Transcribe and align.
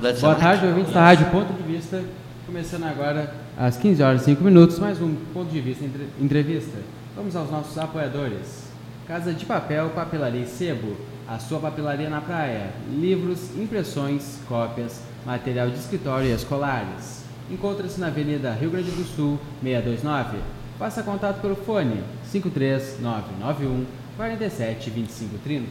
Faculdade 0.00 0.20
Boa 0.20 0.34
Senac. 0.34 0.40
tarde, 0.40 0.66
ouvintes 0.66 0.94
da 0.94 1.00
Rádio 1.02 1.26
Ponto 1.26 1.52
de 1.52 1.62
Vista. 1.62 2.02
Começando 2.46 2.84
agora 2.84 3.34
às 3.58 3.76
15 3.76 4.02
horas 4.02 4.22
e 4.22 4.24
5 4.24 4.42
minutos, 4.42 4.78
mais 4.78 4.98
um 4.98 5.14
Ponto 5.34 5.50
de 5.50 5.60
Vista 5.60 5.84
entre- 5.84 6.08
entrevista. 6.18 6.78
Vamos 7.14 7.36
aos 7.36 7.50
nossos 7.50 7.76
apoiadores. 7.76 8.64
Casa 9.06 9.34
de 9.34 9.44
Papel, 9.44 9.90
Papelaria 9.90 10.40
e 10.40 10.46
Sebo. 10.46 10.96
A 11.28 11.38
sua 11.38 11.60
papelaria 11.60 12.08
na 12.08 12.22
praia. 12.22 12.70
Livros, 12.90 13.50
impressões, 13.58 14.38
cópias, 14.48 15.02
material 15.26 15.68
de 15.68 15.76
escritório 15.76 16.28
e 16.30 16.32
escolares. 16.32 17.24
Encontra-se 17.50 18.00
na 18.00 18.06
Avenida 18.06 18.52
Rio 18.52 18.70
Grande 18.70 18.90
do 18.90 19.04
Sul, 19.04 19.38
629. 19.62 20.38
Faça 20.78 21.02
contato 21.02 21.42
pelo 21.42 21.56
fone 21.56 22.02
53991 22.32 23.84
47 24.16 24.88
25 24.88 25.36
30. 25.44 25.66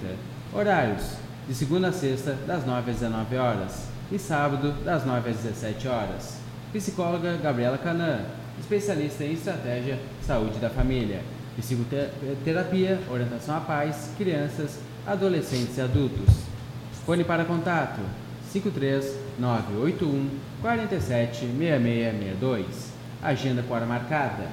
Horários: 0.54 1.14
de 1.48 1.55
segunda 1.55 1.88
a 1.88 1.91
sexta, 1.91 2.38
das 2.46 2.64
9 2.64 2.91
às 2.91 2.98
19 3.00 3.36
horas 3.36 3.98
e 4.12 4.18
sábado, 4.18 4.71
das 4.84 5.05
9 5.05 5.30
às 5.30 5.38
17 5.38 5.88
horas. 5.88 6.40
Psicóloga 6.73 7.38
Gabriela 7.38 7.77
Canã, 7.77 8.22
especialista 8.59 9.23
em 9.23 9.34
estratégia 9.34 9.99
saúde 10.22 10.59
da 10.59 10.70
família, 10.70 11.22
psicoterapia, 11.58 12.99
orientação 13.09 13.58
à 13.58 13.59
pais, 13.59 14.12
crianças, 14.18 14.80
adolescentes 15.05 15.77
e 15.77 15.82
adultos. 15.82 16.35
Fone 17.05 17.23
para 17.23 17.45
contato 17.45 18.02
53981 18.52 20.30
47 20.62 21.40
6662. 21.40 22.66
Agenda 23.21 23.63
com 23.63 23.73
hora 23.73 23.85
marcada. 23.85 24.48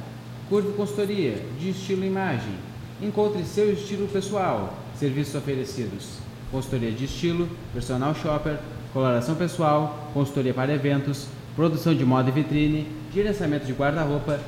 Curva 0.48 0.72
Consultoria, 0.72 1.42
de 1.58 1.70
estilo 1.70 2.04
imagem. 2.04 2.54
Encontre 3.02 3.44
seu 3.44 3.72
estilo 3.72 4.08
pessoal. 4.08 4.74
Serviços 4.98 5.34
oferecidos: 5.34 6.18
consultoria 6.50 6.92
de 6.92 7.04
estilo, 7.04 7.48
personal 7.74 8.14
shopper, 8.14 8.58
coloração 8.96 9.34
pessoal, 9.34 10.08
consultoria 10.14 10.54
para 10.54 10.72
eventos, 10.72 11.26
produção 11.54 11.94
de 11.94 12.02
moda 12.02 12.30
e 12.30 12.32
vitrine, 12.32 12.88
gerenciamento 13.12 13.66
de 13.66 13.74
guarda-roupa, 13.74 14.40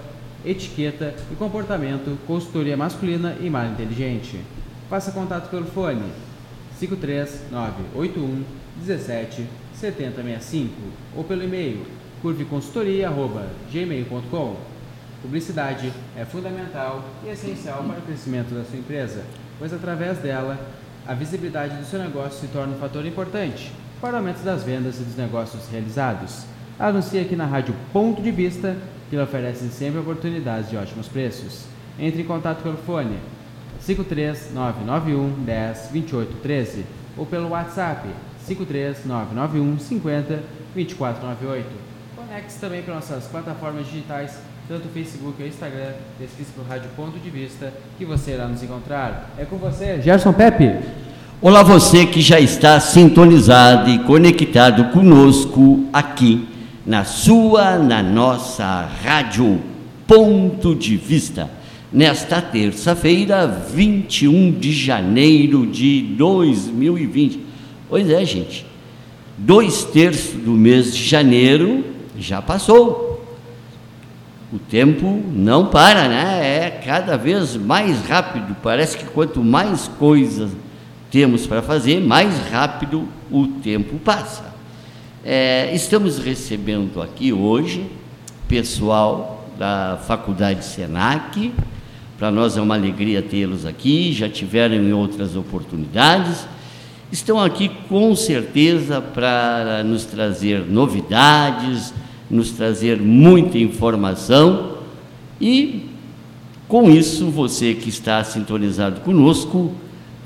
etiqueta 0.43 1.15
e 1.31 1.35
comportamento, 1.35 2.19
consultoria 2.27 2.75
masculina 2.75 3.37
e 3.43 3.51
mar 3.51 3.71
inteligente. 3.71 4.41
Faça 4.89 5.13
contato 5.13 5.51
pelo 5.51 5.67
fone 5.67 6.11
53981 6.79 8.43
17 8.77 9.47
7065 9.75 10.73
ou 11.15 11.25
pelo 11.25 11.45
e-mail 11.45 11.85
curveconsultoria.gmail.com 12.23 14.57
Publicidade 15.21 15.93
é 16.17 16.25
fundamental 16.25 17.05
e 17.23 17.29
essencial 17.29 17.85
para 17.85 17.99
o 17.99 18.03
crescimento 18.03 18.55
da 18.55 18.65
sua 18.65 18.79
empresa, 18.79 19.27
pois 19.59 19.75
através 19.75 20.17
dela 20.21 20.59
a 21.07 21.13
visibilidade 21.13 21.77
do 21.77 21.85
seu 21.85 21.99
negócio 21.99 22.41
se 22.41 22.47
torna 22.47 22.75
um 22.75 22.79
fator 22.79 23.05
importante 23.05 23.71
para 24.01 24.15
o 24.15 24.17
aumento 24.19 24.43
das 24.45 24.63
vendas 24.63 25.01
e 25.01 25.03
dos 25.03 25.17
negócios 25.17 25.69
realizados. 25.71 26.45
Anuncie 26.79 27.21
aqui 27.21 27.35
na 27.35 27.47
Rádio 27.47 27.75
Ponto 27.93 28.23
de 28.23 28.31
Vista, 28.31 28.77
que 29.11 29.17
lhe 29.17 29.23
oferece 29.23 29.69
sempre 29.69 29.99
oportunidades 29.99 30.71
de 30.71 30.77
ótimos 30.77 31.09
preços. 31.09 31.65
Entre 31.99 32.23
em 32.23 32.25
contato 32.25 32.63
pelo 32.63 32.77
fone 32.77 33.19
53991 33.85 35.45
10 35.45 35.89
28 35.91 36.37
13 36.43 36.87
ou 37.17 37.27
pelo 37.27 37.49
WhatsApp 37.49 38.09
53991 38.47 39.79
50 39.79 40.43
2498. 40.75 41.67
Conecte-se 42.15 42.61
também 42.61 42.83
para 42.83 42.95
nossas 42.95 43.27
plataformas 43.27 43.87
digitais, 43.87 44.39
tanto 44.69 44.87
o 44.87 44.91
Facebook 44.91 45.43
ou 45.43 45.49
Instagram, 45.49 45.95
pesquise 46.19 46.53
por 46.53 46.65
Rádio 46.65 46.91
Ponto 46.95 47.19
de 47.19 47.31
Vista, 47.31 47.73
que 47.97 48.05
você 48.05 48.33
irá 48.33 48.47
nos 48.47 48.63
encontrar. 48.63 49.31
É 49.37 49.45
com 49.45 49.57
você, 49.57 50.01
Gerson 50.01 50.33
Pepe. 50.33 51.08
Olá 51.41 51.63
você 51.63 52.05
que 52.05 52.21
já 52.21 52.41
está 52.41 52.81
sintonizado 52.81 53.89
e 53.91 54.01
conectado 54.01 54.91
conosco 54.91 55.85
aqui 55.93 56.49
na 56.85 57.05
sua, 57.05 57.79
na 57.79 58.03
nossa 58.03 58.89
rádio 59.05 59.61
Ponto 60.05 60.75
de 60.75 60.97
Vista. 60.97 61.49
Nesta 61.93 62.43
terça-feira, 62.43 63.47
21 63.47 64.51
de 64.51 64.73
janeiro 64.73 65.65
de 65.65 66.03
2020. 66.19 67.41
Pois 67.89 68.11
é, 68.11 68.25
gente. 68.25 68.67
Dois 69.37 69.85
terços 69.85 70.35
do 70.41 70.51
mês 70.51 70.93
de 70.93 71.05
janeiro 71.05 71.85
já 72.19 72.43
passou. 72.43 73.25
O 74.53 74.59
tempo 74.59 75.23
não 75.33 75.67
para, 75.67 76.09
né? 76.09 76.65
É 76.65 76.71
cada 76.85 77.17
vez 77.17 77.55
mais 77.55 78.05
rápido. 78.09 78.57
Parece 78.61 78.99
que 78.99 79.05
quanto 79.05 79.41
mais 79.41 79.87
coisas 79.87 80.51
temos 81.11 81.47
para 81.47 81.63
fazer, 81.63 82.01
mais 82.01 82.39
rápido 82.51 83.09
o 83.31 83.47
tempo 83.47 83.99
passa. 83.99 84.55
É, 85.25 85.75
estamos 85.75 86.19
recebendo 86.19 87.01
aqui 87.03 87.33
hoje 87.33 87.87
pessoal 88.47 89.47
da 89.59 89.99
Faculdade 90.07 90.65
Senac. 90.65 91.53
Para 92.19 92.31
nós 92.31 92.57
é 92.57 92.61
uma 92.61 92.75
alegria 92.75 93.23
tê-los 93.23 93.67
aqui, 93.67 94.13
já 94.13 94.29
tiveram 94.29 94.75
em 94.75 94.93
outras 94.93 95.37
oportunidades. 95.37 96.47
Estão 97.13 97.41
aqui 97.41 97.71
com 97.89 98.15
certeza 98.15 99.01
para 99.01 99.83
nos 99.85 100.05
trazer 100.05 100.61
novidades, 100.67 101.93
nos 102.31 102.51
trazer 102.51 103.01
muita 103.01 103.59
informação 103.59 104.79
e 105.41 105.87
com 106.67 106.91
isso 106.91 107.27
você 107.31 107.75
que 107.75 107.89
está 107.89 108.23
sintonizado 108.25 109.01
conosco 109.01 109.73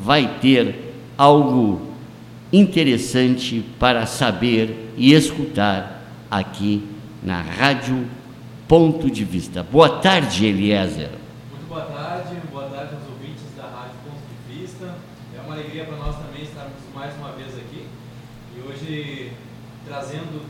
vai 0.03 0.39
ter 0.41 0.95
algo 1.17 1.81
interessante 2.53 3.65
para 3.79 4.05
saber 4.05 4.93
e 4.97 5.13
escutar 5.15 6.03
aqui 6.31 6.87
na 7.23 7.41
Rádio 7.41 8.07
Ponto 8.67 9.11
de 9.11 9.25
Vista. 9.25 9.63
Boa 9.63 9.89
tarde, 10.01 10.45
Eliezer. 10.47 11.11
Muito 11.51 11.69
boa 11.69 11.83
tarde, 11.83 12.35
boa 12.51 12.65
tarde 12.65 12.95
aos 12.95 13.05
ouvintes 13.09 13.45
da 13.57 13.63
Rádio 13.63 13.95
Ponto 14.05 14.23
de 14.49 14.59
Vista. 14.61 14.95
É 15.39 15.41
uma 15.47 15.55
alegria 15.55 15.85
para 15.85 15.97
nós 15.99 16.17
também 16.17 16.43
estarmos 16.43 16.73
mais 16.95 17.15
uma 17.17 17.33
vez 17.33 17.55
aqui 17.57 17.87
e 18.57 18.61
hoje 18.69 19.33
trazendo 19.87 20.43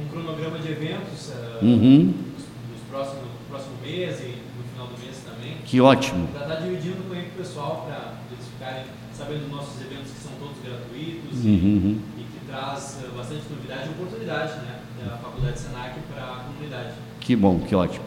um 0.00 0.08
cronograma 0.08 0.58
de 0.58 0.72
eventos 0.72 1.30
eh, 1.30 1.58
Uhum, 1.62 2.06
dos, 2.36 2.44
dos 2.44 2.88
próximos, 2.90 3.22
do 3.24 3.48
próximo 3.48 3.74
mês 3.82 4.18
e 4.20 4.34
no 4.58 4.64
final 4.72 4.86
do 4.88 4.98
mês 5.04 5.16
também. 5.24 5.56
que 5.64 5.80
ótimo. 5.80 6.26
Para 6.28 6.42
estar 6.42 6.56
dividindo 6.66 7.02
com 7.08 7.14
o 7.14 7.24
pessoal, 7.36 7.86
para 7.86 8.03
ficarem 8.64 8.84
sabendo 9.12 9.40
dos 9.42 9.50
nossos 9.50 9.80
eventos 9.82 10.10
que 10.12 10.22
são 10.22 10.32
todos 10.40 10.56
gratuitos 10.64 11.44
e- 11.44 11.48
Uhum. 11.48 11.98
e, 12.18 12.20
que 12.22 12.46
traz 12.46 12.98
eh, 13.04 13.08
bastante 13.16 13.42
novidade 13.50 13.88
e 13.88 13.90
oportunidade 13.90 14.52
né, 14.62 14.78
da 15.04 15.16
Faculdade 15.18 15.58
Senac 15.58 15.94
para 16.12 16.24
a 16.24 16.36
comunidade. 16.44 16.94
Que 17.20 17.36
bom, 17.36 17.60
que 17.60 17.74
ótimo. 17.74 18.04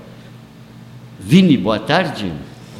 Vini, 1.19 1.57
boa 1.57 1.79
tarde. 1.79 2.33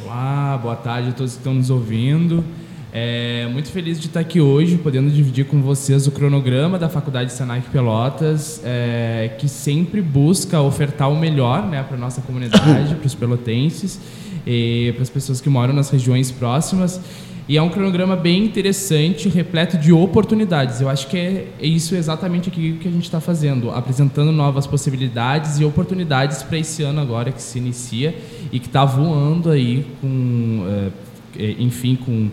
Olá, 0.04 0.58
boa 0.60 0.76
tarde 0.76 1.10
a 1.10 1.12
todos 1.12 1.32
que 1.32 1.38
estão 1.38 1.54
nos 1.54 1.70
ouvindo. 1.70 2.44
É, 2.92 3.46
muito 3.52 3.68
feliz 3.70 4.00
de 4.00 4.06
estar 4.06 4.20
aqui 4.20 4.40
hoje, 4.40 4.78
podendo 4.78 5.10
dividir 5.10 5.44
com 5.46 5.60
vocês 5.60 6.06
o 6.06 6.10
cronograma 6.10 6.78
da 6.78 6.88
Faculdade 6.88 7.32
Senac 7.32 7.68
Pelotas, 7.68 8.60
é, 8.64 9.36
que 9.38 9.48
sempre 9.48 10.00
busca 10.00 10.60
ofertar 10.60 11.10
o 11.10 11.16
melhor 11.16 11.66
né, 11.66 11.82
para 11.82 11.96
a 11.96 12.00
nossa 12.00 12.22
comunidade, 12.22 12.94
para 12.96 13.06
os 13.06 13.14
pelotenses 13.14 14.00
e 14.46 14.92
para 14.94 15.02
as 15.02 15.10
pessoas 15.10 15.40
que 15.40 15.50
moram 15.50 15.74
nas 15.74 15.90
regiões 15.90 16.30
próximas. 16.30 17.00
E 17.48 17.56
é 17.56 17.62
um 17.62 17.70
cronograma 17.70 18.14
bem 18.14 18.44
interessante, 18.44 19.26
repleto 19.26 19.78
de 19.78 19.90
oportunidades. 19.90 20.82
Eu 20.82 20.88
acho 20.88 21.08
que 21.08 21.16
é, 21.16 21.48
é 21.58 21.66
isso 21.66 21.94
exatamente 21.94 22.50
aqui 22.50 22.74
que 22.74 22.86
a 22.86 22.90
gente 22.90 23.04
está 23.04 23.20
fazendo, 23.20 23.70
apresentando 23.70 24.30
novas 24.30 24.66
possibilidades 24.66 25.58
e 25.58 25.64
oportunidades 25.64 26.42
para 26.42 26.58
esse 26.58 26.82
ano 26.82 27.00
agora 27.00 27.32
que 27.32 27.40
se 27.40 27.58
inicia 27.58 28.14
e 28.52 28.60
que 28.60 28.66
está 28.66 28.84
voando 28.84 29.50
aí 29.50 29.86
com, 29.98 30.66
eh, 30.68 30.90
eh, 31.38 31.56
enfim, 31.58 31.96
com 31.96 32.28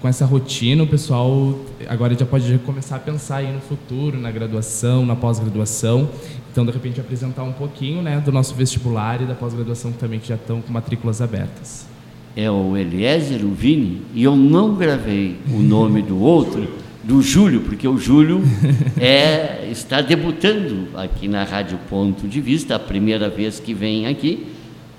com 0.00 0.06
essa 0.06 0.24
rotina, 0.24 0.84
o 0.84 0.86
pessoal 0.86 1.58
agora 1.88 2.14
já 2.14 2.24
pode 2.24 2.56
começar 2.58 2.96
a 2.96 2.98
pensar 3.00 3.38
aí 3.38 3.52
no 3.52 3.60
futuro, 3.60 4.18
na 4.18 4.30
graduação, 4.30 5.04
na 5.04 5.16
pós-graduação. 5.16 6.08
Então, 6.52 6.64
de 6.64 6.70
repente, 6.70 7.00
apresentar 7.00 7.42
um 7.42 7.52
pouquinho 7.52 8.00
né, 8.00 8.20
do 8.20 8.30
nosso 8.30 8.54
vestibular 8.54 9.20
e 9.20 9.24
da 9.24 9.34
pós-graduação 9.34 9.90
também, 9.92 10.20
que 10.20 10.28
já 10.28 10.36
estão 10.36 10.60
com 10.60 10.72
matrículas 10.72 11.20
abertas. 11.20 11.97
É 12.36 12.50
o 12.50 12.76
Eliezer, 12.76 13.44
o 13.44 13.50
Vini, 13.50 14.02
e 14.14 14.22
eu 14.22 14.36
não 14.36 14.74
gravei 14.74 15.36
o 15.52 15.58
nome 15.58 16.02
do 16.02 16.20
outro, 16.20 16.68
do 17.02 17.22
Júlio, 17.22 17.62
porque 17.62 17.88
o 17.88 17.98
Júlio 17.98 18.42
é, 19.00 19.68
está 19.70 20.00
debutando 20.00 20.88
aqui 20.96 21.26
na 21.26 21.42
Rádio 21.42 21.78
Ponto 21.88 22.28
de 22.28 22.40
Vista, 22.40 22.76
a 22.76 22.78
primeira 22.78 23.28
vez 23.28 23.58
que 23.58 23.72
vem 23.72 24.06
aqui. 24.06 24.46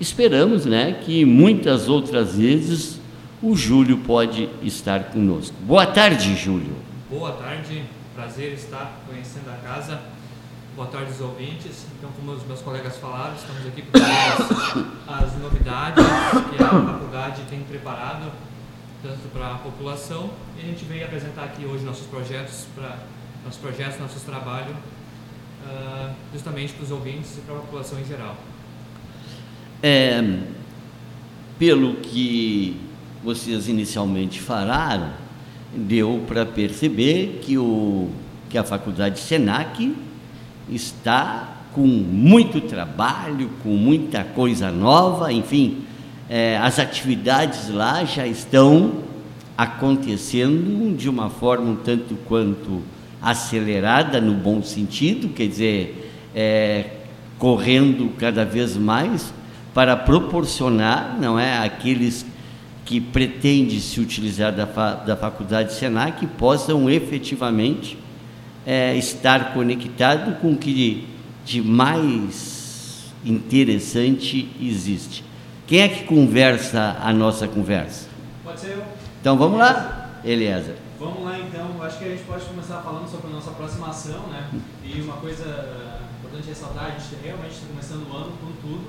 Esperamos 0.00 0.66
né, 0.66 0.98
que 1.04 1.24
muitas 1.24 1.88
outras 1.88 2.36
vezes 2.36 3.00
o 3.42 3.54
Júlio 3.54 3.98
pode 3.98 4.48
estar 4.62 5.04
conosco. 5.04 5.54
Boa 5.62 5.86
tarde, 5.86 6.34
Júlio. 6.36 6.74
Boa 7.10 7.32
tarde, 7.32 7.82
prazer 8.14 8.52
estar 8.52 9.00
conhecendo 9.08 9.48
a 9.50 9.56
casa. 9.66 10.00
Boa 10.76 10.86
tarde 10.86 11.10
aos 11.10 11.20
ouvintes. 11.20 11.86
Então, 11.98 12.10
como 12.12 12.32
os 12.32 12.46
meus 12.46 12.60
colegas 12.60 12.96
falaram, 12.96 13.34
estamos 13.34 13.66
aqui 13.66 13.82
para 13.82 14.00
as, 14.06 15.24
as 15.24 15.38
novidades 15.40 16.04
que 16.04 16.62
a 16.62 16.68
faculdade 16.68 17.42
tem 17.50 17.60
preparado 17.64 18.30
tanto 19.02 19.28
para 19.32 19.54
a 19.54 19.58
população 19.58 20.30
e 20.56 20.62
a 20.62 20.66
gente 20.66 20.84
veio 20.84 21.04
apresentar 21.04 21.44
aqui 21.44 21.64
hoje 21.64 21.84
nossos 21.84 22.06
projetos 22.06 22.66
para 22.74 22.98
nossos 23.44 23.60
projetos, 23.60 23.98
nossos 23.98 24.22
trabalhos 24.22 24.76
ah, 25.66 26.12
justamente 26.32 26.72
para 26.72 26.84
os 26.84 26.90
ouvintes 26.92 27.38
e 27.38 27.40
para 27.40 27.56
a 27.56 27.58
população 27.58 27.98
em 27.98 28.04
geral. 28.04 28.36
É, 29.82 30.22
pelo 31.58 31.96
que 31.96 32.80
vocês 33.24 33.66
inicialmente 33.66 34.40
falaram, 34.40 35.10
deu 35.74 36.24
para 36.28 36.46
perceber 36.46 37.40
que, 37.42 37.58
o, 37.58 38.08
que 38.48 38.56
a 38.56 38.62
faculdade 38.62 39.18
Senac 39.18 40.09
está 40.70 41.56
com 41.72 41.86
muito 41.86 42.60
trabalho, 42.60 43.50
com 43.62 43.70
muita 43.70 44.24
coisa 44.24 44.70
nova, 44.70 45.32
enfim, 45.32 45.78
é, 46.28 46.56
as 46.58 46.78
atividades 46.78 47.68
lá 47.68 48.04
já 48.04 48.26
estão 48.26 49.02
acontecendo 49.56 50.96
de 50.96 51.08
uma 51.08 51.28
forma 51.28 51.70
um 51.70 51.76
tanto 51.76 52.16
quanto 52.26 52.82
acelerada 53.20 54.20
no 54.20 54.32
bom 54.32 54.62
sentido, 54.62 55.28
quer 55.28 55.46
dizer, 55.46 56.12
é, 56.34 56.86
correndo 57.38 58.10
cada 58.16 58.44
vez 58.44 58.76
mais 58.76 59.32
para 59.74 59.96
proporcionar, 59.96 61.16
não 61.20 61.38
é, 61.38 61.58
aqueles 61.58 62.24
que 62.84 63.00
pretendem 63.00 63.78
se 63.78 64.00
utilizar 64.00 64.52
da, 64.52 64.64
da 64.94 65.16
faculdade 65.16 65.74
Senac 65.74 66.26
possam 66.26 66.90
efetivamente 66.90 67.96
é, 68.70 68.96
estar 68.96 69.52
conectado 69.52 70.40
com 70.40 70.52
o 70.52 70.56
que 70.56 71.08
de 71.44 71.60
mais 71.60 73.12
interessante 73.24 74.48
existe. 74.60 75.24
Quem 75.66 75.80
é 75.80 75.88
que 75.88 76.04
conversa 76.04 76.96
a 77.02 77.12
nossa 77.12 77.48
conversa? 77.48 78.08
Pode 78.44 78.60
ser 78.60 78.74
eu. 78.74 78.84
Então 79.20 79.36
vamos 79.36 79.58
lá, 79.58 80.20
Eliezer. 80.24 80.76
Vamos 81.00 81.24
lá 81.24 81.36
então, 81.40 81.82
acho 81.82 81.98
que 81.98 82.04
a 82.04 82.08
gente 82.10 82.22
pode 82.22 82.44
começar 82.44 82.80
falando 82.82 83.10
sobre 83.10 83.26
a 83.26 83.30
nossa 83.30 83.50
aproximação, 83.50 84.28
né? 84.28 84.48
E 84.84 85.00
uma 85.00 85.16
coisa 85.16 85.44
uh, 85.44 86.20
importante 86.20 86.46
ressaltar, 86.46 86.84
a 86.84 86.90
gente 86.90 87.16
realmente 87.24 87.54
está 87.54 87.66
começando 87.66 88.08
o 88.08 88.16
ano 88.16 88.32
com 88.40 88.52
tudo. 88.62 88.84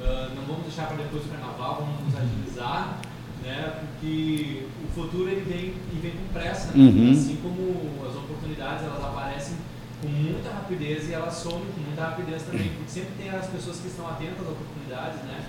Uh, 0.00 0.34
não 0.36 0.42
vamos 0.46 0.62
deixar 0.62 0.86
para 0.86 0.96
depois 0.96 1.24
do 1.24 1.28
carnaval, 1.28 1.84
vamos 1.84 2.00
nos 2.06 2.16
agilizar, 2.18 2.98
né? 3.42 3.80
Porque 3.80 4.66
o 4.84 4.88
futuro 4.94 5.28
ele 5.28 5.42
vem, 5.42 5.74
e 5.92 6.00
vem 6.00 6.12
com 6.12 6.32
pressa, 6.32 6.68
né? 6.68 6.84
Uhum. 6.84 7.12
assim 7.12 7.36
como 7.42 8.06
as 8.08 8.16
oportunidades 8.16 8.84
elas 8.84 9.04
aparecem 9.04 9.56
com 10.00 10.08
muita 10.08 10.50
rapidez 10.50 11.08
e 11.08 11.12
elas 11.12 11.34
somem 11.34 11.66
com 11.74 11.80
muita 11.80 12.04
rapidez 12.04 12.42
também, 12.42 12.68
porque 12.70 12.90
sempre 12.90 13.10
tem 13.18 13.30
as 13.30 13.46
pessoas 13.46 13.80
que 13.80 13.88
estão 13.88 14.08
atentas 14.08 14.40
às 14.42 14.52
oportunidades, 14.52 15.22
né? 15.24 15.44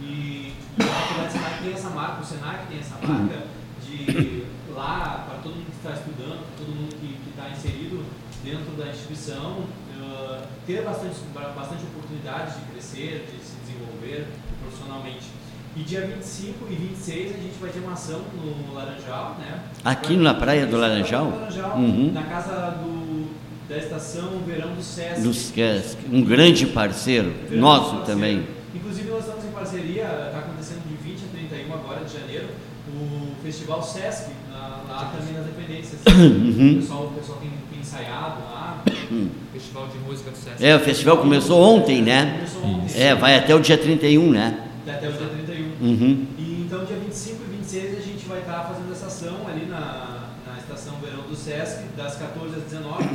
E, 0.00 0.52
e 0.78 0.82
a 0.82 0.84
faculdade 0.84 1.32
Senac 1.32 1.62
tem 1.62 1.72
essa 1.72 1.90
marca, 1.90 2.22
o 2.22 2.24
Senac 2.24 2.66
tem 2.66 2.78
essa 2.78 2.98
marca 3.06 3.46
de 3.80 4.44
lá, 4.74 5.24
para 5.26 5.38
todo 5.38 5.54
mundo 5.54 5.70
que 5.70 5.76
está 5.76 5.92
estudando, 5.92 6.44
para 6.44 6.64
todo 6.64 6.74
mundo 6.74 6.94
que 7.00 7.30
está 7.30 7.48
inserido 7.48 8.04
dentro 8.44 8.76
da 8.76 8.90
instituição, 8.90 9.64
uh, 9.96 10.46
ter 10.66 10.84
bastante, 10.84 11.16
bastante 11.32 11.84
oportunidades 11.84 12.56
de 12.56 12.60
crescer, 12.72 13.26
de 13.32 13.42
se 13.42 13.56
desenvolver 13.64 14.28
profissionalmente. 14.60 15.35
E 15.76 15.82
dia 15.82 16.00
25 16.06 16.66
e 16.70 16.74
26 16.74 17.34
a 17.34 17.38
gente 17.38 17.54
vai 17.60 17.70
ter 17.70 17.80
uma 17.80 17.92
ação 17.92 18.20
no 18.34 18.74
Laranjal, 18.74 19.36
né? 19.38 19.60
Aqui 19.84 20.16
na 20.16 20.32
Praia 20.32 20.66
do 20.66 20.76
Laranjal? 20.76 21.30
Laranjal, 21.30 21.76
Uhum. 21.76 22.12
na 22.14 22.22
casa 22.22 22.70
do, 22.82 23.26
da 23.68 23.76
estação 23.76 24.40
Verão 24.46 24.72
do 24.74 24.82
Sesc. 24.82 25.20
Dos 25.20 25.36
Sesc, 25.36 25.98
um 26.10 26.22
grande 26.22 26.66
parceiro, 26.66 27.32
Verão 27.48 27.60
nosso 27.60 27.96
do 27.96 28.04
também. 28.06 28.46
Inclusive 28.74 29.10
nós 29.10 29.20
estamos 29.20 29.44
em 29.44 29.48
parceria, 29.50 30.04
está 30.04 30.38
acontecendo 30.38 30.82
de 30.88 30.94
20 31.10 31.24
a 31.24 31.36
31 31.36 31.74
agora 31.74 32.04
de 32.04 32.12
janeiro, 32.20 32.46
o 32.94 33.42
Festival 33.42 33.82
Sesc, 33.82 34.30
na- 34.50 34.80
lá 34.88 35.12
também 35.16 35.34
nas 35.34 35.44
dependências. 35.44 36.00
Uhum. 36.16 36.72
O 36.72 36.80
pessoal, 36.80 37.04
o 37.06 37.10
pessoal 37.10 37.38
tem, 37.38 37.50
tem 37.70 37.80
ensaiado 37.80 38.40
lá. 38.50 38.82
Festival 39.52 39.88
de 39.88 39.98
Música 39.98 40.30
do 40.30 40.36
SESC. 40.36 40.64
É, 40.64 40.74
o 40.76 40.80
festival 40.80 41.18
começou 41.18 41.60
ontem, 41.60 42.00
né? 42.02 42.34
Começou 42.38 42.64
ontem. 42.64 42.98
É, 43.02 43.14
vai 43.14 43.36
até 43.36 43.54
o 43.54 43.60
dia 43.60 43.76
31, 43.76 44.30
né? 44.30 44.62
Até 44.86 45.08
o 45.08 45.12
dia 45.12 45.26
31. 45.28 45.45
Uhum. 45.86 46.26
E 46.36 46.64
então, 46.66 46.84
dia 46.84 46.96
25 46.96 47.44
e 47.44 47.56
26, 47.58 47.98
a 47.98 48.00
gente 48.00 48.26
vai 48.26 48.40
estar 48.40 48.64
fazendo 48.64 48.90
essa 48.90 49.06
ação 49.06 49.46
ali 49.46 49.66
na, 49.66 50.30
na 50.44 50.58
estação 50.58 50.96
Verão 51.00 51.22
do 51.22 51.36
Sesc, 51.36 51.84
das 51.96 52.16
14 52.16 52.56
às 52.56 52.62
19, 52.64 53.08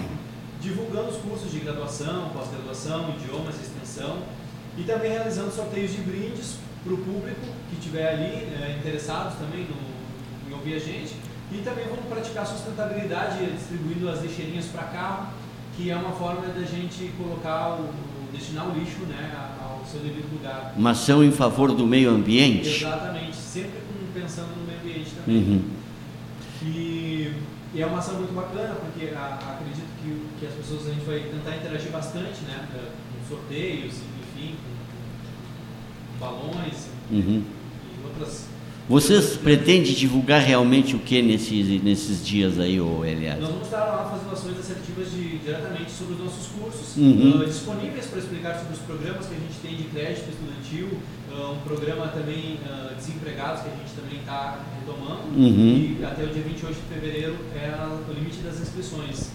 divulgando 0.62 1.10
os 1.10 1.18
cursos 1.18 1.52
de 1.52 1.60
graduação, 1.60 2.30
pós-graduação, 2.30 3.10
idiomas, 3.10 3.56
extensão, 3.56 4.20
e 4.78 4.84
também 4.84 5.12
realizando 5.12 5.52
sorteios 5.52 5.92
de 5.92 6.02
brindes 6.02 6.56
para 6.84 6.94
o 6.94 6.98
público 6.98 7.42
que 7.70 7.76
estiver 7.78 8.14
ali 8.14 8.48
eh, 8.48 8.78
interessados 8.80 9.38
também 9.38 9.66
no, 9.66 10.50
em 10.50 10.54
ouvir 10.54 10.76
a 10.76 10.80
gente. 10.80 11.14
E 11.52 11.58
também 11.58 11.86
vamos 11.90 12.06
praticar 12.06 12.48
sustentabilidade, 12.48 13.46
distribuindo 13.52 14.10
as 14.10 14.22
lixeirinhas 14.22 14.66
para 14.68 14.84
carro, 14.84 15.28
que 15.76 15.92
é 15.92 15.96
uma 15.96 16.12
forma 16.14 16.48
da 16.48 16.64
gente 16.64 17.12
colocar 17.18 17.80
o, 17.80 17.90
destinar 18.32 18.70
o 18.70 18.72
lixo 18.72 19.02
né, 19.02 19.32
ao 19.62 19.71
seu 19.86 20.00
devido 20.02 20.32
lugar. 20.34 20.74
Uma 20.78 20.92
ação 20.92 21.24
em 21.24 21.32
favor 21.32 21.72
do 21.74 21.86
meio 21.88 22.10
ambiente. 22.12 22.68
Exatamente, 22.70 23.36
sempre 23.36 23.80
pensando 24.14 24.56
no 24.58 24.66
meio 24.66 24.80
ambiente 24.80 25.12
também. 25.16 25.38
Uhum. 25.38 25.62
E, 26.64 27.32
e 27.74 27.82
é 27.82 27.86
uma 27.86 28.00
ação 28.00 28.16
muito 28.16 28.34
bacana, 28.34 28.76
porque 28.76 29.14
a- 29.16 29.40
acredito 29.58 29.88
que, 30.04 30.40
que 30.40 30.46
as 30.46 30.54
pessoas, 30.54 30.88
a 30.88 30.94
gente 30.94 31.06
vai 31.06 31.20
tentar 31.20 31.56
interagir 31.58 31.92
bastante, 31.92 32.42
né? 32.48 32.68
eh, 32.76 32.90
Com 33.30 33.36
sorteios, 33.36 33.94
enfim, 34.36 34.56
com, 36.20 36.20
com 36.20 36.20
balões 36.20 36.88
Uhum. 37.10 37.44
e 37.44 38.08
outras. 38.08 38.48
Vocês 38.96 39.38
pretendem 39.38 39.94
divulgar 39.94 40.42
realmente 40.42 40.98
o 40.98 41.00
que 41.00 41.22
nesses, 41.22 41.82
nesses 41.82 42.26
dias 42.28 42.60
aí, 42.60 42.78
ô 42.78 43.06
Elias? 43.06 43.40
Nós 43.40 43.50
vamos 43.50 43.64
estar 43.68 43.86
lá 43.86 44.10
fazendo 44.12 44.34
ações 44.34 44.60
assertivas 44.60 45.10
de, 45.14 45.38
diretamente 45.38 45.90
sobre 45.92 46.16
os 46.16 46.20
nossos 46.20 46.48
cursos, 46.48 46.98
Uhum. 46.98 47.40
eh, 47.42 47.46
disponíveis 47.46 48.06
para 48.08 48.20
explicar 48.20 48.58
sobre 48.60 48.74
os 48.74 48.80
programas 48.80 49.28
que 49.28 49.34
a 49.34 49.38
gente 49.38 49.56
tem 49.64 49.78
de 49.78 49.84
crédito 49.84 50.28
estudantil, 50.30 50.90
eh, 51.32 51.52
um 51.54 51.60
programa 51.66 52.08
também 52.10 52.60
eh, 52.68 52.94
desempregados 52.98 53.62
que 53.62 53.70
a 53.70 53.76
gente 53.78 53.94
também 53.96 54.20
está 54.20 54.60
retomando, 54.78 55.22
Uhum. 55.38 55.96
e 55.98 56.04
até 56.04 56.24
o 56.26 56.28
dia 56.28 56.44
28 56.44 56.76
de 56.76 56.94
fevereiro 56.94 57.36
é 57.56 57.68
a- 57.70 57.98
o 58.10 58.14
limite 58.14 58.40
das 58.40 58.60
inscrições. 58.60 59.30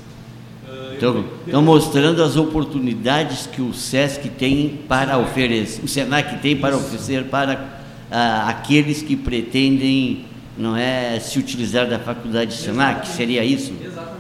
Eu- 1.01 1.25
estão 1.47 1.63
mostrando 1.63 2.21
as 2.23 2.37
oportunidades 2.37 3.47
que 3.47 3.63
o 3.63 3.73
SESC 3.73 4.29
tem 4.29 4.81
para 4.89 5.17
oferecer, 5.17 5.81
o 5.83 5.89
SENAC 5.89 6.43
tem 6.43 6.57
para 6.57 6.77
oferecer 6.77 7.25
para 7.27 7.76
ah, 8.11 8.49
aqueles 8.49 9.03
que 9.03 9.17
pretendem 9.17 10.25
não 10.57 10.77
é, 10.77 11.19
se 11.21 11.39
utilizar 11.39 11.87
da 11.89 11.99
faculdade 11.99 12.55
SENAC, 12.55 12.91
Exatamente. 13.03 13.17
seria 13.17 13.45
isso? 13.45 13.75
Exatamente. 13.83 14.17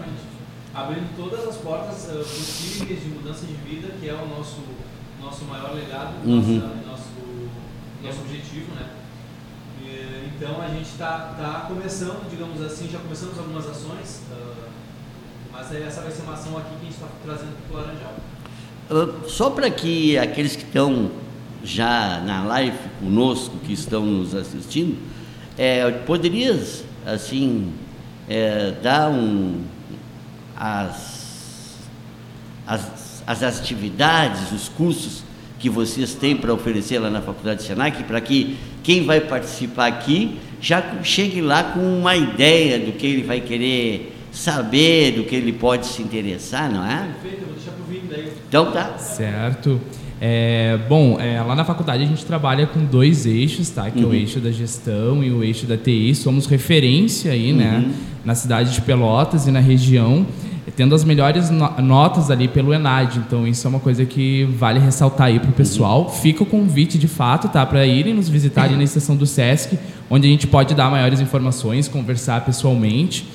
Abrindo 0.74 1.08
todas 1.16 1.48
as 1.48 1.56
portas 1.56 2.08
eh, 2.10 2.18
possíveis 2.18 3.02
de 3.02 3.08
mudança 3.08 3.46
de 3.46 3.54
vida, 3.54 3.88
que 3.98 4.06
é 4.08 4.12
o 4.12 4.26
nosso, 4.28 4.58
nosso 5.22 5.44
maior 5.46 5.72
legado, 5.74 6.12
Uhum. 6.26 6.56
nossa- 6.58 6.74
nosso, 6.86 7.08
nosso 8.02 8.18
objetivo, 8.20 8.74
né? 8.74 8.86
E, 9.82 10.28
então 10.36 10.60
a 10.60 10.68
gente 10.68 10.84
está 10.90 11.34
tá 11.38 11.64
começando, 11.68 12.28
digamos 12.28 12.60
assim, 12.60 12.88
já 12.90 12.98
começamos 12.98 13.38
algumas 13.38 13.66
ações, 13.66 14.20
ah, 14.32 14.68
mas 15.52 15.72
essa 15.74 16.02
vai 16.02 16.10
ser 16.12 16.22
uma 16.22 16.34
ação 16.34 16.58
aqui 16.58 16.68
que 16.70 16.76
a 16.76 16.84
gente 16.84 16.92
está 16.94 17.06
trazendo 17.24 17.56
para 17.70 17.74
o 17.74 17.80
Laranjal. 17.80 18.14
Ah, 18.90 19.26
Só 19.28 19.48
para 19.48 19.70
que 19.70 20.18
aqueles 20.18 20.54
que 20.54 20.64
estão 20.64 21.10
já 21.64 22.22
na 22.24 22.44
live 22.44 22.76
conosco, 23.00 23.56
que 23.64 23.72
estão 23.72 24.04
nos 24.04 24.34
assistindo, 24.34 24.96
é, 25.58 25.90
poderias, 25.90 26.84
assim, 27.04 27.72
é, 28.28 28.72
dar 28.82 29.10
um, 29.10 29.62
as, 30.56 31.78
as, 32.66 33.22
as 33.26 33.42
atividades, 33.42 34.52
os 34.52 34.68
cursos 34.68 35.24
que 35.58 35.70
vocês 35.70 36.14
têm 36.14 36.36
para 36.36 36.52
oferecer 36.52 36.98
lá 36.98 37.10
na 37.10 37.22
Faculdade 37.22 37.62
Senac, 37.62 38.02
para 38.04 38.20
que 38.20 38.56
quem 38.82 39.04
vai 39.04 39.20
participar 39.20 39.86
aqui 39.86 40.38
já 40.60 41.02
chegue 41.02 41.40
lá 41.40 41.62
com 41.64 41.80
uma 41.80 42.14
ideia 42.14 42.78
do 42.78 42.92
que 42.92 43.06
ele 43.06 43.22
vai 43.22 43.40
querer 43.40 44.14
saber, 44.30 45.12
do 45.12 45.24
que 45.24 45.34
ele 45.34 45.52
pode 45.52 45.86
se 45.86 46.02
interessar, 46.02 46.70
não 46.70 46.84
é? 46.84 47.08
Perfeito, 47.20 47.42
eu 47.42 47.46
vou 47.46 47.56
deixar 47.56 47.70
para 47.72 47.82
o 47.82 47.86
Vini 47.86 48.08
daí. 48.08 48.32
Então 48.48 48.70
tá. 48.70 48.98
Certo. 48.98 49.80
É, 50.20 50.78
bom, 50.88 51.18
é, 51.20 51.40
lá 51.42 51.54
na 51.54 51.64
faculdade 51.64 52.02
a 52.02 52.06
gente 52.06 52.24
trabalha 52.24 52.66
com 52.66 52.82
dois 52.84 53.26
eixos, 53.26 53.68
tá? 53.68 53.90
Que 53.90 54.02
é 54.02 54.06
o 54.06 54.14
eixo 54.14 54.40
da 54.40 54.50
gestão 54.50 55.22
e 55.22 55.30
o 55.30 55.44
eixo 55.44 55.66
da 55.66 55.76
TI. 55.76 56.14
Somos 56.14 56.46
referência 56.46 57.32
aí, 57.32 57.52
né? 57.52 57.90
Na 58.24 58.34
cidade 58.34 58.72
de 58.72 58.80
Pelotas 58.80 59.46
e 59.46 59.50
na 59.50 59.60
região, 59.60 60.26
tendo 60.74 60.94
as 60.94 61.04
melhores 61.04 61.50
no- 61.50 61.70
notas 61.82 62.30
ali 62.30 62.48
pelo 62.48 62.72
ENAD. 62.72 63.18
Então 63.18 63.46
isso 63.46 63.66
é 63.66 63.70
uma 63.70 63.78
coisa 63.78 64.04
que 64.06 64.44
vale 64.58 64.80
ressaltar 64.80 65.26
aí 65.28 65.38
pro 65.38 65.52
pessoal. 65.52 66.10
Fica 66.10 66.42
o 66.42 66.46
convite 66.46 66.98
de 66.98 67.06
fato, 67.08 67.48
tá? 67.48 67.64
Para 67.66 67.86
irem 67.86 68.14
nos 68.14 68.28
visitar 68.28 68.64
ali 68.64 68.74
na 68.74 68.82
estação 68.84 69.14
do 69.16 69.26
SESC, 69.26 69.78
onde 70.10 70.26
a 70.26 70.30
gente 70.30 70.46
pode 70.46 70.74
dar 70.74 70.90
maiores 70.90 71.20
informações, 71.20 71.88
conversar 71.88 72.42
pessoalmente. 72.44 73.26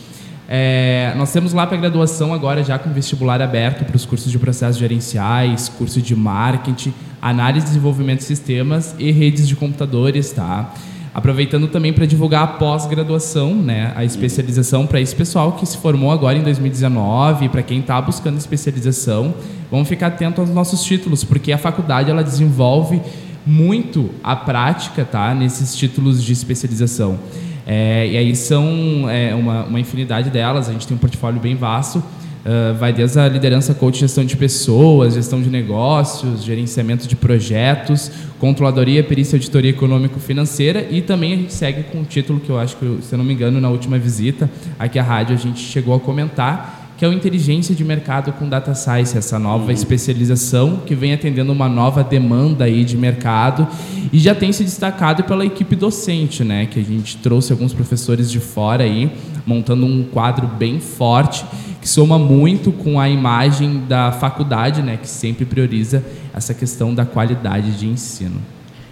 É, 0.54 1.14
nós 1.16 1.32
temos 1.32 1.54
lá 1.54 1.66
para 1.66 1.78
graduação 1.78 2.34
agora 2.34 2.62
já 2.62 2.78
com 2.78 2.90
vestibular 2.90 3.42
aberto 3.42 3.86
para 3.86 3.96
os 3.96 4.06
cursos 4.06 4.30
de 4.30 4.38
processos 4.38 4.76
gerenciais, 4.76 5.70
curso 5.70 6.02
de 6.02 6.14
marketing, 6.14 6.94
análise 7.22 7.68
e 7.68 7.70
desenvolvimento 7.70 8.18
de 8.18 8.26
sistemas 8.26 8.94
e 9.00 9.12
redes 9.12 9.48
de 9.48 9.56
computadores, 9.56 10.30
tá? 10.34 10.74
Aproveitando 11.14 11.70
também 11.70 11.94
para 11.94 12.06
divulgar 12.06 12.44
a 12.44 12.48
pós-graduação, 12.48 13.56
né, 13.56 13.94
a 13.96 14.04
especialização 14.04 14.86
para 14.86 15.00
esse 15.00 15.16
pessoal 15.16 15.54
que 15.54 15.66
se 15.66 15.78
formou 15.78 16.12
agora 16.12 16.38
em 16.38 16.44
2019, 16.44 17.48
para 17.48 17.64
quem 17.64 17.80
está 17.80 18.02
buscando 18.02 18.38
especialização, 18.38 19.34
vamos 19.72 19.88
ficar 19.88 20.08
atento 20.08 20.42
aos 20.42 20.50
nossos 20.50 20.84
títulos, 20.84 21.24
porque 21.24 21.54
a 21.54 21.58
faculdade 21.58 22.12
ela 22.12 22.26
desenvolve 22.26 23.02
muito 23.46 24.10
a 24.22 24.36
prática, 24.36 25.06
tá, 25.06 25.34
nesses 25.34 25.74
títulos 25.78 26.22
de 26.22 26.34
especialização. 26.34 27.18
É, 27.66 28.08
e 28.08 28.18
aí 28.18 28.36
são 28.36 29.10
é, 29.10 29.34
uma, 29.36 29.66
uma 29.66 29.80
infinidade 29.80 30.30
delas, 30.30 30.68
a 30.70 30.74
gente 30.74 30.88
tem 30.88 30.96
um 30.96 31.00
portfólio 31.00 31.40
bem 31.40 31.56
vasto, 31.56 32.04
Uh, 32.42 32.74
vai 32.74 32.92
desde 32.92 33.20
a 33.20 33.28
liderança 33.30 33.72
coach, 33.72 34.00
gestão 34.00 34.26
de 34.26 34.36
pessoas, 34.36 35.14
gestão 35.14 35.40
de 35.40 35.48
negócios, 35.48 36.44
gerenciamento 36.44 37.08
de 37.08 37.16
projetos, 37.16 38.12
controladoria, 38.40 39.04
perícia, 39.04 39.36
auditoria 39.36 39.70
econômico-financeira 39.70 40.88
e 40.90 41.04
também 41.04 41.34
a 41.34 41.36
gente 41.36 41.54
segue 41.54 41.84
com 41.84 42.00
um 42.00 42.04
título 42.04 42.40
que 42.40 42.50
eu 42.50 42.58
acho 42.58 42.78
que, 42.78 42.98
se 43.04 43.14
eu 43.14 43.18
não 43.20 43.24
me 43.24 43.32
engano, 43.32 43.62
na 43.62 43.70
última 43.70 44.00
visita 44.00 44.50
aqui 44.80 44.98
à 44.98 45.04
rádio 45.04 45.36
a 45.36 45.38
gente 45.38 45.60
chegou 45.60 45.94
a 45.94 46.00
comentar, 46.00 46.81
que 47.02 47.06
é 47.06 47.08
o 47.08 47.14
Inteligência 47.14 47.74
de 47.74 47.84
Mercado 47.84 48.32
com 48.34 48.48
Data 48.48 48.76
Science, 48.76 49.18
essa 49.18 49.40
nova 49.40 49.66
uhum. 49.66 49.72
especialização 49.72 50.84
que 50.86 50.94
vem 50.94 51.14
atendendo 51.14 51.52
uma 51.52 51.68
nova 51.68 52.04
demanda 52.04 52.66
aí 52.66 52.86
de 52.86 52.96
mercado 52.96 53.68
e 54.14 54.20
já 54.20 54.36
tem 54.36 54.54
se 54.54 54.64
destacado 54.64 55.24
pela 55.24 55.44
equipe 55.44 55.76
docente, 55.76 56.44
né, 56.44 56.68
que 56.68 56.80
a 56.80 56.84
gente 56.84 57.18
trouxe 57.18 57.52
alguns 57.52 57.74
professores 57.74 58.30
de 58.30 58.40
fora 58.40 58.84
aí, 58.84 59.12
montando 59.48 59.84
um 59.84 60.04
quadro 60.04 60.46
bem 60.46 60.80
forte 60.80 61.44
que 61.82 61.90
soma 61.90 62.20
muito 62.20 62.72
com 62.72 63.00
a 63.00 63.10
imagem 63.10 63.82
da 63.90 64.12
faculdade, 64.12 64.84
né, 64.84 64.96
que 64.96 65.10
sempre 65.10 65.44
prioriza 65.44 66.06
essa 66.32 66.54
questão 66.54 66.94
da 66.94 67.04
qualidade 67.04 67.80
de 67.80 67.88
ensino. 67.88 68.40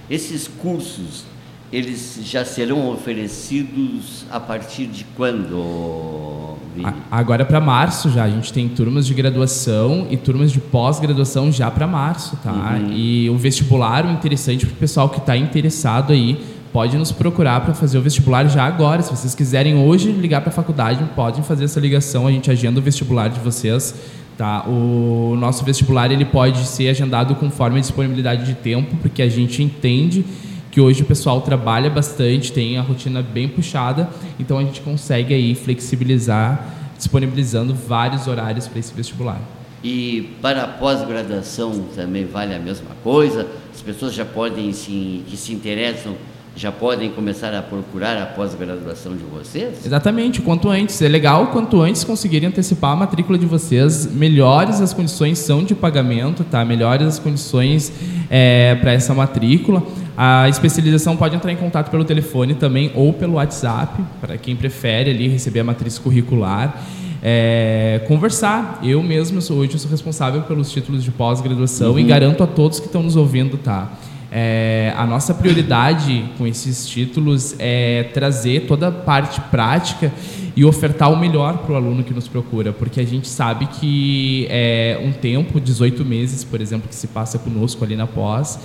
Esses 0.09 0.47
cursos, 0.47 1.25
eles 1.71 2.19
já 2.23 2.43
serão 2.43 2.91
oferecidos 2.91 4.25
a 4.31 4.39
partir 4.39 4.87
de 4.87 5.03
quando? 5.15 6.55
Vini? 6.75 6.91
Agora 7.11 7.45
para 7.45 7.61
março 7.61 8.09
já, 8.09 8.23
a 8.23 8.29
gente 8.29 8.51
tem 8.51 8.67
turmas 8.67 9.05
de 9.05 9.13
graduação 9.13 10.07
e 10.09 10.17
turmas 10.17 10.51
de 10.51 10.59
pós-graduação 10.59 11.51
já 11.51 11.69
para 11.69 11.85
março, 11.85 12.37
tá? 12.37 12.51
Uhum. 12.51 12.91
E 12.91 13.29
o 13.29 13.37
vestibular, 13.37 14.05
o 14.05 14.11
interessante 14.11 14.65
para 14.65 14.73
o 14.73 14.77
pessoal 14.77 15.09
que 15.09 15.19
está 15.19 15.37
interessado 15.37 16.11
aí 16.11 16.39
pode 16.73 16.97
nos 16.97 17.11
procurar 17.11 17.61
para 17.61 17.73
fazer 17.73 17.97
o 17.97 18.01
vestibular 18.01 18.47
já 18.47 18.63
agora. 18.63 19.01
Se 19.01 19.11
vocês 19.11 19.35
quiserem 19.35 19.75
hoje 19.75 20.11
ligar 20.11 20.41
para 20.41 20.49
a 20.49 20.53
faculdade, 20.53 21.03
podem 21.15 21.43
fazer 21.43 21.65
essa 21.65 21.79
ligação, 21.79 22.27
a 22.27 22.31
gente 22.31 22.49
agenda 22.49 22.79
o 22.79 22.83
vestibular 22.83 23.27
de 23.29 23.39
vocês. 23.39 23.95
Tá? 24.37 24.63
O 24.67 25.35
nosso 25.37 25.65
vestibular 25.65 26.11
ele 26.11 26.23
pode 26.23 26.65
ser 26.65 26.87
agendado 26.89 27.35
conforme 27.35 27.77
a 27.77 27.81
disponibilidade 27.81 28.45
de 28.45 28.53
tempo, 28.53 28.95
porque 29.01 29.21
a 29.21 29.27
gente 29.27 29.61
entende 29.61 30.23
que 30.71 30.79
hoje 30.79 31.01
o 31.01 31.05
pessoal 31.05 31.41
trabalha 31.41 31.89
bastante, 31.89 32.51
tem 32.51 32.77
a 32.77 32.81
rotina 32.81 33.21
bem 33.21 33.47
puxada, 33.47 34.09
então 34.39 34.57
a 34.57 34.63
gente 34.63 34.81
consegue 34.81 35.33
aí 35.33 35.55
flexibilizar, 35.55 36.65
disponibilizando 36.97 37.73
vários 37.73 38.27
horários 38.27 38.67
para 38.67 38.79
esse 38.79 38.93
vestibular. 38.93 39.41
E 39.83 40.33
para 40.41 40.63
a 40.63 40.67
pós-graduação 40.67 41.85
também 41.95 42.25
vale 42.25 42.53
a 42.53 42.59
mesma 42.59 42.91
coisa? 43.03 43.47
As 43.73 43.81
pessoas 43.81 44.13
já 44.13 44.25
podem, 44.25 44.73
se, 44.73 45.23
que 45.27 45.37
se 45.37 45.53
interessam 45.53 46.15
já 46.55 46.73
podem 46.73 47.09
começar 47.11 47.53
a 47.53 47.61
procurar 47.61 48.21
a 48.21 48.25
pós-graduação 48.25 49.15
de 49.15 49.23
vocês? 49.23 49.85
Exatamente, 49.85 50.41
quanto 50.41 50.67
antes. 50.69 51.01
É 51.01 51.07
legal 51.07 51.47
quanto 51.47 51.81
antes 51.81 52.03
conseguirem 52.03 52.49
antecipar 52.49 52.91
a 52.91 52.95
matrícula 52.97 53.37
de 53.37 53.45
vocês. 53.45 54.11
Melhores 54.11 54.81
as 54.81 54.93
condições 54.93 55.39
são 55.39 55.63
de 55.63 55.73
pagamento, 55.73 56.43
tá? 56.43 56.65
Melhores 56.65 57.07
as 57.07 57.19
condições 57.19 57.93
é, 58.29 58.75
para 58.75 58.91
essa 58.91 59.13
matrícula. 59.13 59.81
A 60.21 60.49
especialização 60.49 61.15
pode 61.15 61.33
entrar 61.33 61.49
em 61.49 61.55
contato 61.55 61.89
pelo 61.89 62.03
telefone 62.03 62.53
também 62.53 62.91
ou 62.93 63.13
pelo 63.13 63.35
WhatsApp, 63.35 64.03
para 64.19 64.37
quem 64.37 64.53
prefere 64.53 65.11
ali 65.11 65.29
receber 65.29 65.61
a 65.61 65.63
matriz 65.63 65.97
curricular. 65.97 66.75
É, 67.23 68.01
conversar. 68.05 68.81
Eu 68.83 69.01
mesmo 69.01 69.41
sou, 69.41 69.59
hoje 69.59 69.79
sou 69.79 69.89
responsável 69.89 70.41
pelos 70.41 70.73
títulos 70.73 71.05
de 71.05 71.11
pós-graduação 71.11 71.91
uhum. 71.91 71.99
e 71.99 72.03
garanto 72.03 72.43
a 72.43 72.47
todos 72.47 72.81
que 72.81 72.87
estão 72.87 73.01
nos 73.01 73.15
ouvindo, 73.15 73.57
tá? 73.57 73.93
É, 74.29 74.93
a 74.97 75.05
nossa 75.05 75.33
prioridade 75.33 76.25
com 76.37 76.45
esses 76.45 76.85
títulos 76.85 77.55
é 77.57 78.03
trazer 78.13 78.65
toda 78.67 78.89
a 78.89 78.91
parte 78.91 79.39
prática 79.49 80.11
e 80.53 80.65
ofertar 80.65 81.09
o 81.13 81.17
melhor 81.17 81.59
para 81.59 81.71
o 81.71 81.75
aluno 81.77 82.03
que 82.03 82.13
nos 82.13 82.27
procura, 82.27 82.73
porque 82.73 82.99
a 82.99 83.05
gente 83.05 83.29
sabe 83.29 83.67
que 83.67 84.47
é 84.49 85.01
um 85.01 85.13
tempo, 85.13 85.61
18 85.61 86.03
meses, 86.03 86.43
por 86.43 86.59
exemplo, 86.59 86.89
que 86.89 86.95
se 86.95 87.07
passa 87.07 87.39
conosco 87.39 87.85
ali 87.85 87.95
na 87.95 88.05
pós, 88.05 88.59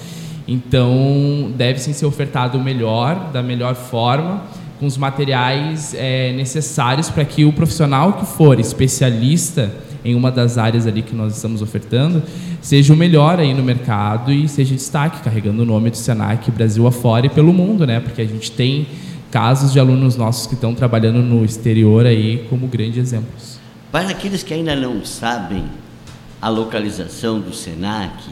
então 0.46 1.52
deve 1.56 1.78
sim 1.78 1.92
ser 1.92 2.06
ofertado 2.06 2.58
o 2.58 2.62
melhor, 2.62 3.30
da 3.32 3.42
melhor 3.42 3.74
forma, 3.74 4.42
com 4.78 4.86
os 4.86 4.96
materiais 4.96 5.94
é, 5.94 6.32
necessários 6.32 7.08
para 7.08 7.24
que 7.24 7.44
o 7.44 7.52
profissional 7.52 8.14
que 8.14 8.26
for 8.26 8.60
especialista 8.60 9.72
em 10.04 10.14
uma 10.14 10.30
das 10.30 10.58
áreas 10.58 10.86
ali 10.86 11.00
que 11.00 11.14
nós 11.14 11.34
estamos 11.34 11.62
ofertando, 11.62 12.22
seja 12.60 12.92
o 12.92 12.96
melhor 12.96 13.40
aí 13.40 13.54
no 13.54 13.62
mercado 13.62 14.30
e 14.30 14.46
seja 14.46 14.74
destaque, 14.74 15.22
carregando 15.22 15.62
o 15.62 15.64
nome 15.64 15.90
do 15.90 15.96
Senac 15.96 16.50
Brasil 16.50 16.86
afora 16.86 17.26
e 17.26 17.30
pelo 17.30 17.52
mundo, 17.54 17.86
né? 17.86 18.00
Porque 18.00 18.20
a 18.20 18.26
gente 18.26 18.50
tem 18.50 18.86
casos 19.30 19.72
de 19.72 19.80
alunos 19.80 20.14
nossos 20.14 20.46
que 20.46 20.54
estão 20.54 20.74
trabalhando 20.74 21.20
no 21.20 21.44
exterior 21.44 22.04
aí 22.04 22.46
como 22.50 22.66
grandes 22.66 22.98
exemplos. 22.98 23.58
Para 23.90 24.10
aqueles 24.10 24.42
que 24.42 24.52
ainda 24.52 24.76
não 24.76 25.04
sabem 25.04 25.64
a 26.42 26.50
localização 26.50 27.40
do 27.40 27.54
Senac 27.54 28.24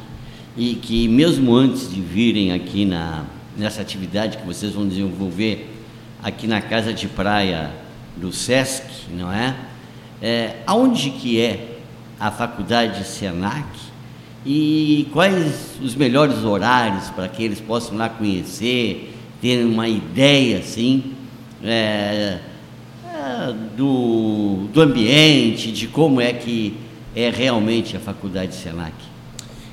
e 0.56 0.74
que 0.74 1.08
mesmo 1.08 1.54
antes 1.54 1.92
de 1.92 2.00
virem 2.00 2.52
aqui 2.52 2.84
na, 2.84 3.24
nessa 3.56 3.80
atividade 3.80 4.38
que 4.38 4.46
vocês 4.46 4.72
vão 4.72 4.86
desenvolver 4.86 5.70
aqui 6.22 6.46
na 6.46 6.60
casa 6.60 6.92
de 6.92 7.08
praia 7.08 7.70
do 8.16 8.32
SESC, 8.32 8.84
não 9.10 9.32
é? 9.32 9.56
é, 10.22 10.56
aonde 10.64 11.10
que 11.10 11.40
é 11.40 11.78
a 12.18 12.30
faculdade 12.30 13.04
Senac 13.04 13.66
e 14.46 15.08
quais 15.12 15.76
os 15.82 15.96
melhores 15.96 16.44
horários 16.44 17.10
para 17.10 17.28
que 17.28 17.42
eles 17.42 17.60
possam 17.60 17.96
lá 17.96 18.08
conhecer, 18.08 19.12
ter 19.40 19.66
uma 19.66 19.88
ideia 19.88 20.58
assim 20.58 21.12
é, 21.64 22.38
é, 23.04 23.54
do, 23.76 24.68
do 24.72 24.80
ambiente, 24.80 25.72
de 25.72 25.88
como 25.88 26.20
é 26.20 26.32
que 26.32 26.76
é 27.16 27.28
realmente 27.28 27.96
a 27.96 28.00
faculdade 28.00 28.54
Senac. 28.54 28.94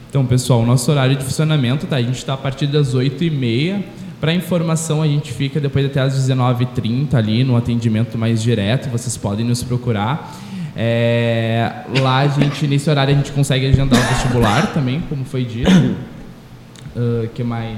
Então, 0.09 0.25
pessoal, 0.25 0.61
o 0.61 0.65
nosso 0.65 0.89
horário 0.89 1.15
de 1.15 1.23
funcionamento, 1.23 1.85
tá? 1.85 1.97
A 1.97 2.01
gente 2.01 2.15
está 2.15 2.33
a 2.33 2.37
partir 2.37 2.65
das 2.65 2.95
8h30. 2.95 3.83
Para 4.19 4.33
informação, 4.33 5.03
a 5.03 5.07
gente 5.07 5.31
fica 5.31 5.59
depois 5.59 5.85
até 5.85 6.01
às 6.01 6.15
19h30 6.15 7.13
ali 7.13 7.43
no 7.43 7.55
atendimento 7.55 8.17
mais 8.17 8.41
direto. 8.41 8.89
Vocês 8.89 9.15
podem 9.15 9.45
nos 9.45 9.61
procurar. 9.61 10.35
É, 10.75 11.83
lá 11.99 12.19
a 12.21 12.27
gente, 12.27 12.65
nesse 12.65 12.89
horário, 12.89 13.13
a 13.13 13.17
gente 13.17 13.31
consegue 13.31 13.67
agendar 13.67 13.99
o 13.99 14.13
vestibular 14.13 14.73
também, 14.73 14.99
como 15.07 15.23
foi 15.23 15.45
dito. 15.45 15.69
Uh, 15.69 17.27
que 17.35 17.43
mais? 17.43 17.77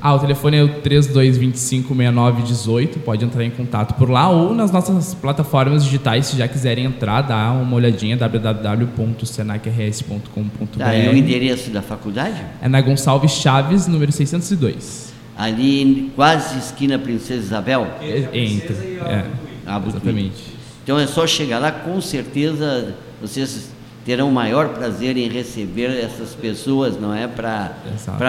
Ah, 0.00 0.14
o 0.14 0.18
telefone 0.20 0.56
é 0.56 0.62
o 0.62 0.68
32256918, 0.80 2.98
pode 3.04 3.24
entrar 3.24 3.44
em 3.44 3.50
contato 3.50 3.94
por 3.94 4.08
lá 4.08 4.30
ou 4.30 4.54
nas 4.54 4.70
nossas 4.70 5.12
plataformas 5.14 5.84
digitais, 5.84 6.26
se 6.26 6.36
já 6.36 6.46
quiserem 6.46 6.84
entrar, 6.84 7.22
dá 7.22 7.50
uma 7.52 7.74
olhadinha, 7.74 8.16
www.senacrs.com.br. 8.16 10.78
Tá, 10.78 10.94
e 10.94 11.08
o 11.08 11.16
endereço 11.16 11.70
da 11.70 11.82
faculdade? 11.82 12.40
É 12.62 12.68
na 12.68 12.80
Gonçalves 12.80 13.32
Chaves, 13.32 13.88
número 13.88 14.12
602. 14.12 15.12
Ali, 15.36 16.12
quase 16.14 16.58
esquina 16.58 16.96
Princesa 16.98 17.40
Isabel? 17.40 17.88
Entra, 18.32 18.74
é, 18.74 19.24
ah, 19.66 19.82
exatamente. 19.86 20.56
Então 20.84 20.98
é 20.98 21.06
só 21.06 21.26
chegar 21.26 21.58
lá, 21.58 21.70
com 21.72 22.00
certeza 22.00 22.94
vocês 23.20 23.70
terão 24.04 24.28
o 24.30 24.32
maior 24.32 24.68
prazer 24.70 25.16
em 25.16 25.28
receber 25.28 25.90
essas 26.02 26.34
pessoas, 26.34 26.98
não 26.98 27.14
é? 27.14 27.26
Para 27.26 27.72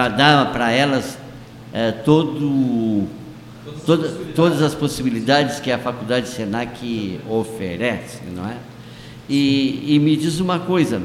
dar 0.09 0.51
para 0.51 0.71
elas 0.71 1.17
é, 1.73 1.91
todo, 1.91 3.07
toda, 3.85 4.09
todas 4.35 4.61
as 4.61 4.73
possibilidades 4.73 5.59
que 5.59 5.71
a 5.71 5.77
Faculdade 5.77 6.27
Senac 6.27 7.19
oferece, 7.29 8.21
não 8.35 8.47
é? 8.47 8.57
E, 9.29 9.95
e 9.95 9.99
me 9.99 10.15
diz 10.15 10.39
uma 10.39 10.59
coisa, 10.59 11.01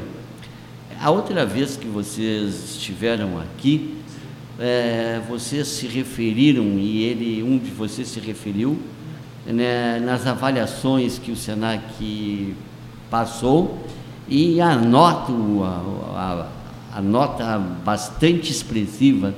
a 0.99 1.11
outra 1.11 1.45
vez 1.45 1.77
que 1.77 1.87
vocês 1.87 2.75
estiveram 2.75 3.39
aqui, 3.39 3.95
é, 4.59 5.21
vocês 5.27 5.67
se 5.67 5.85
referiram, 5.87 6.79
e 6.79 7.03
ele, 7.03 7.43
um 7.43 7.57
de 7.57 7.69
vocês 7.69 8.07
se 8.07 8.19
referiu, 8.19 8.79
né, 9.45 9.99
nas 9.99 10.25
avaliações 10.25 11.19
que 11.19 11.31
o 11.31 11.35
Senac 11.35 12.55
passou 13.11 13.77
e 14.27 14.59
a 14.59 14.75
nota, 14.75 15.31
a, 15.31 16.47
a, 16.93 16.97
a 16.97 17.01
nota 17.01 17.59
bastante 17.59 18.51
expressiva 18.51 19.35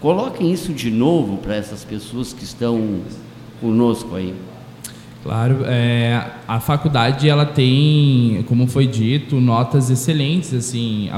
Coloquem 0.00 0.52
isso 0.52 0.72
de 0.72 0.90
novo 0.90 1.38
para 1.38 1.56
essas 1.56 1.84
pessoas 1.84 2.32
que 2.32 2.44
estão 2.44 3.00
conosco 3.60 4.14
aí. 4.14 4.34
Claro, 5.24 5.64
é, 5.66 6.24
a 6.46 6.60
faculdade 6.60 7.28
ela 7.28 7.44
tem, 7.44 8.44
como 8.46 8.68
foi 8.68 8.86
dito, 8.86 9.40
notas 9.40 9.90
excelentes 9.90 10.54
assim 10.54 11.10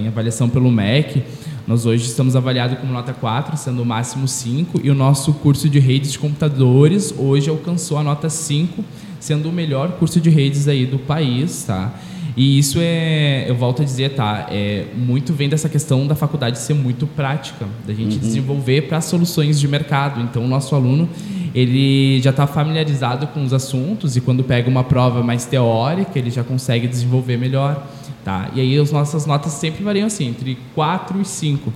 em 0.00 0.06
avaliação 0.06 0.48
pelo 0.48 0.70
MEC. 0.70 1.24
Nós 1.66 1.86
hoje 1.86 2.06
estamos 2.06 2.36
avaliados 2.36 2.78
como 2.78 2.92
nota 2.92 3.12
4, 3.12 3.56
sendo 3.56 3.82
o 3.82 3.84
máximo 3.84 4.26
5, 4.26 4.80
e 4.82 4.90
o 4.90 4.94
nosso 4.94 5.32
curso 5.34 5.68
de 5.68 5.78
redes 5.78 6.12
de 6.12 6.18
computadores 6.18 7.12
hoje 7.18 7.50
alcançou 7.50 7.98
a 7.98 8.02
nota 8.02 8.30
5, 8.30 8.84
sendo 9.18 9.48
o 9.48 9.52
melhor 9.52 9.92
curso 9.92 10.20
de 10.20 10.30
redes 10.30 10.68
aí 10.68 10.86
do 10.86 10.98
país, 10.98 11.64
tá? 11.64 11.92
E 12.40 12.58
isso 12.58 12.78
é, 12.80 13.44
eu 13.46 13.54
volto 13.54 13.82
a 13.82 13.84
dizer, 13.84 14.14
tá? 14.14 14.46
É, 14.50 14.86
muito 14.96 15.34
vem 15.34 15.46
dessa 15.46 15.68
questão 15.68 16.06
da 16.06 16.14
faculdade 16.14 16.58
ser 16.58 16.72
muito 16.72 17.06
prática, 17.06 17.66
da 17.86 17.92
gente 17.92 18.14
uhum. 18.14 18.18
desenvolver 18.18 18.88
para 18.88 18.98
soluções 19.02 19.60
de 19.60 19.68
mercado. 19.68 20.22
Então, 20.22 20.46
o 20.46 20.48
nosso 20.48 20.74
aluno 20.74 21.06
ele 21.54 22.18
já 22.22 22.30
está 22.30 22.46
familiarizado 22.46 23.26
com 23.26 23.44
os 23.44 23.52
assuntos 23.52 24.16
e 24.16 24.22
quando 24.22 24.42
pega 24.42 24.70
uma 24.70 24.82
prova 24.82 25.22
mais 25.22 25.44
teórica, 25.44 26.18
ele 26.18 26.30
já 26.30 26.42
consegue 26.42 26.88
desenvolver 26.88 27.36
melhor. 27.36 27.86
Tá? 28.24 28.50
E 28.54 28.60
aí 28.62 28.78
as 28.78 28.90
nossas 28.90 29.26
notas 29.26 29.52
sempre 29.52 29.84
variam 29.84 30.06
assim, 30.06 30.28
entre 30.28 30.56
4 30.74 31.20
e 31.20 31.26
5. 31.26 31.70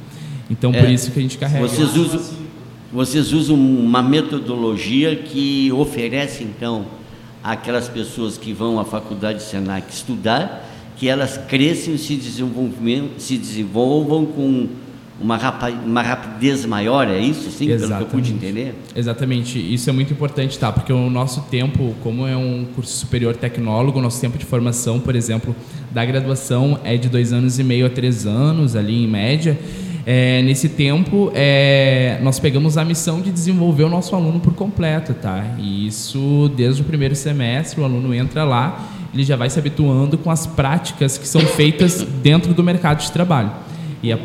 Então, 0.48 0.72
é, 0.72 0.80
por 0.80 0.88
isso 0.88 1.10
que 1.10 1.18
a 1.18 1.22
gente 1.22 1.36
carrega. 1.36 1.68
Vocês 1.68 1.94
usam, 1.94 2.22
vocês 2.90 3.34
usam 3.34 3.54
uma 3.54 4.02
metodologia 4.02 5.14
que 5.14 5.70
oferece, 5.72 6.42
então, 6.42 6.86
àquelas 7.44 7.88
pessoas 7.88 8.38
que 8.38 8.54
vão 8.54 8.80
à 8.80 8.84
faculdade 8.86 9.42
Senac 9.42 9.92
estudar, 9.92 10.66
que 10.96 11.08
elas 11.08 11.36
cresçam 11.36 11.92
e 11.92 11.98
se, 11.98 12.18
se 13.18 13.36
desenvolvam 13.36 14.24
com 14.24 14.68
uma, 15.20 15.38
uma 15.84 16.02
rapidez 16.02 16.64
maior, 16.64 17.06
é 17.06 17.20
isso, 17.20 17.50
sim, 17.50 17.66
pelo 17.66 17.86
que 17.86 18.02
eu 18.02 18.06
pude 18.06 18.32
entender? 18.32 18.74
Exatamente, 18.96 19.58
isso 19.58 19.88
é 19.88 19.92
muito 19.92 20.12
importante, 20.12 20.58
tá? 20.58 20.72
Porque 20.72 20.92
o 20.92 21.10
nosso 21.10 21.42
tempo, 21.42 21.94
como 22.02 22.26
é 22.26 22.36
um 22.36 22.66
curso 22.74 22.96
superior 22.96 23.36
tecnólogo, 23.36 23.98
o 23.98 24.02
nosso 24.02 24.20
tempo 24.20 24.38
de 24.38 24.44
formação, 24.44 24.98
por 24.98 25.14
exemplo, 25.14 25.54
da 25.92 26.04
graduação 26.04 26.80
é 26.82 26.96
de 26.96 27.08
dois 27.08 27.32
anos 27.32 27.58
e 27.58 27.64
meio 27.64 27.86
a 27.86 27.90
três 27.90 28.26
anos, 28.26 28.74
ali 28.74 29.04
em 29.04 29.08
média. 29.08 29.58
É, 30.06 30.42
nesse 30.42 30.68
tempo, 30.68 31.32
é, 31.34 32.18
nós 32.22 32.38
pegamos 32.38 32.76
a 32.76 32.84
missão 32.84 33.20
de 33.20 33.30
desenvolver 33.30 33.84
o 33.84 33.88
nosso 33.88 34.14
aluno 34.14 34.38
por 34.38 34.54
completo, 34.54 35.14
tá? 35.14 35.54
E 35.58 35.86
isso, 35.86 36.50
desde 36.54 36.82
o 36.82 36.84
primeiro 36.84 37.16
semestre, 37.16 37.80
o 37.80 37.84
aluno 37.84 38.14
entra 38.14 38.44
lá, 38.44 38.86
ele 39.12 39.24
já 39.24 39.36
vai 39.36 39.48
se 39.48 39.58
habituando 39.58 40.18
com 40.18 40.30
as 40.30 40.46
práticas 40.46 41.16
que 41.16 41.26
são 41.26 41.40
feitas 41.40 42.02
dentro 42.22 42.52
do 42.52 42.62
mercado 42.62 43.00
de 43.00 43.10
trabalho. 43.10 43.50
E 44.02 44.12
a 44.12 44.18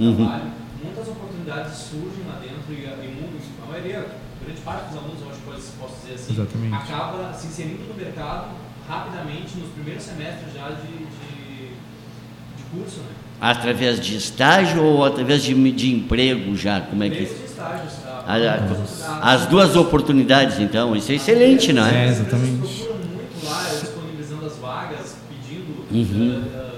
uhum. 0.00 0.16
trabalho, 0.16 0.50
muitas 0.82 1.08
oportunidades 1.08 1.76
surgem 1.76 2.24
lá 2.26 2.40
dentro 2.40 2.72
e, 2.72 2.88
e 2.88 3.08
muitos, 3.20 3.46
a 3.62 3.70
maioria, 3.70 4.06
grande 4.42 4.60
parte 4.62 4.88
dos 4.88 4.96
alunos, 4.96 5.20
eu 5.20 5.28
acho 5.28 5.40
que 5.40 5.50
posso, 5.50 5.72
posso 5.78 5.94
dizer 6.00 6.14
assim, 6.14 6.32
Exatamente. 6.32 6.74
acaba 6.74 7.32
se 7.34 7.46
inserindo 7.48 7.84
no 7.84 7.94
mercado 7.94 8.56
rapidamente 8.88 9.58
nos 9.58 9.70
primeiros 9.70 10.02
semestres 10.02 10.54
já 10.54 10.70
de, 10.70 10.88
de, 10.88 11.04
de 11.04 11.09
curso, 12.72 13.00
né? 13.00 13.06
Através 13.40 14.00
de 14.00 14.16
estágio 14.16 14.82
ou 14.82 15.04
através 15.04 15.42
de, 15.42 15.54
de 15.72 15.94
emprego 15.94 16.54
já? 16.56 16.80
Como 16.80 17.02
é 17.02 17.10
que... 17.10 17.24
De 17.24 17.44
estágios, 17.44 17.92
tá? 18.02 19.20
as 19.22 19.46
duas 19.46 19.76
oportunidades, 19.76 20.58
então, 20.60 20.94
isso 20.94 21.10
é 21.10 21.14
excelente, 21.14 21.72
não 21.72 21.86
é? 21.86 22.06
É, 22.06 22.08
exatamente. 22.08 22.52
Muito 22.52 23.44
lá, 23.44 23.66
disponibilizando 23.80 24.46
as 24.46 24.56
vagas, 24.58 25.16
pedindo 25.28 25.86
uhum. 25.90 26.42
uh, 26.42 26.70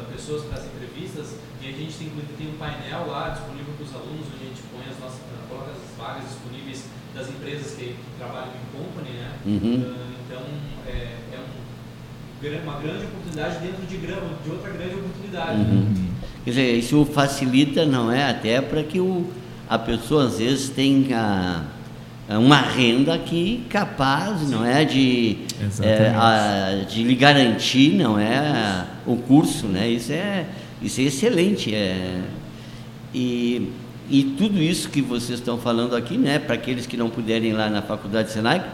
painel 2.62 3.06
lá 3.08 3.30
disponível 3.30 3.74
para 3.74 3.84
os 3.84 3.94
alunos, 3.94 4.26
onde 4.30 4.44
a 4.44 4.48
gente 4.48 4.62
põe 4.70 4.86
as 4.86 4.98
nossas, 5.00 5.18
coloca 5.48 5.72
as 5.72 5.82
vagas 5.98 6.30
disponíveis 6.30 6.84
das 7.12 7.28
empresas 7.28 7.74
que, 7.74 7.98
que 7.98 8.10
trabalham 8.18 8.54
em 8.54 8.66
company, 8.70 9.10
né? 9.18 9.32
Uhum. 9.44 9.82
Uh, 9.82 10.11
uma 12.64 12.80
grande 12.80 13.04
oportunidade 13.04 13.58
dentro 13.60 13.86
de, 13.86 13.96
de 13.96 14.50
outra 14.50 14.70
grande 14.70 14.94
oportunidade. 14.94 15.60
Uhum. 15.60 15.80
Né? 15.80 16.08
Quer 16.44 16.50
dizer, 16.50 16.74
isso 16.76 17.04
facilita, 17.04 17.86
não 17.86 18.10
é? 18.10 18.28
Até 18.28 18.60
para 18.60 18.82
que 18.82 18.98
o, 18.98 19.30
a 19.68 19.78
pessoa, 19.78 20.24
às 20.24 20.38
vezes, 20.38 20.68
tenha 20.68 21.64
uma 22.28 22.60
renda 22.60 23.16
que 23.18 23.64
capaz, 23.68 24.48
não 24.50 24.64
é, 24.64 24.84
de, 24.84 25.38
é, 25.80 26.08
a, 26.08 26.84
de 26.88 27.02
lhe 27.04 27.14
garantir, 27.14 27.94
não 27.94 28.18
é, 28.18 28.86
o 29.06 29.16
curso, 29.16 29.66
né? 29.66 29.88
Isso 29.88 30.12
é, 30.12 30.46
isso 30.80 31.00
é 31.00 31.04
excelente, 31.04 31.74
é, 31.74 32.20
e, 33.14 33.70
e 34.10 34.24
tudo 34.36 34.60
isso 34.60 34.88
que 34.88 35.00
vocês 35.00 35.38
estão 35.38 35.58
falando 35.58 35.94
aqui, 35.94 36.16
né, 36.16 36.38
para 36.38 36.54
aqueles 36.54 36.86
que 36.86 36.96
não 36.96 37.08
puderem 37.08 37.50
ir 37.50 37.52
lá 37.52 37.68
na 37.68 37.82
Faculdade 37.82 38.32
Senai, 38.32 38.64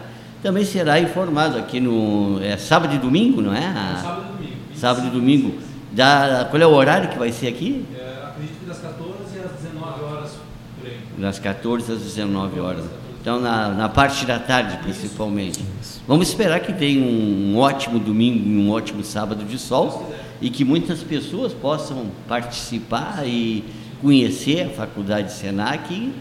também 0.43 0.65
será 0.65 1.01
informado 1.01 1.59
aqui 1.59 1.81
no 1.81 2.43
é, 2.43 2.57
sábado 2.57 2.95
e 2.95 2.99
domingo, 2.99 3.41
não 3.41 3.55
é? 3.55 3.67
A, 3.67 4.01
sábado 4.03 4.27
e 4.29 4.37
domingo. 4.37 4.57
Sábado 4.75 5.07
e 5.07 5.11
domingo. 5.11 5.59
Da, 5.93 6.47
qual 6.51 6.63
é 6.63 6.67
o 6.67 6.73
horário 6.73 7.09
que 7.09 7.19
vai 7.19 7.33
ser 7.33 7.49
aqui? 7.49 7.85
É, 7.97 8.27
acredito 8.29 8.59
que 8.61 8.67
das 8.67 8.79
14 8.79 9.13
às 9.45 9.63
19 9.63 10.03
horas 10.05 10.31
por 10.79 10.87
aí. 10.87 10.99
Das 11.19 11.39
14 11.39 11.93
às 11.93 11.99
19 12.01 12.61
horas. 12.61 12.85
Então, 13.21 13.41
na, 13.41 13.69
na 13.71 13.89
parte 13.89 14.25
da 14.25 14.39
tarde, 14.39 14.79
principalmente. 14.79 15.61
Vamos 16.07 16.29
esperar 16.29 16.61
que 16.61 16.73
tenha 16.73 17.05
um, 17.05 17.53
um 17.53 17.59
ótimo 17.59 17.99
domingo 17.99 18.49
e 18.49 18.57
um 18.57 18.71
ótimo 18.71 19.03
sábado 19.03 19.45
de 19.45 19.59
sol 19.59 20.13
e 20.41 20.51
que 20.51 20.65
muitas 20.65 21.03
pessoas 21.03 21.53
possam 21.53 22.07
participar 22.29 23.27
e 23.27 23.65
conhecer 24.01 24.67
a 24.67 24.69
Faculdade 24.71 25.33
Senac 25.33 26.13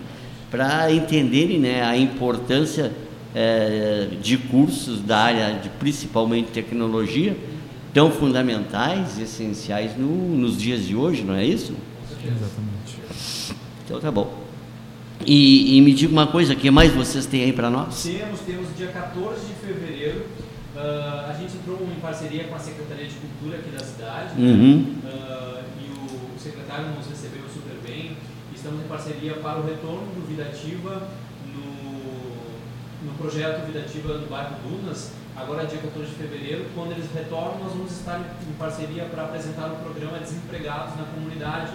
para 0.49 0.91
entenderem 0.91 1.59
né, 1.59 1.83
a 1.83 1.95
importância 1.95 2.91
é, 3.37 4.07
de 4.19 4.37
cursos 4.37 4.99
da 5.01 5.19
área 5.19 5.59
de 5.59 5.69
principalmente 5.69 6.49
tecnologia 6.51 7.37
tão 7.93 8.09
fundamentais, 8.09 9.19
essenciais 9.19 9.95
no, 9.95 10.07
nos 10.07 10.57
dias 10.57 10.83
de 10.85 10.95
hoje, 10.95 11.23
não 11.23 11.35
é 11.35 11.45
isso? 11.45 11.75
Exatamente. 12.23 13.53
Então 13.85 13.99
tá 13.99 14.09
bom. 14.09 14.33
E, 15.25 15.77
e 15.77 15.81
me 15.81 15.93
diga 15.93 16.11
uma 16.11 16.27
coisa, 16.27 16.53
o 16.53 16.55
que 16.55 16.71
mais 16.71 16.91
vocês 16.93 17.27
têm 17.27 17.43
aí 17.43 17.53
para 17.53 17.69
nós? 17.69 18.03
Temos, 18.03 18.39
temos 18.41 18.67
dia 18.75 18.87
14 18.87 19.45
de 19.45 19.53
fevereiro, 19.53 20.25
uh, 20.75 21.29
a 21.29 21.35
gente 21.39 21.57
entrou 21.57 21.79
em 21.95 21.99
parceria 21.99 22.45
com 22.45 22.55
a 22.55 22.59
Secretaria 22.59 23.05
de 23.05 23.15
Cultura 23.15 23.57
aqui 23.57 23.69
da 23.69 23.83
cidade, 23.83 24.39
uhum. 24.41 24.95
né? 25.03 25.11
uh, 25.11 25.63
e 25.79 25.89
o, 25.89 26.35
o 26.35 26.39
secretário 26.39 26.87
nos 26.95 27.07
recebeu 27.07 27.47
estamos 28.67 28.83
em 28.83 28.87
parceria 28.87 29.33
para 29.35 29.59
o 29.59 29.65
retorno 29.65 30.07
do 30.13 30.27
Vidativa 30.27 31.07
no, 31.45 32.16
no 33.03 33.13
projeto 33.13 33.65
Vidativa 33.65 34.17
do 34.17 34.29
bairro 34.29 34.55
Dunas, 34.63 35.11
agora 35.35 35.65
dia 35.65 35.79
14 35.79 36.09
de 36.09 36.15
fevereiro, 36.15 36.65
quando 36.73 36.91
eles 36.91 37.05
retornam, 37.13 37.59
nós 37.59 37.73
vamos 37.73 37.91
estar 37.91 38.19
em 38.19 38.53
parceria 38.53 39.05
para 39.05 39.23
apresentar 39.23 39.67
o 39.67 39.75
programa 39.77 40.17
Desempregados 40.19 40.95
na 40.97 41.03
Comunidade. 41.03 41.73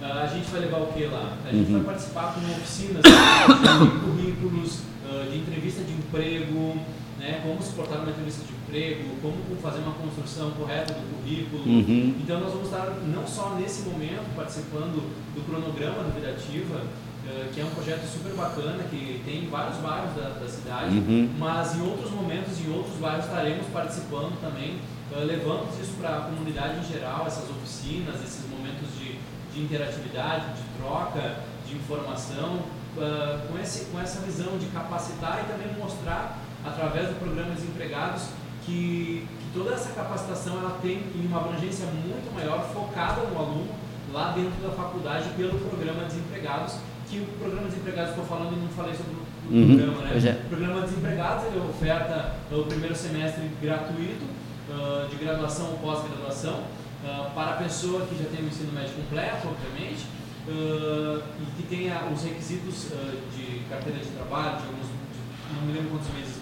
Uh, 0.00 0.24
a 0.24 0.26
gente 0.26 0.50
vai 0.50 0.60
levar 0.60 0.78
o 0.78 0.86
que 0.86 1.04
lá? 1.04 1.36
A 1.46 1.52
gente 1.52 1.70
uhum. 1.70 1.78
vai 1.78 1.94
participar 1.94 2.34
com 2.34 2.40
oficinas 2.40 3.02
de 3.02 4.00
currículos, 4.00 4.80
uh, 5.06 5.30
de 5.30 5.38
entrevista 5.38 5.82
de 5.82 5.92
emprego, 5.92 6.78
né, 7.18 7.40
como 7.42 7.62
se 7.62 7.72
portar 7.72 7.98
numa 7.98 8.10
entrevista 8.10 8.44
de 8.44 8.52
emprego, 8.52 9.16
como 9.22 9.36
fazer 9.62 9.80
uma 9.80 9.92
construção 9.92 10.50
correta 10.52 10.94
do 10.94 11.16
currículo. 11.16 11.62
Uhum. 11.64 12.16
Então 12.20 12.40
nós 12.40 12.50
vamos 12.50 12.66
estar 12.66 12.86
não 13.06 13.26
só 13.26 13.54
nesse 13.54 13.82
momento 13.88 14.34
participando 14.34 14.96
do 15.34 15.46
cronograma 15.46 16.04
do 16.04 16.14
Vidativa, 16.14 16.76
uh, 16.76 17.13
que 17.54 17.60
é 17.60 17.64
um 17.64 17.70
projeto 17.70 18.04
super 18.06 18.32
bacana, 18.34 18.84
que 18.84 19.22
tem 19.24 19.48
vários 19.48 19.78
bairros 19.78 20.14
da, 20.14 20.28
da 20.40 20.48
cidade, 20.48 20.98
uhum. 20.98 21.30
mas 21.38 21.76
em 21.76 21.82
outros 21.82 22.10
momentos, 22.10 22.60
em 22.60 22.72
outros 22.72 22.96
bairros 22.96 23.24
estaremos 23.24 23.66
participando 23.72 24.38
também, 24.40 24.78
uh, 25.12 25.24
levando 25.24 25.68
isso 25.80 25.94
para 25.98 26.18
a 26.18 26.20
comunidade 26.22 26.80
em 26.80 26.92
geral, 26.92 27.24
essas 27.26 27.48
oficinas, 27.48 28.16
esses 28.22 28.48
momentos 28.50 28.88
de, 28.98 29.18
de 29.52 29.62
interatividade, 29.62 30.44
de 30.54 30.62
troca, 30.78 31.36
de 31.66 31.76
informação, 31.76 32.60
uh, 32.96 33.48
com, 33.48 33.58
esse, 33.58 33.86
com 33.86 34.00
essa 34.00 34.20
visão 34.20 34.58
de 34.58 34.66
capacitar 34.66 35.44
e 35.44 35.52
também 35.52 35.74
mostrar 35.78 36.38
através 36.64 37.08
do 37.08 37.14
programa 37.20 37.54
Desempregados 37.54 38.24
que, 38.64 39.26
que 39.40 39.50
toda 39.52 39.74
essa 39.74 39.90
capacitação 39.92 40.58
ela 40.58 40.78
tem 40.82 41.02
uma 41.14 41.38
abrangência 41.38 41.86
muito 41.86 42.34
maior, 42.34 42.66
focada 42.72 43.22
no 43.22 43.38
aluno, 43.38 43.68
lá 44.12 44.32
dentro 44.32 44.60
da 44.62 44.70
faculdade, 44.70 45.28
pelo 45.36 45.58
programa 45.58 46.04
Desempregados, 46.04 46.76
que 47.08 47.20
o 47.20 47.26
programa 47.38 47.68
Desempregados, 47.68 48.10
estou 48.10 48.24
falando 48.24 48.56
e 48.56 48.60
não 48.60 48.68
falei 48.68 48.94
sobre 48.94 49.12
o 49.12 49.54
uhum, 49.54 49.76
programa, 49.76 50.02
né? 50.02 50.28
É. 50.28 50.44
O 50.44 50.48
programa 50.48 50.80
Desempregados 50.82 51.44
ele 51.46 51.60
oferta 51.60 52.34
o 52.50 52.62
primeiro 52.64 52.94
semestre 52.94 53.50
gratuito, 53.60 54.24
uh, 54.68 55.08
de 55.08 55.16
graduação 55.16 55.72
ou 55.72 55.78
pós-graduação, 55.78 56.60
uh, 57.04 57.30
para 57.34 57.50
a 57.50 57.56
pessoa 57.56 58.06
que 58.06 58.16
já 58.16 58.28
tem 58.30 58.44
o 58.44 58.48
ensino 58.48 58.72
médio 58.72 58.94
completo, 58.94 59.48
obviamente, 59.48 60.06
uh, 60.48 61.22
e 61.40 61.44
que 61.56 61.68
tenha 61.68 62.04
os 62.12 62.22
requisitos 62.22 62.88
de 63.36 63.60
carteira 63.68 63.98
de 63.98 64.10
trabalho, 64.10 64.58
de 64.58 64.66
alguns, 64.66 64.86
de, 64.86 65.54
não 65.54 65.66
me 65.66 65.72
lembro 65.72 65.90
quantos 65.90 66.08
meses 66.14 66.36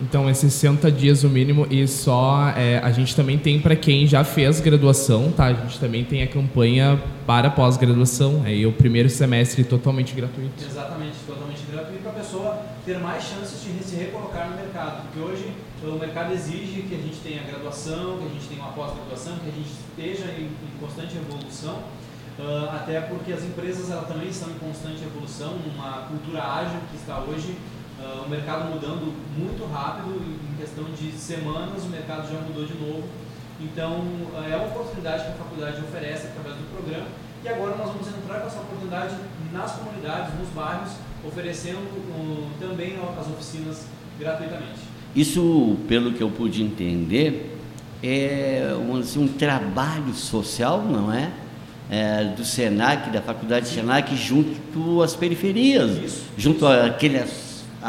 então 0.00 0.28
é 0.28 0.34
60 0.34 0.90
dias 0.92 1.24
o 1.24 1.28
mínimo 1.28 1.66
e 1.70 1.86
só 1.88 2.50
é, 2.56 2.78
a 2.78 2.90
gente 2.92 3.14
também 3.16 3.38
tem 3.38 3.60
para 3.60 3.74
quem 3.74 4.06
já 4.06 4.22
fez 4.22 4.60
graduação, 4.60 5.32
tá? 5.32 5.46
A 5.46 5.52
gente 5.52 5.78
também 5.78 6.04
tem 6.04 6.22
a 6.22 6.26
campanha 6.26 7.02
para 7.26 7.50
pós-graduação, 7.50 8.42
aí 8.44 8.64
o 8.66 8.72
primeiro 8.72 9.08
semestre 9.08 9.64
totalmente 9.64 10.14
gratuito. 10.14 10.64
Exatamente, 10.64 11.16
totalmente 11.26 11.62
gratuito 11.70 12.02
para 12.02 12.12
a 12.12 12.14
pessoa 12.14 12.62
ter 12.84 12.98
mais 12.98 13.24
chances 13.24 13.62
de 13.62 13.84
se 13.84 13.96
recolocar 13.96 14.48
no 14.48 14.56
mercado, 14.56 15.02
porque 15.02 15.20
hoje 15.20 15.52
o 15.82 15.98
mercado 15.98 16.32
exige 16.32 16.82
que 16.82 16.94
a 16.94 16.98
gente 16.98 17.16
tenha 17.22 17.42
graduação, 17.42 18.18
que 18.18 18.26
a 18.26 18.28
gente 18.28 18.46
tenha 18.48 18.62
uma 18.62 18.72
pós-graduação, 18.72 19.38
que 19.38 19.48
a 19.48 19.52
gente 19.52 19.70
esteja 19.70 20.32
em, 20.32 20.44
em 20.44 20.80
constante 20.80 21.16
evolução, 21.16 21.74
uh, 22.38 22.70
até 22.70 23.00
porque 23.00 23.32
as 23.32 23.44
empresas 23.44 23.86
também 24.06 24.28
estão 24.28 24.48
em 24.50 24.58
constante 24.58 25.02
evolução, 25.02 25.54
uma 25.74 26.08
cultura 26.08 26.42
ágil 26.42 26.78
que 26.90 26.96
está 26.96 27.18
hoje, 27.20 27.56
uh, 28.00 28.24
o 28.24 28.28
mercado 28.28 28.72
mudando 28.72 29.12
muito 29.36 29.64
rápido, 29.72 30.10
em 30.10 30.56
questão 30.56 30.84
de 30.84 31.12
semanas 31.12 31.84
o 31.84 31.88
mercado 31.88 32.30
já 32.32 32.40
mudou 32.40 32.64
de 32.64 32.74
novo. 32.74 33.04
Então 33.60 34.00
uh, 34.00 34.50
é 34.50 34.56
uma 34.56 34.66
oportunidade 34.66 35.24
que 35.24 35.30
a 35.30 35.34
faculdade 35.34 35.80
oferece 35.80 36.28
através 36.28 36.56
do 36.56 36.70
programa 36.72 37.06
e 37.44 37.48
agora 37.48 37.76
nós 37.76 37.88
vamos 37.88 38.08
entrar 38.08 38.40
com 38.40 38.46
essa 38.46 38.60
oportunidade 38.60 39.14
nas 39.52 39.72
comunidades, 39.72 40.38
nos 40.38 40.48
bairros, 40.48 40.90
oferecendo 41.24 41.78
também 42.58 42.96
as 43.18 43.26
oficinas 43.28 43.86
gratuitamente. 44.18 44.80
Isso, 45.14 45.76
pelo 45.88 46.12
que 46.12 46.22
eu 46.22 46.30
pude 46.30 46.62
entender, 46.62 47.56
é 48.02 48.74
um, 48.78 48.96
assim, 48.96 49.22
um 49.22 49.28
trabalho 49.28 50.12
social, 50.14 50.82
não 50.82 51.12
é? 51.12 51.30
é? 51.90 52.24
do 52.24 52.44
SENAC, 52.44 53.10
da 53.10 53.22
Faculdade 53.22 53.68
SENAC, 53.68 54.16
junto 54.16 55.02
às 55.02 55.14
periferias, 55.14 55.96
Isso. 55.96 56.24
junto 56.36 56.66
àquele 56.66 57.18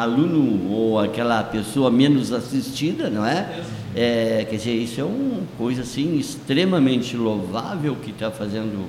aluno 0.02 0.72
ou 0.72 1.00
aquela 1.00 1.44
pessoa 1.44 1.92
menos 1.92 2.32
assistida, 2.32 3.10
não 3.10 3.26
é? 3.26 3.64
é 3.96 4.46
quer 4.50 4.56
dizer, 4.56 4.74
isso 4.74 5.02
é 5.02 5.04
uma 5.04 5.42
coisa 5.58 5.82
assim 5.82 6.18
extremamente 6.18 7.18
louvável 7.18 7.96
que 7.96 8.12
está 8.12 8.32
fazendo 8.32 8.86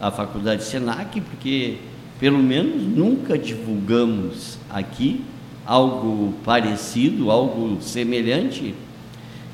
a 0.00 0.10
Faculdade 0.10 0.64
SENAC, 0.64 1.20
porque 1.20 1.76
pelo 2.18 2.38
menos 2.38 2.82
nunca 2.82 3.36
divulgamos 3.36 4.58
aqui 4.70 5.22
algo 5.66 6.34
parecido, 6.44 7.30
algo 7.30 7.78
semelhante, 7.80 8.74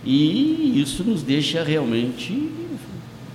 e 0.04 0.80
isso 0.80 1.02
nos 1.02 1.22
deixa 1.22 1.64
realmente 1.64 2.48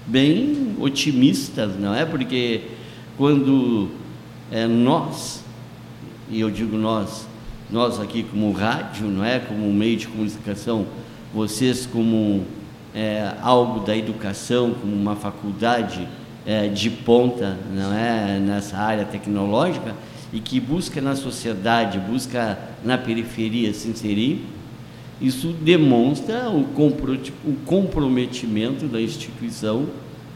bem 0.07 0.75
otimistas, 0.79 1.77
não 1.77 1.93
é? 1.93 2.05
Porque 2.05 2.61
quando 3.17 3.89
é, 4.51 4.65
nós, 4.67 5.43
e 6.29 6.39
eu 6.39 6.49
digo 6.49 6.77
nós, 6.77 7.27
nós 7.71 7.99
aqui 7.99 8.23
como 8.23 8.51
rádio, 8.51 9.07
não 9.07 9.23
é? 9.23 9.39
Como 9.39 9.71
meio 9.71 9.95
de 9.97 10.07
comunicação, 10.07 10.85
vocês 11.33 11.85
como 11.85 12.43
é, 12.93 13.33
algo 13.41 13.79
da 13.79 13.95
educação, 13.95 14.73
como 14.73 14.93
uma 14.93 15.15
faculdade 15.15 16.07
é, 16.45 16.67
de 16.67 16.89
ponta, 16.89 17.57
não 17.73 17.93
é? 17.93 18.39
Nessa 18.39 18.77
área 18.77 19.05
tecnológica, 19.05 19.95
e 20.33 20.39
que 20.39 20.59
busca 20.59 21.01
na 21.01 21.15
sociedade, 21.15 21.99
busca 21.99 22.57
na 22.83 22.97
periferia 22.97 23.73
se 23.73 23.87
inserir, 23.87 24.45
isso 25.19 25.49
demonstra 25.53 26.49
o 26.49 26.65
comprometimento 27.65 28.87
da 28.87 28.99
instituição 28.99 29.87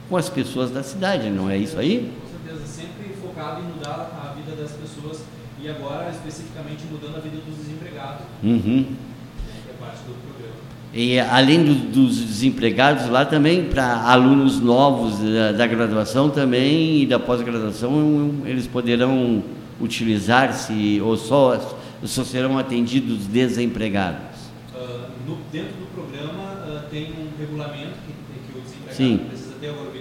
com 0.07 0.15
as 0.15 0.29
pessoas 0.29 0.69
da 0.69 0.83
cidade, 0.83 1.29
não 1.29 1.49
é 1.49 1.57
isso 1.57 1.79
aí? 1.79 2.11
Com 2.21 2.45
certeza, 2.45 2.67
sempre 2.67 3.15
focado 3.19 3.61
em 3.61 3.73
mudar 3.73 4.11
a 4.23 4.33
vida 4.35 4.55
das 4.55 4.71
pessoas 4.71 5.23
e 5.65 5.69
agora 5.69 6.11
especificamente 6.11 6.83
mudando 6.91 7.17
a 7.17 7.19
vida 7.19 7.37
dos 7.37 7.57
desempregados. 7.57 8.21
Uhum. 8.43 8.85
Que 8.85 9.71
é 9.71 9.73
parte 9.79 9.97
do 10.03 10.13
programa. 10.21 10.55
E 10.93 11.19
além 11.19 11.63
do, 11.63 11.73
dos 11.91 12.17
desempregados, 12.19 13.09
lá 13.09 13.25
também 13.25 13.65
para 13.65 14.03
alunos 14.03 14.59
novos 14.59 15.17
da, 15.19 15.51
da 15.53 15.65
graduação 15.65 16.29
também 16.29 17.01
e 17.01 17.05
da 17.07 17.17
pós-graduação, 17.17 18.43
eles 18.45 18.67
poderão 18.67 19.43
utilizar-se 19.81 21.01
ou 21.01 21.17
só, 21.17 21.79
só 22.03 22.23
serão 22.23 22.59
atendidos 22.59 23.25
desempregados? 23.25 24.35
Uh, 24.73 25.09
no, 25.27 25.37
dentro 25.51 25.73
do 25.79 25.87
programa 25.95 26.53
uh, 26.67 26.89
tem 26.91 27.11
um 27.11 27.39
regulamento 27.39 27.95
que, 28.05 28.51
que 28.51 28.57
o 28.57 28.61
desempregado 28.61 28.95
Sim. 28.95 29.17
precisa 29.27 29.55
ter, 29.59 29.69
agora 29.69 29.89
o 29.89 29.93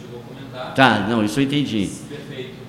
chegou 0.00 0.20
a 0.20 0.34
comentar. 0.34 0.74
Tá, 0.74 1.06
não, 1.06 1.22
isso 1.22 1.38
eu 1.38 1.44
entendi. 1.44 1.90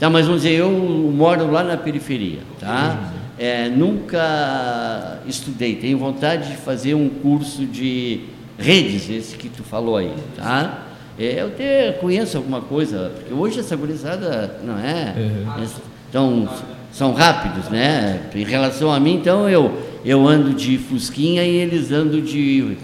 Tá, 0.01 0.09
mas 0.09 0.25
vamos 0.25 0.41
dizer, 0.41 0.55
eu 0.55 0.71
moro 1.15 1.51
lá 1.51 1.63
na 1.63 1.77
periferia, 1.77 2.39
tá? 2.59 3.11
É, 3.37 3.69
nunca 3.69 5.19
estudei, 5.27 5.75
tenho 5.75 5.99
vontade 5.99 6.49
de 6.49 6.57
fazer 6.57 6.95
um 6.95 7.07
curso 7.07 7.67
de 7.67 8.21
redes, 8.57 9.07
esse 9.11 9.35
que 9.35 9.47
tu 9.47 9.61
falou 9.61 9.97
aí, 9.97 10.11
tá? 10.35 10.87
É, 11.19 11.43
eu 11.43 11.49
até 11.49 11.91
conheço 11.91 12.35
alguma 12.35 12.61
coisa, 12.61 13.11
porque 13.15 13.31
hoje 13.31 13.59
essa 13.59 13.75
gurizada, 13.75 14.59
não 14.63 14.79
é? 14.79 15.13
Uhum. 15.15 15.65
Então, 16.09 16.49
são 16.91 17.13
rápidos, 17.13 17.69
né? 17.69 18.21
Em 18.33 18.43
relação 18.43 18.91
a 18.91 18.99
mim, 18.99 19.13
então 19.13 19.47
eu, 19.47 19.71
eu 20.03 20.27
ando 20.27 20.51
de 20.51 20.79
Fusquinha 20.79 21.43
e 21.43 21.57
eles 21.57 21.91
andam 21.91 22.21
de, 22.21 22.75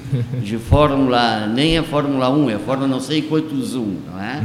de 0.43 0.57
Fórmula, 0.69 1.47
nem 1.47 1.79
é 1.79 1.81
Fórmula 1.81 2.29
1, 2.29 2.51
é 2.51 2.59
Fórmula 2.59 2.87
não 2.87 2.99
sei 2.99 3.23
quantos 3.23 3.73
1, 3.73 3.97
não 4.13 4.21
é? 4.21 4.43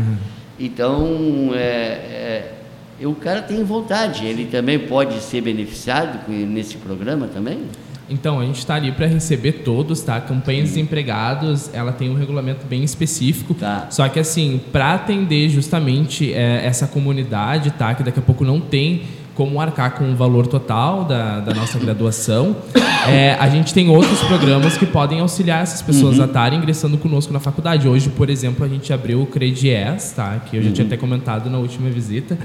Então, 0.59 1.51
é, 1.55 1.59
é, 1.59 2.62
o 3.07 3.15
cara 3.15 3.43
tem 3.43 3.65
vontade, 3.65 4.25
ele 4.25 4.47
também 4.47 4.79
pode 4.79 5.21
ser 5.21 5.41
beneficiado 5.41 6.21
nesse 6.29 6.77
programa 6.77 7.27
também? 7.27 7.61
Então, 8.09 8.41
a 8.41 8.45
gente 8.45 8.59
está 8.59 8.75
ali 8.75 8.93
para 8.93 9.07
receber 9.07 9.53
todos, 9.65 10.03
tá? 10.03 10.21
Campanhas 10.21 10.71
desempregados, 10.71 11.71
ela 11.73 11.93
tem 11.93 12.11
um 12.11 12.15
regulamento 12.15 12.67
bem 12.67 12.85
específico. 12.85 13.55
Tá. 13.55 13.87
Só 13.91 14.07
que, 14.09 14.21
assim, 14.21 14.61
para 14.71 14.95
atender 14.95 15.49
justamente 15.49 16.33
é, 16.33 16.67
essa 16.67 16.87
comunidade, 16.87 17.71
tá? 17.71 17.95
Que 17.95 18.03
daqui 18.03 18.19
a 18.19 18.23
pouco 18.23 18.45
não 18.45 18.61
tem 18.61 19.03
como 19.35 19.59
arcar 19.59 19.93
com 19.93 20.13
o 20.13 20.15
valor 20.15 20.47
total 20.47 21.05
da, 21.05 21.41
da 21.41 21.55
nossa 21.55 21.79
graduação, 21.79 22.55
é, 23.09 23.35
a 23.41 23.49
gente 23.49 23.73
tem 23.73 23.89
outros 23.89 24.21
programas 24.25 24.77
que 24.77 24.85
podem 24.85 25.21
auxiliar 25.21 25.63
essas 25.63 25.81
pessoas 25.81 26.19
uhum. 26.19 26.25
a 26.25 26.27
estarem 26.27 26.59
ingressando 26.59 26.99
conosco 26.99 27.33
na 27.33 27.41
faculdade. 27.41 27.89
Hoje, 27.89 28.11
por 28.11 28.29
exemplo, 28.29 28.63
a 28.63 28.69
gente 28.69 28.93
abriu 28.93 29.23
o 29.23 29.27
Credies, 29.27 30.13
tá? 30.15 30.39
Que 30.39 30.59
eu 30.59 30.63
já 30.63 30.69
uhum. 30.69 30.75
tinha 30.75 30.87
até 30.87 30.99
comentado 30.99 31.49
na 31.49 31.57
última 31.57 31.89
visita 31.89 32.37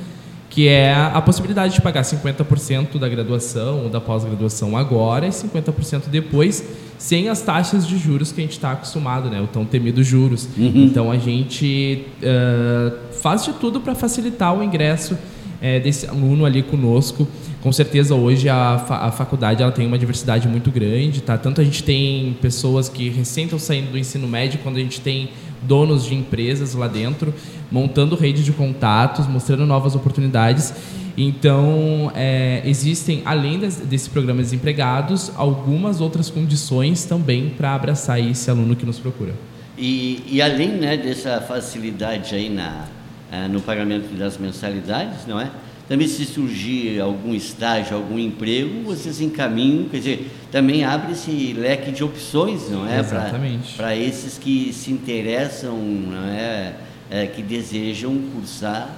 que 0.57 0.67
é 0.67 0.91
a 0.91 1.21
possibilidade 1.21 1.75
de 1.75 1.81
pagar 1.81 2.01
50% 2.01 2.97
da 2.97 3.07
graduação 3.07 3.83
ou 3.83 3.89
da 3.91 4.01
pós-graduação 4.01 4.75
agora 4.75 5.27
e 5.27 5.29
50% 5.29 6.09
depois, 6.09 6.63
sem 6.97 7.29
as 7.29 7.43
taxas 7.43 7.85
de 7.85 7.95
juros 7.95 8.31
que 8.31 8.41
a 8.41 8.43
gente 8.43 8.53
está 8.53 8.71
acostumado, 8.71 9.29
né? 9.29 9.39
O 9.39 9.45
tão 9.45 9.63
temido 9.63 10.01
juros. 10.01 10.49
Uhum. 10.57 10.71
Então 10.75 11.11
a 11.11 11.17
gente 11.19 12.07
uh, 12.23 13.13
faz 13.21 13.45
de 13.45 13.53
tudo 13.53 13.79
para 13.81 13.93
facilitar 13.93 14.57
o 14.57 14.63
ingresso 14.63 15.15
uh, 15.61 15.83
desse 15.83 16.07
aluno 16.07 16.45
ali 16.45 16.63
conosco. 16.63 17.27
Com 17.61 17.71
certeza 17.71 18.15
hoje 18.15 18.47
a, 18.49 18.77
fa 18.79 18.97
a 18.97 19.11
faculdade 19.11 19.61
ela 19.61 19.71
tem 19.71 19.85
uma 19.85 19.97
diversidade 19.97 20.47
muito 20.47 20.71
grande, 20.71 21.21
tá? 21.21 21.37
Tanto 21.37 21.61
a 21.61 21.63
gente 21.63 21.83
tem 21.83 22.37
pessoas 22.41 22.87
que 22.87 23.09
recém 23.09 23.45
estão 23.45 23.59
saindo 23.59 23.91
do 23.91 23.97
ensino 23.97 24.27
médio, 24.27 24.59
quando 24.63 24.77
a 24.77 24.79
gente 24.79 25.01
tem 25.01 25.29
donos 25.61 26.05
de 26.05 26.15
empresas 26.15 26.73
lá 26.73 26.87
dentro, 26.87 27.33
montando 27.71 28.15
rede 28.15 28.43
de 28.43 28.51
contatos, 28.51 29.27
mostrando 29.27 29.65
novas 29.65 29.95
oportunidades. 29.95 30.73
Então, 31.17 32.11
é, 32.13 32.61
existem, 32.63 33.23
além 33.25 33.57
des, 33.57 33.77
desse 33.77 34.07
programa 34.07 34.41
Desempregados, 34.41 35.31
algumas 35.35 35.99
outras 35.99 36.29
condições 36.29 37.05
também 37.05 37.49
para 37.49 37.73
abraçar 37.73 38.19
esse 38.23 38.49
aluno 38.51 38.75
que 38.75 38.85
nos 38.85 38.99
procura. 38.99 39.33
E, 39.75 40.23
e 40.29 40.41
além 40.41 40.69
né, 40.69 40.95
dessa 40.95 41.41
facilidade 41.41 42.35
aí 42.35 42.49
na, 42.49 42.85
uh, 43.31 43.47
no 43.49 43.61
pagamento 43.61 44.15
das 44.17 44.37
mensalidades, 44.37 45.25
não 45.25 45.39
é? 45.39 45.51
Também 45.87 46.07
se 46.07 46.25
surgir 46.25 46.99
algum 46.99 47.33
estágio, 47.33 47.95
algum 47.95 48.19
emprego, 48.19 48.83
vocês 48.83 49.21
encaminham, 49.21 49.87
quer 49.87 49.97
dizer, 49.99 50.31
também 50.51 50.83
abre 50.83 51.13
esse 51.13 51.53
leque 51.53 51.91
de 51.91 52.03
opções, 52.03 52.69
não 52.69 52.85
é? 52.85 52.99
Exatamente. 52.99 53.73
Para 53.75 53.95
esses 53.95 54.37
que 54.37 54.73
se 54.73 54.91
interessam, 54.91 55.77
não 55.77 56.27
é? 56.27 56.75
é 57.09 57.25
que 57.25 57.41
desejam 57.41 58.17
cursar 58.33 58.89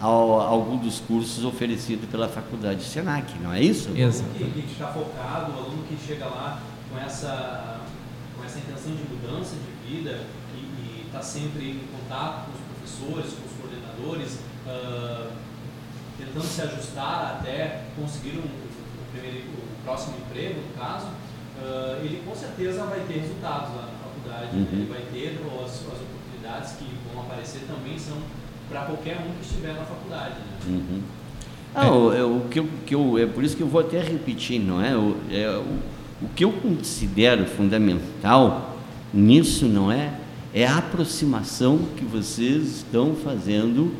ao, 0.00 0.40
algum 0.40 0.76
dos 0.76 1.00
cursos 1.00 1.44
oferecidos 1.44 2.08
pela 2.08 2.28
faculdade 2.28 2.82
Senac, 2.82 3.38
não 3.40 3.52
é 3.52 3.62
isso? 3.62 3.90
Exato. 3.96 4.30
O 4.30 4.44
aluno 4.44 4.62
que 4.62 4.72
está 4.72 4.88
focado, 4.88 5.52
o 5.52 5.58
aluno 5.58 5.84
que 5.88 5.96
chega 6.06 6.26
lá 6.26 6.60
com 6.90 6.98
essa, 6.98 7.80
com 8.36 8.44
essa 8.44 8.58
intenção 8.58 8.92
de 8.94 9.02
mudança 9.12 9.54
de 9.56 9.94
vida 9.94 10.20
e 10.54 11.06
está 11.06 11.22
sempre 11.22 11.70
em 11.70 11.80
contato 11.96 12.46
com 12.46 12.52
os 12.52 12.90
professores, 12.98 13.32
com 13.32 13.46
os 13.46 13.51
coordenadores, 13.72 14.38
uh, 14.66 15.28
tentando 16.18 16.44
se 16.44 16.62
ajustar 16.62 17.38
até 17.38 17.84
conseguir 17.96 18.38
um, 18.38 18.42
o, 18.42 19.12
primeiro, 19.12 19.46
o 19.48 19.84
próximo 19.84 20.16
emprego, 20.18 20.60
no 20.60 20.80
caso, 20.80 21.06
uh, 21.06 22.04
ele 22.04 22.22
com 22.24 22.34
certeza 22.34 22.84
vai 22.84 23.00
ter 23.00 23.20
resultados 23.20 23.74
lá 23.74 23.88
na 23.92 23.98
faculdade, 24.08 24.56
uhum. 24.56 24.66
ele 24.72 24.92
vai 24.92 25.02
ter 25.12 25.40
as, 25.64 25.70
as, 25.70 26.00
oportunidades 26.00 26.72
que 26.72 26.86
vão 27.12 27.22
aparecer 27.22 27.62
também 27.66 27.98
são 27.98 28.16
para 28.68 28.82
qualquer 28.82 29.18
um 29.18 29.32
que 29.34 29.46
estiver 29.46 29.74
na 29.74 29.84
faculdade. 29.84 30.34
Né? 30.34 30.58
Uhum. 30.66 31.02
Ah, 31.74 31.86
é. 31.86 31.90
o, 31.90 32.36
o, 32.36 32.48
que 32.50 32.58
eu, 32.58 32.68
que 32.86 32.94
eu, 32.94 33.18
é 33.18 33.26
por 33.26 33.42
isso 33.42 33.56
que 33.56 33.62
eu 33.62 33.68
vou 33.68 33.80
até 33.80 34.00
repetir, 34.00 34.60
não 34.60 34.82
é? 34.82 34.96
O, 34.96 35.16
é, 35.30 35.48
o, 35.56 36.24
o 36.24 36.28
que 36.34 36.44
eu 36.44 36.52
considero 36.52 37.46
fundamental 37.46 38.76
nisso, 39.12 39.66
não 39.66 39.90
é? 39.90 40.12
É 40.54 40.66
a 40.66 40.76
aproximação 40.76 41.78
que 41.96 42.04
vocês 42.04 42.76
estão 42.76 43.14
fazendo 43.14 43.90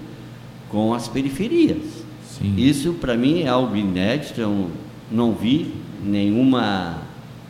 com 0.68 0.92
as 0.92 1.08
periferias. 1.08 2.04
Sim. 2.26 2.54
Isso 2.58 2.92
para 2.94 3.16
mim 3.16 3.40
é 3.40 3.48
algo 3.48 3.74
inédito, 3.74 4.40
eu 4.40 4.70
não 5.10 5.32
vi 5.32 5.72
nenhuma 6.04 6.98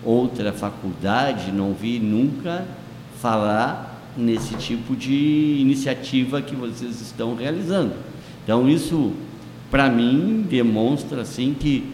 outra 0.05 0.53
faculdade, 0.53 1.51
não 1.51 1.73
vi 1.73 1.99
nunca 1.99 2.65
falar 3.21 4.13
nesse 4.17 4.55
tipo 4.55 4.95
de 4.95 5.57
iniciativa 5.59 6.41
que 6.41 6.55
vocês 6.55 7.01
estão 7.01 7.35
realizando. 7.35 7.95
Então 8.45 8.69
isso, 8.69 9.13
para 9.71 9.89
mim, 9.89 10.47
demonstra 10.49 11.23
assim 11.23 11.57
que 11.59 11.91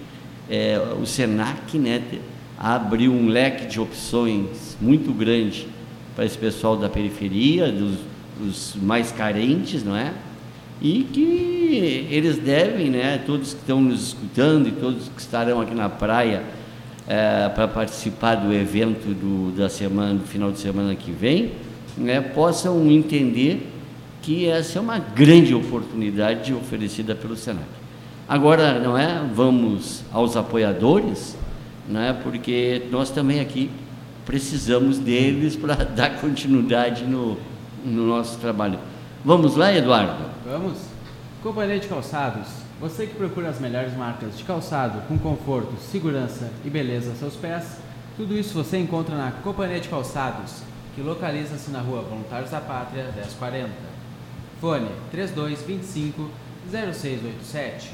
é, 0.51 0.79
o 1.01 1.07
Senac, 1.07 1.79
né, 1.79 2.03
abriu 2.59 3.13
um 3.13 3.29
leque 3.29 3.67
de 3.67 3.81
opções 3.81 4.77
muito 4.81 5.13
grande 5.13 5.69
para 6.19 6.27
esse 6.27 6.37
pessoal 6.37 6.77
da 6.77 6.89
periferia, 6.89 7.71
dos, 7.71 7.95
dos 8.41 8.75
mais 8.83 9.13
carentes, 9.13 9.85
não 9.85 9.95
é? 9.95 10.13
E 10.83 11.05
que 11.05 12.09
eles 12.11 12.39
devem, 12.39 12.91
né, 12.91 13.23
todos 13.25 13.55
que 13.55 13.61
estão 13.61 13.81
nos 13.81 14.09
escutando 14.09 14.67
e 14.67 14.73
todos 14.73 15.09
que 15.15 15.21
estarão 15.21 15.61
aqui 15.61 15.77
na 15.77 15.89
praia 15.89 16.43
é, 17.07 17.49
para 17.51 17.69
participar 17.69 18.35
do 18.35 18.53
evento 18.53 19.15
do, 19.15 19.57
da 19.57 19.69
semana, 19.69 20.15
do 20.15 20.27
final 20.27 20.51
de 20.51 20.59
semana 20.59 20.93
que 20.97 21.13
vem, 21.13 21.53
né, 21.97 22.21
possam 22.21 22.91
entender 22.91 23.71
que 24.21 24.49
essa 24.49 24.81
é 24.81 24.83
uma 24.83 24.99
grande 24.99 25.55
oportunidade 25.55 26.53
oferecida 26.53 27.15
pelo 27.15 27.37
Senac. 27.37 27.65
Agora, 28.29 28.81
não 28.81 28.99
é? 28.99 29.23
Vamos 29.33 30.03
aos 30.13 30.37
apoiadores, 30.37 31.37
não 31.89 32.01
é? 32.01 32.13
Porque 32.13 32.83
nós 32.91 33.09
também 33.09 33.39
aqui 33.39 33.71
precisamos 34.29 34.99
deles 34.99 35.57
para 35.57 35.75
dar 35.89 36.21
continuidade 36.21 37.03
no, 37.03 37.39
no 37.83 38.07
nosso 38.07 38.39
trabalho. 38.39 38.79
Vamos 39.25 39.57
lá, 39.57 39.73
Eduardo? 39.73 40.23
Vamos? 40.45 40.77
Companhia 41.43 41.81
de 41.81 41.89
Calçados. 41.89 42.47
Você 42.79 43.07
que 43.07 43.15
procura 43.15 43.49
as 43.49 43.59
melhores 43.59 43.97
marcas 43.97 44.37
de 44.37 44.45
calçado 44.45 45.01
com 45.09 45.19
conforto, 45.19 45.75
segurança 45.81 46.51
e 46.63 46.69
beleza 46.69 47.09
aos 47.09 47.19
seus 47.19 47.35
pés, 47.37 47.79
tudo 48.19 48.37
isso 48.37 48.53
você 48.53 48.77
encontra 48.77 49.17
na 49.17 49.33
Companhia 49.33 49.81
de 49.81 49.89
Calçados, 49.89 50.63
que 50.95 51.01
localiza-se 51.01 51.71
na 51.71 51.81
rua 51.81 52.03
Voluntários 52.03 52.51
da 52.51 52.61
Pátria, 52.61 53.05
1040. 53.17 53.71
Fone 54.61 54.91
3225 55.11 56.31
0687. 56.71 57.93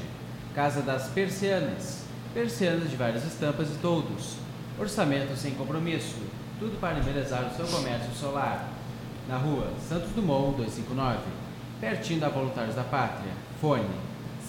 Casa 0.53 0.81
das 0.81 1.07
Persianas. 1.07 2.03
Persianas 2.33 2.89
de 2.89 2.97
várias 2.97 3.25
estampas 3.25 3.69
e 3.69 3.77
todos. 3.81 4.44
Orçamento 4.77 5.37
sem 5.37 5.53
compromisso. 5.53 6.17
Tudo 6.59 6.77
para 6.81 6.99
embelezar 6.99 7.45
o 7.45 7.55
seu 7.55 7.65
comércio 7.65 8.13
solar. 8.13 8.69
Na 9.27 9.37
rua 9.37 9.71
Santos 9.87 10.11
Dumont 10.11 10.57
259. 10.57 11.19
Pertinho 11.79 12.19
da 12.19 12.27
Voluntários 12.27 12.75
da 12.75 12.83
Pátria. 12.83 13.31
Fone 13.61 13.87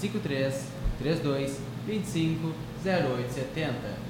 53 0.00 0.66
32 0.98 1.60
25 1.86 2.52
0870. 2.84 4.06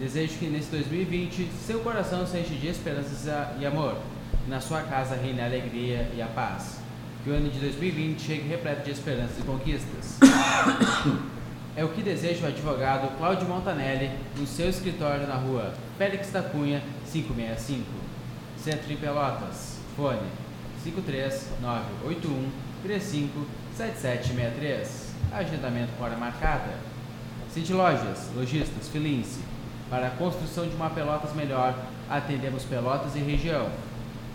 Desejo 0.00 0.38
que 0.38 0.46
nesse 0.46 0.70
2020 0.70 1.50
seu 1.66 1.80
coração 1.80 2.26
se 2.26 2.38
enche 2.38 2.54
de 2.54 2.68
esperanças 2.68 3.26
e 3.58 3.66
amor. 3.66 3.98
E 4.46 4.50
na 4.50 4.60
sua 4.60 4.80
casa 4.82 5.16
reine 5.16 5.42
a 5.42 5.44
alegria 5.44 6.10
e 6.16 6.22
a 6.22 6.26
paz. 6.28 6.80
Que 7.22 7.30
o 7.30 7.34
ano 7.34 7.50
de 7.50 7.58
2020 7.58 8.22
chegue 8.22 8.48
repleto 8.48 8.84
de 8.84 8.92
esperanças 8.92 9.38
e 9.38 9.42
conquistas. 9.42 10.18
É 11.78 11.84
o 11.84 11.90
que 11.90 12.02
deseja 12.02 12.44
o 12.44 12.48
advogado 12.48 13.16
Cláudio 13.18 13.46
Montanelli 13.46 14.10
no 14.36 14.44
seu 14.48 14.68
escritório 14.68 15.28
na 15.28 15.36
rua 15.36 15.72
Félix 15.96 16.28
da 16.32 16.42
Cunha, 16.42 16.82
565. 17.12 17.84
Centro 18.56 18.92
em 18.92 18.96
Pelotas. 18.96 19.78
Fone 19.94 20.28
53981 20.82 22.50
35 22.82 23.46
7763. 23.76 25.14
Agendamento 25.30 25.92
hora 26.00 26.16
marcada. 26.16 26.74
City 27.54 27.72
Lojas, 27.72 28.28
Lojistas, 28.34 28.88
Filince. 28.88 29.38
Para 29.88 30.08
a 30.08 30.10
construção 30.10 30.66
de 30.66 30.74
uma 30.74 30.90
Pelotas 30.90 31.32
melhor, 31.32 31.78
atendemos 32.10 32.64
Pelotas 32.64 33.14
e 33.14 33.20
região. 33.20 33.70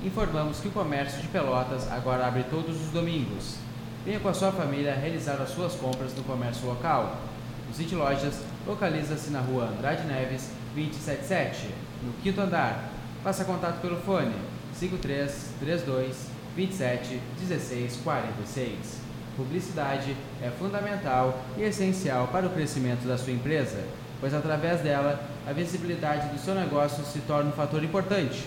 Informamos 0.01 0.62
que 0.62 0.69
o 0.69 0.71
comércio 0.71 1.21
de 1.21 1.27
Pelotas 1.27 1.91
agora 1.91 2.25
abre 2.25 2.43
todos 2.43 2.82
os 2.82 2.91
domingos. 2.91 3.58
Venha 4.06 4.21
com 4.21 4.29
a 4.29 4.34
sua 4.34 4.53
família 4.53 4.95
realizar 4.95 5.41
as 5.41 5.49
suas 5.49 5.73
compras 5.75 6.15
no 6.15 6.23
comércio 6.23 6.65
local. 6.67 7.33
O 7.74 7.76
City 7.76 7.96
Lojas 7.96 8.36
localiza-se 8.68 9.32
na 9.32 9.40
rua 9.40 9.66
Andrade 9.66 10.06
Neves, 10.06 10.52
277, 10.76 11.70
no 12.04 12.14
quinto 12.22 12.40
andar. 12.40 12.88
Faça 13.24 13.44
contato 13.44 13.82
pelo 13.82 13.98
fone 13.98 14.36
5332 14.76 16.28
27 16.56 17.20
16 17.40 17.98
46. 18.04 19.02
Publicidade 19.36 20.16
é 20.44 20.52
fundamental 20.52 21.44
e 21.58 21.64
essencial 21.64 22.28
para 22.28 22.46
o 22.46 22.52
crescimento 22.52 23.08
da 23.08 23.18
sua 23.18 23.34
empresa, 23.34 23.84
pois 24.20 24.36
através 24.36 24.82
dela 24.82 25.20
a 25.48 25.52
visibilidade 25.52 26.28
do 26.28 26.40
seu 26.40 26.54
negócio 26.54 27.04
se 27.04 27.22
torna 27.22 27.50
um 27.50 27.54
fator 27.54 27.84
importante 27.84 28.46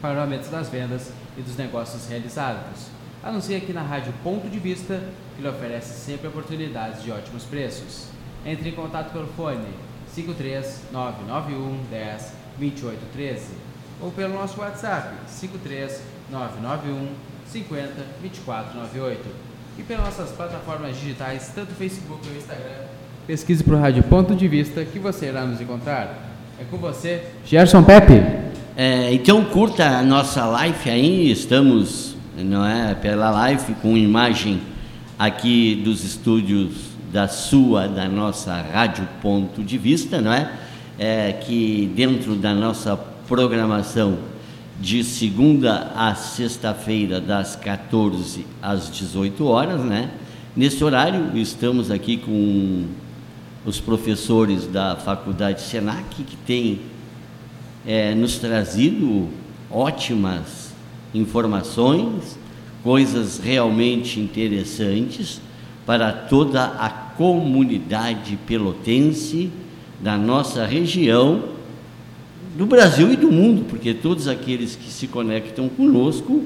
para 0.00 0.16
o 0.16 0.20
aumento 0.20 0.48
das 0.48 0.68
vendas 0.68 1.10
e 1.36 1.42
dos 1.42 1.56
negócios 1.56 2.08
realizados. 2.08 2.86
Anuncie 3.20 3.56
aqui 3.56 3.72
na 3.72 3.82
Rádio 3.82 4.14
Ponto 4.22 4.48
de 4.48 4.60
Vista, 4.60 5.02
que 5.34 5.42
lhe 5.42 5.48
oferece 5.48 5.92
sempre 5.92 6.28
oportunidades 6.28 7.02
de 7.02 7.10
ótimos 7.10 7.42
preços. 7.42 8.16
Entre 8.44 8.70
em 8.70 8.72
contato 8.72 9.12
pelo 9.12 9.26
fone 9.28 9.66
53 10.14 10.82
991 10.92 11.84
10 11.90 12.32
28 12.58 12.98
13 13.12 13.46
ou 14.00 14.10
pelo 14.10 14.34
nosso 14.34 14.60
WhatsApp 14.60 15.14
53 15.26 16.02
991 16.30 17.08
50 17.46 17.92
24 18.22 18.78
98 18.78 19.48
e 19.78 19.82
pelas 19.82 20.04
nossas 20.04 20.30
plataformas 20.30 20.96
digitais, 20.98 21.52
tanto 21.54 21.72
Facebook 21.74 22.20
ou 22.28 22.36
Instagram. 22.36 22.86
Pesquise 23.26 23.62
para 23.62 23.74
o 23.74 23.80
Rádio 23.80 24.02
Ponto 24.02 24.34
de 24.34 24.48
Vista 24.48 24.84
que 24.84 24.98
você 24.98 25.26
irá 25.26 25.44
nos 25.44 25.60
encontrar. 25.60 26.34
É 26.60 26.64
com 26.68 26.78
você, 26.78 27.22
Gerson 27.44 27.84
Pepe. 27.84 28.20
É, 28.76 29.12
então 29.12 29.44
curta 29.44 29.84
a 29.84 30.02
nossa 30.02 30.44
live 30.46 30.90
aí, 30.90 31.30
estamos 31.30 32.16
não 32.36 32.64
é, 32.64 32.94
pela 32.94 33.30
live 33.30 33.74
com 33.74 33.96
imagem 33.96 34.60
aqui 35.18 35.80
dos 35.84 36.04
estúdios 36.04 36.87
da 37.12 37.28
sua, 37.28 37.88
da 37.88 38.08
nossa 38.08 38.60
Rádio 38.60 39.08
Ponto 39.20 39.62
de 39.62 39.78
Vista, 39.78 40.20
não 40.20 40.32
é? 40.32 40.52
é 40.98 41.32
que 41.32 41.90
dentro 41.94 42.34
da 42.34 42.54
nossa 42.54 42.96
programação 43.26 44.18
de 44.80 45.02
segunda 45.02 45.92
a 45.94 46.14
sexta-feira, 46.14 47.20
das 47.20 47.56
14 47.56 48.46
às 48.62 48.90
18 48.90 49.44
horas, 49.44 49.80
né? 49.80 50.10
Nesse 50.56 50.82
horário, 50.82 51.36
estamos 51.36 51.90
aqui 51.90 52.16
com 52.16 52.86
os 53.64 53.80
professores 53.80 54.66
da 54.66 54.96
Faculdade 54.96 55.60
Senac, 55.60 56.22
que 56.22 56.36
têm 56.36 56.80
é, 57.86 58.14
nos 58.14 58.38
trazido 58.38 59.28
ótimas 59.70 60.72
informações, 61.14 62.38
coisas 62.82 63.38
realmente 63.38 64.20
interessantes 64.20 65.40
para 65.88 66.12
toda 66.12 66.64
a 66.64 66.90
comunidade 66.90 68.38
pelotense 68.46 69.50
da 69.98 70.18
nossa 70.18 70.66
região 70.66 71.44
do 72.58 72.66
Brasil 72.66 73.10
e 73.10 73.16
do 73.16 73.32
mundo, 73.32 73.64
porque 73.70 73.94
todos 73.94 74.28
aqueles 74.28 74.76
que 74.76 74.90
se 74.90 75.06
conectam 75.06 75.66
conosco 75.66 76.44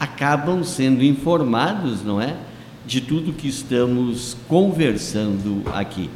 acabam 0.00 0.64
sendo 0.64 1.04
informados, 1.04 2.02
não 2.02 2.20
é? 2.20 2.34
De 2.84 3.00
tudo 3.00 3.32
que 3.32 3.46
estamos 3.46 4.36
conversando 4.48 5.62
aqui. 5.72 6.10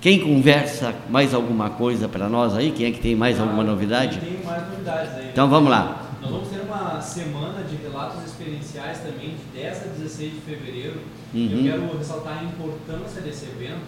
Quem 0.00 0.20
conversa 0.20 0.94
mais 1.10 1.34
alguma 1.34 1.70
coisa 1.70 2.08
para 2.08 2.28
nós 2.28 2.54
aí? 2.54 2.70
Quem 2.70 2.86
é 2.86 2.92
que 2.92 3.00
tem 3.00 3.16
mais 3.16 3.40
alguma 3.40 3.64
novidade? 3.64 4.20
Tem 4.20 4.46
mais 4.46 4.62
novidades 4.70 5.12
aí. 5.14 5.30
Então 5.32 5.50
vamos 5.50 5.68
lá. 5.68 6.08
Nós 6.22 6.30
vamos 6.30 6.48
ter 6.50 6.60
uma 6.60 7.00
semana 7.00 7.64
de 7.64 7.74
relatos 7.74 8.24
experienciais 8.24 8.98
também, 8.98 9.30
de 9.30 9.60
10 9.60 9.82
a 9.82 9.86
16 9.86 10.34
de 10.34 10.40
fevereiro. 10.42 11.00
Uhum. 11.32 11.50
Eu 11.50 11.62
quero 11.62 11.98
ressaltar 11.98 12.38
a 12.38 12.44
importância 12.44 13.20
desse 13.22 13.46
evento, 13.46 13.86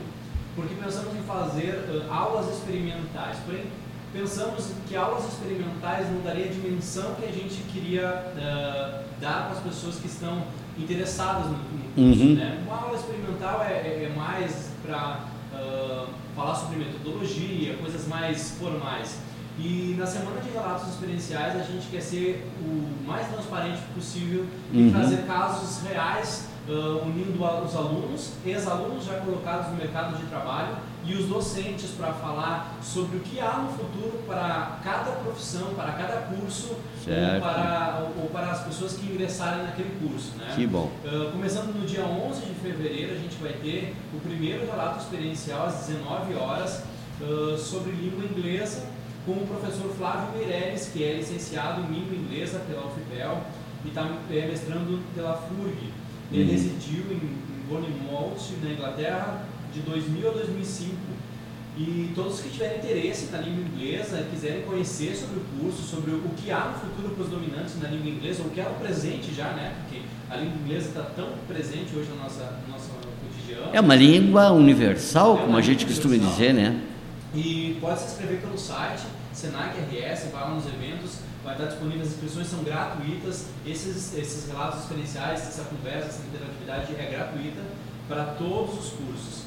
porque 0.54 0.74
pensamos 0.74 1.14
em 1.14 1.22
fazer 1.22 1.74
uh, 1.88 2.12
aulas 2.12 2.48
experimentais. 2.56 3.38
Porém, 3.44 3.64
pensamos 4.12 4.68
que 4.86 4.94
aulas 4.94 5.26
experimentais 5.26 6.10
não 6.10 6.20
daria 6.20 6.46
a 6.46 6.48
dimensão 6.48 7.14
que 7.14 7.24
a 7.24 7.32
gente 7.32 7.62
queria 7.72 8.32
uh, 8.36 9.04
dar 9.20 9.48
para 9.48 9.56
as 9.56 9.60
pessoas 9.60 9.96
que 9.96 10.06
estão 10.06 10.44
interessadas 10.78 11.46
no, 11.46 11.52
no 11.52 11.92
curso. 11.94 12.22
Uhum. 12.22 12.34
Né? 12.34 12.62
Uma 12.66 12.76
aula 12.82 12.96
experimental 12.96 13.62
é, 13.62 13.72
é, 13.72 14.10
é 14.10 14.16
mais 14.16 14.70
para 14.84 15.20
uh, 15.54 16.06
falar 16.36 16.54
sobre 16.54 16.76
metodologia, 16.78 17.76
coisas 17.76 18.06
mais 18.06 18.52
formais. 18.58 19.18
E 19.58 19.94
na 19.98 20.06
semana 20.06 20.40
de 20.40 20.50
relatos 20.50 20.88
experienciais 20.88 21.54
a 21.60 21.62
gente 21.62 21.86
quer 21.90 22.00
ser 22.00 22.50
o 22.62 23.06
mais 23.06 23.26
transparente 23.28 23.80
possível 23.94 24.46
e 24.72 24.78
Uhum. 24.84 24.92
trazer 24.92 25.26
casos 25.26 25.86
reais 25.86 26.48
uh, 26.68 27.04
unindo 27.04 27.44
a- 27.44 27.60
os 27.62 27.74
alunos, 27.74 28.32
ex-alunos 28.44 29.04
já 29.04 29.18
colocados 29.20 29.68
no 29.68 29.76
mercado 29.76 30.16
de 30.16 30.24
trabalho 30.26 30.76
e 31.04 31.14
os 31.14 31.26
docentes 31.26 31.90
para 31.90 32.12
falar 32.12 32.78
sobre 32.82 33.16
o 33.16 33.20
que 33.20 33.40
há 33.40 33.58
no 33.58 33.70
futuro 33.70 34.22
para 34.26 34.78
cada 34.84 35.10
profissão, 35.12 35.74
para 35.74 35.92
cada 35.92 36.16
curso 36.22 36.68
ou 36.74 37.40
para, 37.40 38.06
ou, 38.16 38.28
para 38.30 38.50
as 38.52 38.62
pessoas 38.64 38.94
que 38.94 39.06
ingressarem 39.06 39.64
naquele 39.64 39.98
curso. 40.00 40.36
Né? 40.36 40.52
Que 40.54 40.66
bom. 40.66 40.90
Uh, 41.04 41.32
começando 41.32 41.74
no 41.74 41.86
dia 41.86 42.04
11 42.04 42.40
de 42.42 42.54
fevereiro, 42.54 43.14
a 43.14 43.16
gente 43.16 43.36
vai 43.42 43.52
ter 43.54 43.96
o 44.14 44.20
primeiro 44.20 44.64
relato 44.66 45.00
experiencial 45.00 45.66
às 45.66 45.86
19 45.86 46.34
horas 46.34 46.84
uh, 47.20 47.58
sobre 47.58 47.90
língua 47.92 48.24
inglesa 48.24 48.86
com 49.26 49.32
o 49.32 49.46
professor 49.46 49.88
Flávio 49.96 50.36
Meirelles, 50.36 50.90
que 50.92 51.02
é 51.02 51.14
licenciado 51.14 51.80
em 51.82 51.86
língua 51.94 52.16
inglesa 52.16 52.60
pela 52.60 52.86
UFPEL 52.86 53.40
e 53.84 53.88
está 53.88 54.02
é, 54.30 54.46
mestrando 54.46 55.00
pela 55.14 55.34
FURG. 55.34 55.92
Ele 56.32 56.44
Uhum. 56.44 56.50
residiu 56.50 57.04
em, 57.10 57.14
em 57.16 57.68
Bournemouth, 57.68 58.38
na 58.62 58.70
Inglaterra, 58.70 59.44
de 59.74 59.80
2000 59.80 60.28
a 60.28 60.32
2005. 60.32 60.94
E 61.76 62.12
todos 62.14 62.40
que 62.40 62.50
tiverem 62.50 62.78
interesse 62.78 63.30
na 63.32 63.38
língua 63.38 63.64
inglesa 63.64 64.20
e 64.20 64.30
quiserem 64.34 64.60
conhecer 64.62 65.16
sobre 65.16 65.38
o 65.40 65.44
curso, 65.58 65.82
sobre 65.82 66.10
o 66.10 66.20
que 66.36 66.50
há 66.50 66.66
no 66.66 66.74
futuro 66.74 67.14
para 67.14 67.24
os 67.24 67.30
dominantes 67.30 67.80
na 67.80 67.88
língua 67.88 68.10
inglesa, 68.10 68.42
ou 68.42 68.48
o 68.48 68.50
que 68.50 68.60
há 68.60 68.68
no 68.68 68.74
presente 68.74 69.34
já, 69.34 69.52
né? 69.52 69.72
Porque 69.80 70.02
a 70.28 70.36
língua 70.36 70.54
inglesa 70.64 70.88
está 70.88 71.00
tão 71.16 71.30
presente 71.48 71.96
hoje 71.96 72.10
no 72.10 72.16
nossa, 72.22 72.58
no 72.66 72.72
nosso 72.74 72.90
cotidiano. 72.90 73.70
É 73.74 73.80
uma 73.80 73.94
língua 73.94 74.50
universal, 74.52 75.34
É 75.34 75.36
como 75.38 75.48
uma 75.50 75.58
a 75.60 75.62
gente 75.62 75.86
costuma 75.86 76.14
dizer, 76.16 76.52
né? 76.52 76.78
E 77.34 77.78
pode 77.80 78.00
se 78.00 78.06
inscrever 78.08 78.40
pelo 78.42 78.58
site 78.58 79.04
Senac 79.32 79.74
RS, 79.78 80.30
vai 80.30 80.42
lá 80.42 80.50
nos 80.50 80.66
eventos, 80.66 81.20
vai 81.44 81.54
estar 81.54 81.66
disponível, 81.66 82.02
as 82.02 82.08
inscrições 82.08 82.46
são 82.46 82.62
gratuitas, 82.62 83.46
esses, 83.66 84.16
esses 84.16 84.48
relatos 84.48 84.82
experienciais, 84.82 85.40
essa 85.40 85.64
conversa, 85.64 86.08
essa 86.08 86.22
interatividade 86.22 86.94
é 86.94 87.10
gratuita 87.10 87.60
para 88.08 88.24
todos 88.34 88.78
os 88.78 88.90
cursos. 88.90 89.42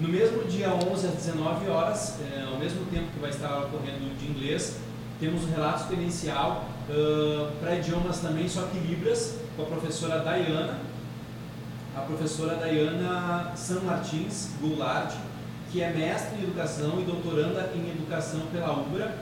No 0.00 0.08
mesmo 0.08 0.44
dia 0.44 0.74
11 0.74 1.06
às 1.06 1.14
19 1.14 1.68
horas, 1.68 2.18
eh, 2.20 2.44
ao 2.46 2.58
mesmo 2.58 2.84
tempo 2.86 3.06
que 3.12 3.18
vai 3.18 3.30
estar 3.30 3.58
ocorrendo 3.60 4.14
de 4.18 4.26
inglês, 4.26 4.78
temos 5.18 5.44
um 5.44 5.50
relato 5.50 5.82
experiencial 5.82 6.66
ah, 6.88 7.50
para 7.60 7.76
idiomas 7.76 8.18
também, 8.18 8.48
só 8.48 8.62
que 8.66 8.78
Libras, 8.78 9.38
com 9.56 9.62
a 9.62 9.66
professora 9.66 10.20
Dayana, 10.20 10.78
a 11.96 12.00
professora 12.00 12.56
Dayana 12.56 13.52
San 13.56 13.80
Martins 13.80 14.50
Goulart, 14.60 15.14
que 15.72 15.82
é 15.82 15.90
mestre 15.92 16.38
em 16.38 16.44
educação 16.44 17.00
e 17.00 17.04
doutoranda 17.04 17.72
em 17.74 17.90
educação 17.90 18.40
pela 18.52 18.72
UBRA 18.72 19.14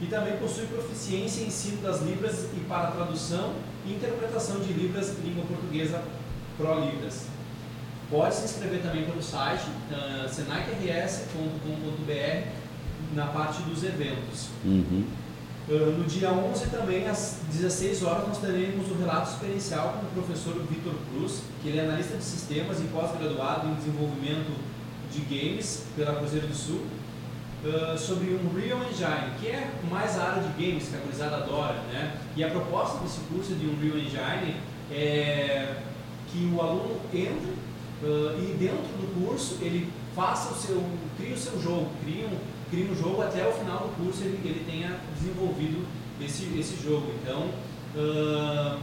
e 0.00 0.06
também 0.06 0.36
possui 0.36 0.66
proficiência 0.66 1.42
em 1.42 1.48
ensino 1.48 1.82
das 1.82 2.00
Libras 2.02 2.46
e 2.56 2.60
para 2.68 2.92
tradução 2.92 3.54
e 3.86 3.92
interpretação 3.92 4.60
de 4.60 4.72
Libras 4.72 5.12
língua 5.24 5.44
portuguesa 5.44 6.00
Pro 6.56 6.84
Libras. 6.84 7.26
Pode 8.10 8.34
se 8.34 8.44
inscrever 8.44 8.80
também 8.80 9.04
pelo 9.04 9.22
site 9.22 9.66
uh, 9.90 10.28
senacrs.com.br 10.28 12.48
na 13.14 13.26
parte 13.26 13.62
dos 13.62 13.84
eventos. 13.84 14.48
Uhum. 14.64 15.04
Uh, 15.68 15.98
no 15.98 16.04
dia 16.04 16.32
11 16.32 16.68
também, 16.68 17.06
às 17.06 17.40
16 17.52 18.02
horas, 18.02 18.26
nós 18.26 18.38
teremos 18.38 18.90
o 18.90 18.94
relato 18.94 19.32
experiencial 19.32 20.00
com 20.00 20.06
o 20.06 20.22
professor 20.22 20.54
Vitor 20.70 20.94
Cruz, 21.12 21.42
que 21.62 21.68
ele 21.68 21.78
é 21.78 21.84
analista 21.84 22.16
de 22.16 22.24
sistemas 22.24 22.80
e 22.80 22.84
pós-graduado 22.84 23.68
em 23.68 23.74
desenvolvimento 23.74 24.58
de 25.12 25.20
games 25.20 25.84
pela 25.94 26.14
Cruzeiro 26.14 26.46
do 26.46 26.54
Sul, 26.54 26.80
uh, 27.64 27.98
sobre 27.98 28.34
um 28.34 28.50
Unreal 28.50 28.80
Engine, 28.90 29.32
que 29.40 29.48
é 29.48 29.70
mais 29.90 30.18
a 30.18 30.30
área 30.30 30.42
de 30.42 30.48
games 30.62 30.88
que 30.88 30.96
a 30.96 31.00
gurizada 31.00 31.36
adora, 31.36 31.74
né? 31.92 32.16
E 32.36 32.44
a 32.44 32.50
proposta 32.50 32.98
desse 32.98 33.20
curso 33.32 33.54
de 33.54 33.66
Unreal 33.66 33.98
Engine 33.98 34.56
é 34.90 35.82
que 36.30 36.52
o 36.54 36.60
aluno 36.60 37.00
entre 37.12 37.52
uh, 38.02 38.38
e 38.38 38.56
dentro 38.58 38.76
do 38.98 39.26
curso 39.26 39.58
ele 39.60 39.90
faça 40.14 40.52
o 40.52 40.56
seu, 40.56 40.84
crie 41.16 41.32
o 41.32 41.38
seu 41.38 41.60
jogo, 41.60 41.90
crie 42.02 42.24
um, 42.24 42.38
crie 42.70 42.90
um 42.90 42.94
jogo 42.94 43.22
até 43.22 43.46
o 43.46 43.52
final 43.52 43.78
do 43.78 44.04
curso 44.04 44.22
ele, 44.22 44.40
ele 44.44 44.64
tenha 44.70 44.98
desenvolvido 45.18 45.86
esse, 46.20 46.44
esse 46.58 46.82
jogo. 46.82 47.12
Então, 47.22 47.50
uh, 47.94 48.80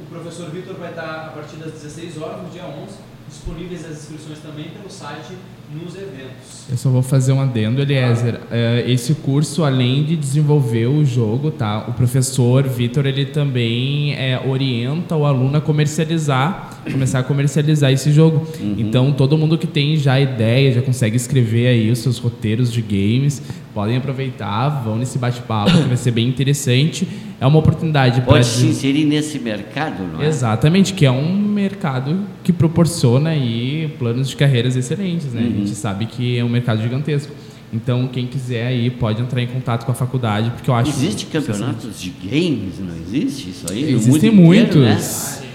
o 0.00 0.06
professor 0.08 0.50
Vitor 0.50 0.74
vai 0.76 0.90
estar 0.90 1.26
a 1.26 1.30
partir 1.30 1.56
das 1.56 1.72
16 1.72 2.20
horas, 2.20 2.42
no 2.42 2.50
dia 2.50 2.64
11, 2.64 2.96
disponíveis 3.28 3.84
as 3.84 3.98
inscrições 3.98 4.38
também 4.40 4.70
pelo 4.70 4.90
site 4.90 5.36
nos 5.72 5.94
eventos. 5.94 6.62
Eu 6.70 6.76
só 6.76 6.88
vou 6.88 7.02
fazer 7.02 7.32
um 7.32 7.40
adendo, 7.40 7.82
Eliezer. 7.82 8.40
É, 8.50 8.84
esse 8.86 9.14
curso, 9.14 9.64
além 9.64 10.04
de 10.04 10.16
desenvolver 10.16 10.86
o 10.86 11.04
jogo, 11.04 11.50
tá? 11.50 11.86
O 11.88 11.92
professor 11.92 12.62
Vitor, 12.62 13.06
ele 13.06 13.26
também 13.26 14.14
é, 14.14 14.40
orienta 14.46 15.16
o 15.16 15.26
aluno 15.26 15.56
a 15.56 15.60
comercializar, 15.60 16.82
começar 16.90 17.18
a 17.18 17.22
comercializar 17.22 17.92
esse 17.92 18.12
jogo. 18.12 18.46
Então, 18.78 19.12
todo 19.12 19.36
mundo 19.36 19.58
que 19.58 19.66
tem 19.66 19.96
já 19.96 20.20
ideia, 20.20 20.72
já 20.72 20.82
consegue 20.82 21.16
escrever 21.16 21.66
aí 21.68 21.90
os 21.90 21.98
seus 21.98 22.18
roteiros 22.18 22.72
de 22.72 22.80
games, 22.80 23.42
podem 23.74 23.96
aproveitar, 23.96 24.68
vão 24.84 24.96
nesse 24.96 25.18
bate-papo, 25.18 25.70
que 25.72 25.88
vai 25.88 25.96
ser 25.96 26.10
bem 26.10 26.28
interessante. 26.28 27.06
É 27.40 27.46
uma 27.46 27.58
oportunidade 27.58 28.20
para 28.20 28.32
Pode 28.34 28.46
se 28.46 28.66
inserir 28.66 29.04
nesse 29.04 29.38
mercado, 29.38 30.02
não 30.12 30.22
é? 30.22 30.26
Exatamente, 30.28 30.92
que 30.94 31.04
é 31.06 31.10
um 31.10 31.36
mercado 31.36 32.20
que 32.44 32.52
proporciona 32.52 33.30
aí 33.30 33.92
planos 33.98 34.28
de 34.28 34.36
carreiras 34.36 34.76
excelentes, 34.76 35.32
né? 35.32 35.40
A 35.40 35.58
gente 35.58 35.70
sabe 35.74 36.06
que 36.06 36.38
é 36.38 36.44
um 36.44 36.48
mercado 36.48 36.82
gigantesco. 36.82 37.32
Então, 37.72 38.06
quem 38.06 38.26
quiser 38.26 38.66
aí 38.66 38.90
pode 38.90 39.22
entrar 39.22 39.40
em 39.42 39.46
contato 39.46 39.86
com 39.86 39.92
a 39.92 39.94
faculdade, 39.94 40.50
porque 40.50 40.68
eu 40.68 40.74
acho 40.74 40.90
Existe 40.90 41.24
campeonatos 41.26 41.98
de 41.98 42.10
games, 42.10 42.74
não 42.78 42.94
existe 42.94 43.48
isso 43.48 43.64
aí? 43.70 43.90
No 43.92 43.96
Existem 43.98 44.30
mundo 44.30 44.54
inteiro, 44.54 44.78
muitos. 44.80 45.40
né? 45.40 45.46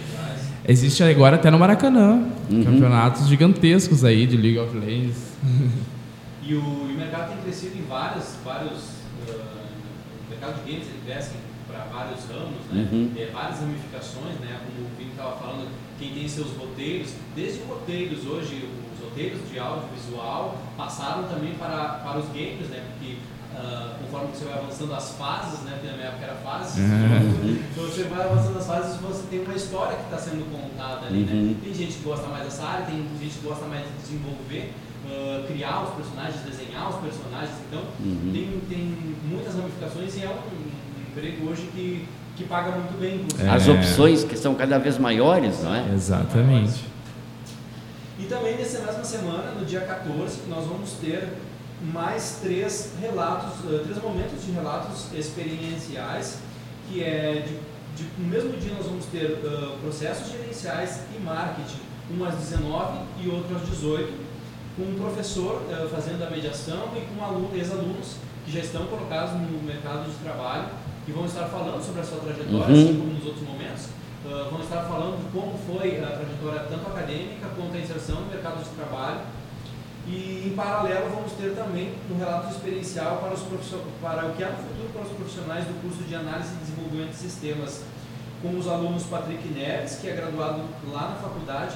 Existe 0.67 1.03
agora 1.03 1.36
até 1.36 1.49
no 1.51 1.60
Maracanã, 1.60 2.23
Uhum. 2.49 2.63
campeonatos 2.63 3.27
gigantescos 3.27 4.03
aí 4.03 4.25
de 4.25 4.36
League 4.36 4.58
of 4.58 4.75
Legends. 4.75 5.27
E 6.48 6.54
o, 6.56 6.88
e 6.90 6.94
o 6.94 6.98
mercado 6.98 7.28
tem 7.34 7.38
crescido 7.44 7.78
em 7.78 7.84
vários, 7.88 8.36
vários 8.44 8.80
ah, 9.28 9.66
o 10.26 10.30
mercado 10.30 10.64
de 10.64 10.72
games 10.72 10.88
ele 10.88 11.02
cresce 11.06 11.32
para 11.68 11.80
vários 11.92 12.24
ramos, 12.26 12.64
né? 12.72 12.88
Uhum. 12.92 13.12
É, 13.18 13.26
várias 13.34 13.60
ramificações, 13.60 14.36
né? 14.40 14.60
Como 14.66 14.88
o 14.88 14.98
Vini 14.98 15.12
estava 15.12 15.36
falando, 15.36 15.68
quem 16.00 16.14
tem 16.14 16.28
seus 16.28 16.56
roteiros, 16.56 17.10
desde 17.36 17.64
roteiros 17.64 18.26
hoje, 18.26 18.70
os 18.96 19.04
roteiros 19.04 19.40
de 19.50 19.60
audiovisual 19.60 20.58
passaram 20.78 21.24
também 21.24 21.54
para, 21.56 22.00
para 22.04 22.20
os 22.20 22.28
games, 22.28 22.70
né? 22.70 22.84
Porque 22.94 23.18
ah, 23.56 23.96
conforme 24.00 24.28
você 24.34 24.46
vai 24.46 24.54
avançando 24.60 24.94
as 24.94 25.12
fases, 25.18 25.60
né? 25.62 25.72
Porque 25.74 25.88
na 25.88 25.94
minha 25.98 26.08
época 26.08 26.24
era 26.24 26.36
fases, 26.36 26.78
então 26.78 27.84
você 27.84 28.04
vai 28.04 28.22
avançando 28.26 28.58
as 28.60 28.68
fases 28.68 28.96
você 29.02 29.24
tem 29.30 29.42
uma 29.42 29.54
história 29.56 29.98
que 29.98 30.04
está 30.04 30.18
sendo 30.18 30.46
contada 30.50 31.08
ali, 31.08 31.24
Uhum. 31.24 31.48
né? 31.48 31.56
Tem 31.62 31.74
gente 31.74 31.94
que 31.98 32.04
gosta 32.04 32.28
mais 32.28 32.44
dessa 32.46 32.64
área, 32.64 32.86
tem 32.86 33.06
gente 33.20 33.38
que 33.40 33.46
gosta 33.46 33.66
mais 33.66 33.84
de 33.86 33.92
desenvolver, 34.02 34.74
ah, 35.10 35.43
criar 35.48 35.84
os 35.84 35.89
personagens, 35.96 36.41
desenhar 36.43 36.89
os 36.89 36.96
personagens. 36.98 37.56
Então, 37.70 37.82
Uhum. 38.00 38.32
tem, 38.34 38.62
tem 38.70 38.96
muitas 39.26 39.56
ramificações 39.56 40.15
e 40.17 40.24
é 40.24 40.30
um, 40.30 40.32
um 40.34 41.10
emprego 41.12 41.50
hoje 41.50 41.70
que, 41.74 42.08
que 42.36 42.43
paga 42.46 42.72
muito 42.72 43.00
bem, 43.00 43.15
inclusive. 43.22 43.50
As 43.50 43.67
É. 43.67 43.72
opções 43.72 44.24
que 44.24 44.38
são 44.38 44.54
cada 44.56 44.78
vez 44.78 44.98
maiores, 44.98 45.63
não 45.63 45.74
é? 45.74 45.91
Exatamente. 45.93 46.86
E 48.20 48.26
também 48.26 48.58
nessa 48.58 48.80
mesma 48.80 49.04
semana, 49.04 49.52
no 49.52 49.65
dia 49.65 49.82
14, 49.82 50.41
nós 50.50 50.65
vamos 50.65 50.91
ter 50.93 51.28
mais 51.93 52.39
três 52.41 52.93
relatos, 53.00 53.54
eh, 53.72 53.82
três 53.84 54.02
momentos 54.02 54.43
de 54.43 54.52
relatos 54.52 55.06
experienciais, 55.13 56.39
que 56.89 57.04
é 57.04 57.46
de, 57.46 58.04
de- 58.04 58.10
no 58.17 58.28
mesmo 58.28 58.52
dia 58.58 58.74
nós 58.76 58.86
vamos 58.88 59.06
ter 59.06 59.39
eh, 59.43 59.76
processos 59.82 60.32
gerenciais 60.32 61.02
e 61.15 61.22
marketing, 61.22 61.82
um 62.17 62.26
às 62.26 62.36
19 62.36 63.00
e 63.24 63.30
outro 63.30 63.56
às 63.56 63.70
18, 63.70 64.12
com 64.78 64.84
um 64.84 64.96
professor 64.96 65.63
eh, 65.72 65.88
fazendo 65.92 66.24
a 66.24 66.30
mediação 66.30 66.90
e 66.96 67.02
com 67.02 67.24
aluno- 67.26 67.50
ex-alunos 67.56 68.16
que 68.46 68.52
já 68.52 68.60
estão 68.60 68.86
colocados 68.86 69.34
no 69.34 69.62
mercado 69.63 70.06
de 70.10 70.16
trabalho 70.24 70.68
e 71.08 71.12
vão 71.12 71.26
estar 71.26 71.46
falando 71.48 71.84
sobre 71.84 72.02
a 72.02 72.04
sua 72.04 72.20
trajetória, 72.20 72.56
Uhum. 72.76 72.84
assim 72.84 72.98
como 73.00 73.13
nos 73.13 73.26
outros 73.26 73.44
momentos. 73.48 73.86
Uh, 74.26 74.50
vão 74.52 74.60
estar 74.62 74.82
falando 74.84 75.18
de 75.24 75.32
como 75.32 75.58
foi 75.58 76.04
a 76.04 76.08
trajetória 76.08 76.60
tanto 76.70 76.88
acadêmica 76.88 77.48
quanto 77.56 77.76
a 77.76 77.80
inserção 77.80 78.22
no 78.22 78.28
mercado 78.28 78.62
de 78.63 78.70
trabalho. 78.72 79.22
E 80.08 80.48
em 80.48 80.56
paralelo 80.56 81.10
vamos 81.13 81.32
ter 81.34 81.54
também 81.56 81.94
um 82.10 82.18
relato 82.18 82.50
experiencial 82.52 83.18
para, 83.18 83.34
os 83.34 83.42
para 84.02 84.26
o 84.28 84.34
que 84.36 84.44
há 84.44 84.50
no 84.52 84.58
futuro 84.58 84.90
para 84.94 85.02
os 85.04 85.10
profissionais 85.12 85.66
do 85.66 85.82
curso 85.82 86.04
de 86.04 86.16
análise 86.16 86.50
e 86.54 86.63
desenvolvimento 86.66 87.10
de 87.12 87.18
sistemas, 87.18 87.82
com 88.42 88.58
os 88.58 88.68
alunos 88.68 89.04
Patrick 89.04 89.46
Neves, 89.50 89.96
que 90.00 90.08
é 90.08 90.13
graduado 90.16 90.62
lá 90.92 91.10
na 91.10 91.16
faculdade 91.16 91.76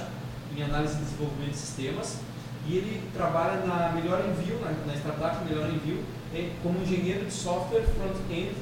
em 0.56 0.62
análise 0.62 0.94
e 0.94 1.04
desenvolvimento 1.04 1.52
de 1.52 1.58
sistemas, 1.58 2.18
e 2.66 2.76
ele 2.76 3.02
trabalha 3.14 3.64
na 3.66 3.92
Melhor 3.92 4.24
Envio, 4.28 4.58
na, 4.60 4.70
na 4.86 4.94
startup 4.94 5.44
Melhor 5.44 5.68
Envio, 5.68 6.02
eh, 6.34 6.50
como 6.62 6.80
engenheiro 6.80 7.24
de 7.24 7.32
software 7.32 7.82
front-end, 7.82 8.54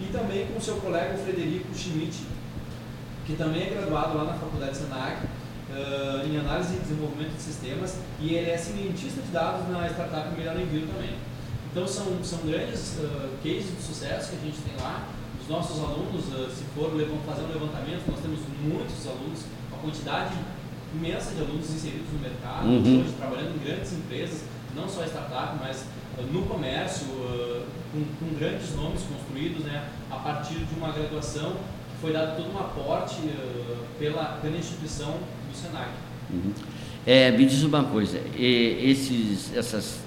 e 0.00 0.06
também 0.12 0.46
com 0.46 0.60
seu 0.60 0.76
colega 0.76 1.16
Frederico 1.18 1.74
Schmidt, 1.74 2.18
que 3.26 3.36
também 3.36 3.62
é 3.62 3.70
graduado 3.70 4.16
lá 4.16 4.24
na 4.24 4.34
Faculdade 4.34 4.76
Senac, 4.76 5.26
eh, 5.72 6.26
em 6.26 6.38
análise 6.38 6.74
e 6.74 6.78
desenvolvimento 6.80 7.36
de 7.36 7.42
sistemas, 7.42 7.98
e 8.18 8.34
ele 8.34 8.50
é 8.50 8.58
cientista 8.58 9.22
de 9.22 9.28
dados 9.28 9.68
na 9.68 9.88
startup 9.88 10.36
Melhor 10.36 10.58
Envio 10.58 10.86
também. 10.88 11.14
Então 11.70 11.86
são, 11.86 12.18
são 12.24 12.40
grandes 12.40 12.98
eh, 12.98 13.28
cases 13.44 13.76
de 13.76 13.82
sucesso 13.82 14.30
que 14.30 14.36
a 14.36 14.40
gente 14.40 14.58
tem 14.62 14.74
lá. 14.82 15.06
Os 15.40 15.48
nossos 15.48 15.78
alunos, 15.78 16.24
eh, 16.34 16.50
se 16.50 16.64
for 16.74 16.90
fazer 17.24 17.42
um 17.42 17.48
levantamento, 17.48 18.10
nós 18.10 18.20
temos 18.20 18.40
muitos 18.60 19.06
alunos, 19.06 19.44
uma 19.70 19.78
quantidade 19.78 20.34
imensa 20.94 21.34
de 21.34 21.40
alunos 21.42 21.70
inseridos 21.70 22.06
no 22.12 22.18
mercado, 22.20 22.66
Uhum. 22.66 23.00
hoje 23.00 23.12
trabalhando 23.18 23.54
em 23.56 23.64
grandes 23.64 23.92
empresas, 23.92 24.42
não 24.74 24.88
só 24.88 25.04
startup, 25.04 25.56
mas 25.60 25.84
eh, 26.18 26.22
no 26.32 26.42
comércio, 26.42 27.06
eh, 27.08 27.62
com, 27.92 28.04
com 28.26 28.34
grandes 28.38 28.74
nomes 28.74 29.02
construídos 29.02 29.64
né, 29.64 29.88
a 30.10 30.16
partir 30.16 30.54
de 30.54 30.74
uma 30.76 30.92
graduação 30.92 31.52
que 31.52 32.00
foi 32.00 32.12
dado 32.12 32.36
todo 32.36 32.52
um 32.54 32.58
aporte 32.58 33.16
eh, 33.26 33.76
pela, 33.98 34.38
pela 34.42 34.56
instituição 34.56 35.12
do 35.50 35.56
Senac. 35.56 35.90
Uhum. 36.30 36.52
É, 37.06 37.30
me 37.30 37.46
diz 37.46 37.62
uma 37.62 37.82
coisa, 37.84 38.20
esses, 38.36 39.54
essas 39.56 40.00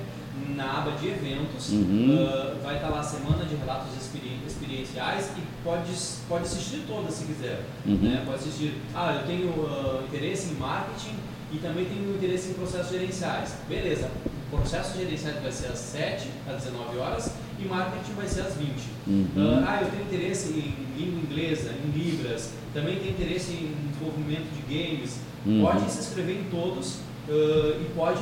na 0.54 0.78
aba 0.78 0.92
de 0.92 1.08
eventos. 1.08 1.70
Uhum. 1.72 2.26
Ah, 2.28 2.54
vai 2.62 2.76
estar 2.76 2.88
lá 2.88 3.00
a 3.00 3.02
semana 3.02 3.44
de 3.44 3.54
relatos 3.56 3.88
experi- 4.00 4.38
experienciais 4.66 5.30
e 5.36 5.42
pode, 5.62 5.92
pode 6.28 6.44
assistir 6.44 6.82
todas 6.86 7.14
se 7.14 7.24
quiser. 7.24 7.62
Uhum. 7.86 7.96
né? 7.96 8.22
Pode 8.26 8.38
assistir. 8.38 8.74
Ah, 8.94 9.20
eu 9.20 9.26
tenho 9.26 9.66
ah, 9.66 10.02
interesse 10.06 10.50
em 10.50 10.54
marketing 10.54 11.14
e 11.52 11.58
também 11.58 11.84
tenho 11.84 12.14
interesse 12.14 12.50
em 12.50 12.54
processos 12.54 12.90
gerenciais. 12.90 13.54
Beleza. 13.68 14.10
O 14.52 14.56
processo 14.56 14.96
gerenciais 14.98 15.42
vai 15.42 15.52
ser 15.52 15.68
às 15.68 15.78
7 15.78 16.28
às 16.48 16.64
19 16.64 16.98
horas 16.98 17.32
e 17.58 17.64
marketing 17.64 18.12
vai 18.12 18.28
ser 18.28 18.42
às 18.42 18.54
20. 18.54 18.70
Uhum. 19.06 19.28
Ah, 19.36 19.64
ah, 19.68 19.82
eu 19.82 19.90
tenho 19.90 20.02
interesse 20.02 20.48
em 20.48 21.00
língua 21.00 21.20
inglesa, 21.20 21.72
em 21.72 21.90
libras, 21.98 22.50
também 22.74 22.98
tenho 22.98 23.10
interesse 23.10 23.52
em 23.52 23.74
desenvolvimento 23.90 24.48
de 24.54 24.74
games. 24.74 25.20
Uhum. 25.44 25.62
Pode 25.62 25.90
se 25.90 26.00
inscrever 26.00 26.36
em 26.36 26.44
todos 26.44 26.98
ah, 27.28 27.80
e 27.80 27.84
pode, 27.94 28.20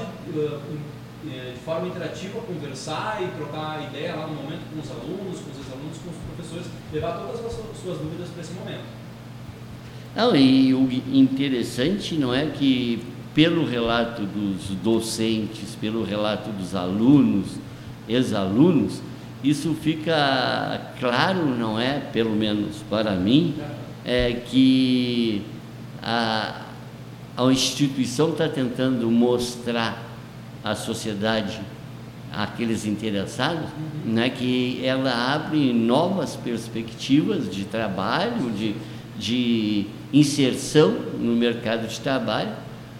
de 1.24 1.58
forma 1.64 1.88
interativa, 1.88 2.40
conversar 2.40 3.22
e 3.22 3.28
trocar 3.36 3.82
ideia 3.90 4.14
lá 4.14 4.26
no 4.26 4.34
momento 4.34 4.60
com 4.72 4.80
os 4.80 4.90
alunos, 4.90 5.40
com 5.40 5.50
os 5.50 5.58
ex-alunos, 5.58 5.98
com 6.04 6.10
os 6.10 6.16
professores, 6.36 6.66
levar 6.92 7.12
todas 7.18 7.44
as 7.46 7.52
su- 7.52 7.82
suas 7.82 7.98
dúvidas 7.98 8.28
para 8.28 8.42
esse 8.42 8.52
momento. 8.52 8.84
Não, 10.14 10.36
e 10.36 10.72
o 10.74 10.88
interessante 11.12 12.14
não 12.16 12.32
é 12.32 12.46
que 12.46 13.02
pelo 13.34 13.66
relato 13.66 14.22
dos 14.22 14.68
docentes, 14.82 15.74
pelo 15.80 16.04
relato 16.04 16.50
dos 16.50 16.74
alunos, 16.74 17.56
ex-alunos, 18.08 19.00
isso 19.42 19.74
fica 19.74 20.92
claro, 21.00 21.44
não 21.46 21.78
é? 21.80 21.98
Pelo 22.12 22.30
menos 22.30 22.76
para 22.88 23.12
mim, 23.12 23.54
é 24.04 24.32
que 24.46 25.42
a, 26.00 26.62
a 27.36 27.44
instituição 27.46 28.30
está 28.30 28.48
tentando 28.48 29.10
mostrar 29.10 30.03
à 30.64 30.74
sociedade, 30.74 31.60
àqueles 32.32 32.86
interessados, 32.86 33.68
né, 34.04 34.30
que 34.30 34.84
ela 34.84 35.34
abre 35.34 35.72
novas 35.72 36.34
perspectivas 36.34 37.48
de 37.48 37.64
trabalho, 37.66 38.50
de, 38.50 38.74
de 39.18 39.86
inserção 40.12 40.90
no 41.18 41.36
mercado 41.36 41.86
de 41.86 42.00
trabalho, 42.00 42.52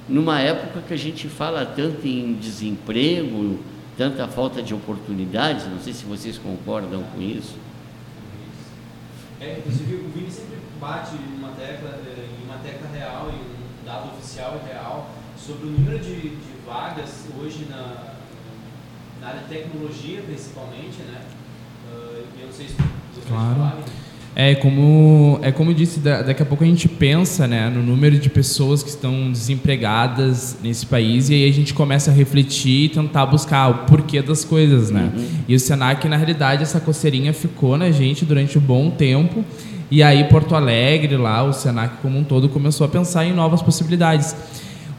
numa 0.09 0.39
época 0.41 0.83
que 0.87 0.93
a 0.93 0.99
gente 0.99 1.29
fala 1.29 1.65
tanto 1.65 2.07
em 2.07 2.35
desemprego, 2.35 3.59
tanta 3.97 4.29
falta 4.29 4.63
de 4.63 4.75
oportunidades, 4.75 5.67
não 5.67 5.81
sei 5.81 5.93
se 5.93 6.05
vocês 6.05 6.37
concordam 6.37 7.03
com 7.15 7.23
isso. 7.23 7.55
É, 9.41 9.59
inclusive 9.59 9.95
o 9.97 10.09
Vini 10.11 10.31
sempre 10.31 10.59
bate 10.81 11.17
uma 11.39 11.49
tecla, 11.51 12.01
eh, 12.07 12.27
em 12.41 12.45
uma 12.45 12.59
tecla 12.59 12.89
real, 12.93 13.31
em 13.31 13.37
um 13.37 13.87
dado 13.87 14.13
oficial 14.17 14.61
e 14.63 14.69
real, 14.69 15.11
sobre 15.37 15.69
o 15.69 15.71
número 15.71 15.99
de, 15.99 16.31
de 16.31 16.54
vagas 16.67 17.25
hoje 17.41 17.67
na, 17.71 18.15
na 19.21 19.29
área 19.29 19.41
de 19.41 19.47
tecnologia, 19.49 20.21
principalmente, 20.27 20.99
né? 21.11 21.21
E 22.37 22.41
eu 22.41 22.47
não 22.47 22.53
sei 22.53 22.67
se 22.69 22.75
vocês 22.75 23.27
Claro. 23.29 23.55
falarem. 23.57 23.85
É 24.37 24.53
como, 24.57 25.39
é 25.43 25.53
como 25.53 25.71
eu 25.71 25.75
disse, 25.75 26.01
da- 26.01 26.21
daqui 26.23 26.43
a 26.43 26.47
pouco 26.47 26.65
a 26.65 26.67
gente 26.67 26.89
pensa 26.89 27.47
né, 27.47 27.71
no 27.71 27.81
número 27.81 28.19
de 28.19 28.29
pessoas 28.29 28.83
que 28.83 28.89
estão 28.89 29.31
desempregadas 29.31 30.57
nesse 30.61 30.85
país 30.87 31.31
e 31.31 31.35
aí 31.35 31.49
a 31.49 31.53
gente 31.53 31.73
começa 31.73 32.11
a 32.11 32.15
refletir 32.15 32.87
e 32.87 32.89
tentar 32.89 33.27
buscar 33.27 33.69
o 33.69 33.75
porquê 33.87 34.21
das 34.21 34.45
coisas, 34.45 34.91
né? 34.91 35.13
E 35.47 35.55
o 35.55 35.61
Senac, 35.61 36.09
na 36.09 36.17
realidade, 36.17 36.65
essa 36.65 36.81
coceirinha 36.81 37.33
ficou 37.33 37.79
na 37.79 37.93
gente 37.93 38.25
durante 38.25 38.59
um 38.59 38.61
bom 38.61 38.91
tempo 38.91 39.45
e 39.89 40.03
aí 40.03 40.25
Porto 40.25 40.57
Alegre, 40.57 41.17
lá, 41.17 41.45
o 41.45 41.53
Senac 41.53 41.99
como 42.03 42.19
um 42.19 42.25
todo, 42.25 42.49
começou 42.49 42.85
a 42.87 42.89
pensar 42.89 43.25
em 43.25 43.33
novas 43.33 43.63
possibilidades. 43.63 44.35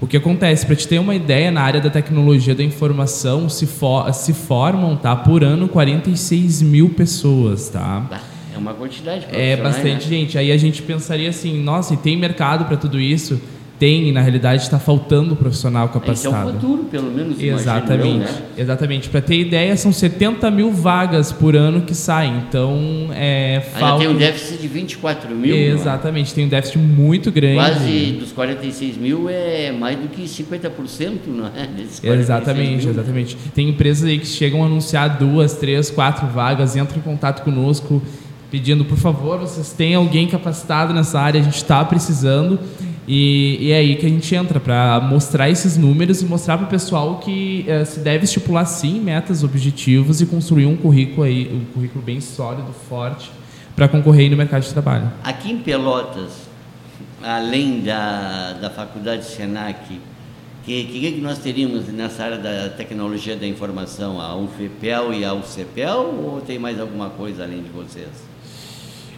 O 0.05 0.07
que 0.07 0.17
acontece, 0.17 0.67
para 0.67 0.75
te 0.75 0.87
ter 0.87 0.99
uma 0.99 1.15
ideia, 1.15 1.49
na 1.49 1.63
área 1.63 1.81
da 1.81 1.89
tecnologia 1.89 2.53
da 2.53 2.63
informação 2.63 3.49
se, 3.49 3.67
se 4.13 4.33
formam, 4.33 4.95
tá, 4.95 5.15
por 5.15 5.43
ano, 5.43 5.67
46 5.67 6.61
mil 6.61 6.89
pessoas, 6.89 7.69
tá? 7.69 8.21
É 8.53 8.55
uma 8.55 8.75
quantidade. 8.75 9.25
É 9.25 9.55
profissionais, 9.55 9.63
bastante 9.63 10.03
né? 10.03 10.15
gente. 10.15 10.37
Aí 10.37 10.51
a 10.51 10.57
gente 10.57 10.83
pensaria 10.83 11.27
assim, 11.27 11.59
nossa, 11.59 11.95
e 11.95 11.97
tem 11.97 12.15
mercado 12.15 12.65
para 12.65 12.77
tudo 12.77 12.99
isso? 12.99 13.41
Tem, 13.77 14.07
e 14.07 14.11
na 14.13 14.21
realidade 14.21 14.63
está 14.63 14.79
faltando 14.79 15.35
profissional 15.35 15.85
Esse 15.87 15.95
é 15.95 15.97
o 15.97 16.01
capacitado. 16.01 16.51
futuro, 16.53 16.83
pelo 16.85 17.11
menos. 17.11 17.33
imagino 17.33 17.49
eu, 17.51 17.55
Exatamente, 17.55 18.19
né? 18.19 18.41
exatamente. 18.57 19.09
Para 19.09 19.21
ter 19.21 19.37
ideia, 19.37 19.75
são 19.75 19.91
70 19.91 20.49
mil 20.49 20.71
vagas 20.71 21.33
por 21.33 21.57
ano 21.57 21.81
que 21.81 21.93
saem. 21.93 22.37
Então, 22.47 23.09
é 23.13 23.61
falta. 23.77 24.05
tem 24.05 24.13
um 24.13 24.17
déficit 24.17 24.61
de 24.61 24.67
24 24.69 25.29
mil. 25.35 25.53
não 25.53 25.61
é? 25.61 25.67
Exatamente, 25.67 26.33
tem 26.33 26.45
um 26.45 26.49
déficit 26.49 26.77
muito 26.77 27.31
grande. 27.31 27.55
Quase 27.55 28.11
dos 28.19 28.31
46 28.31 28.97
mil 28.97 29.27
é 29.29 29.73
mais 29.73 29.97
do 29.97 30.07
que 30.07 30.23
50%, 30.23 31.17
não 31.27 31.47
é? 31.47 31.67
Desses 31.67 31.99
46 31.99 32.19
Exatamente, 32.19 32.81
mil. 32.83 32.89
exatamente. 32.91 33.37
Tem 33.53 33.69
empresas 33.69 34.05
aí 34.07 34.19
que 34.19 34.27
chegam 34.27 34.63
a 34.63 34.67
anunciar 34.67 35.17
duas, 35.17 35.53
três, 35.57 35.89
quatro 35.89 36.27
vagas, 36.27 36.77
entram 36.77 36.97
em 36.99 37.01
contato 37.01 37.43
conosco 37.43 38.01
pedindo, 38.49 38.85
por 38.85 38.97
favor, 38.97 39.39
vocês 39.39 39.73
têm 39.73 39.95
alguém 39.95 40.27
capacitado 40.27 40.93
nessa 40.93 41.19
área, 41.19 41.41
a 41.41 41.43
gente 41.43 41.57
está 41.57 41.83
precisando. 41.83 42.57
E, 43.07 43.57
e 43.59 43.71
é 43.71 43.77
aí 43.77 43.95
que 43.95 44.05
a 44.05 44.09
gente 44.09 44.33
entra 44.33 44.59
para 44.59 44.99
mostrar 44.99 45.49
esses 45.49 45.77
números 45.77 46.21
e 46.21 46.25
mostrar 46.25 46.57
para 46.57 46.65
o 46.65 46.69
pessoal 46.69 47.19
que 47.19 47.63
eh, 47.67 47.85
se 47.85 47.99
deve 47.99 48.25
estipular 48.25 48.65
sim 48.65 48.99
metas, 48.99 49.43
objetivos 49.43 50.21
e 50.21 50.25
construir 50.25 50.65
um 50.65 50.75
currículo 50.75 51.23
aí, 51.23 51.51
um 51.53 51.71
currículo 51.73 52.03
bem 52.03 52.19
sólido, 52.19 52.73
forte, 52.89 53.31
para 53.75 53.87
concorrer 53.87 54.31
no 54.31 54.37
mercado 54.37 54.63
de 54.63 54.73
trabalho. 54.73 55.11
Aqui 55.23 55.51
em 55.51 55.57
Pelotas, 55.57 56.31
além 57.21 57.81
da, 57.81 58.53
da 58.53 58.69
faculdade 58.71 59.25
Senac, 59.25 59.99
que, 60.65 60.83
que, 60.85 61.11
que 61.11 61.21
nós 61.21 61.37
teríamos 61.37 61.87
nessa 61.89 62.23
área 62.23 62.37
da 62.39 62.69
tecnologia 62.69 63.35
da 63.35 63.45
informação? 63.45 64.19
A 64.19 64.35
UFPEL 64.35 65.13
e 65.13 65.23
a 65.23 65.31
UCPEL 65.31 65.99
ou 66.23 66.41
tem 66.41 66.57
mais 66.57 66.79
alguma 66.79 67.11
coisa 67.11 67.43
além 67.43 67.61
de 67.61 67.69
vocês? 67.69 68.09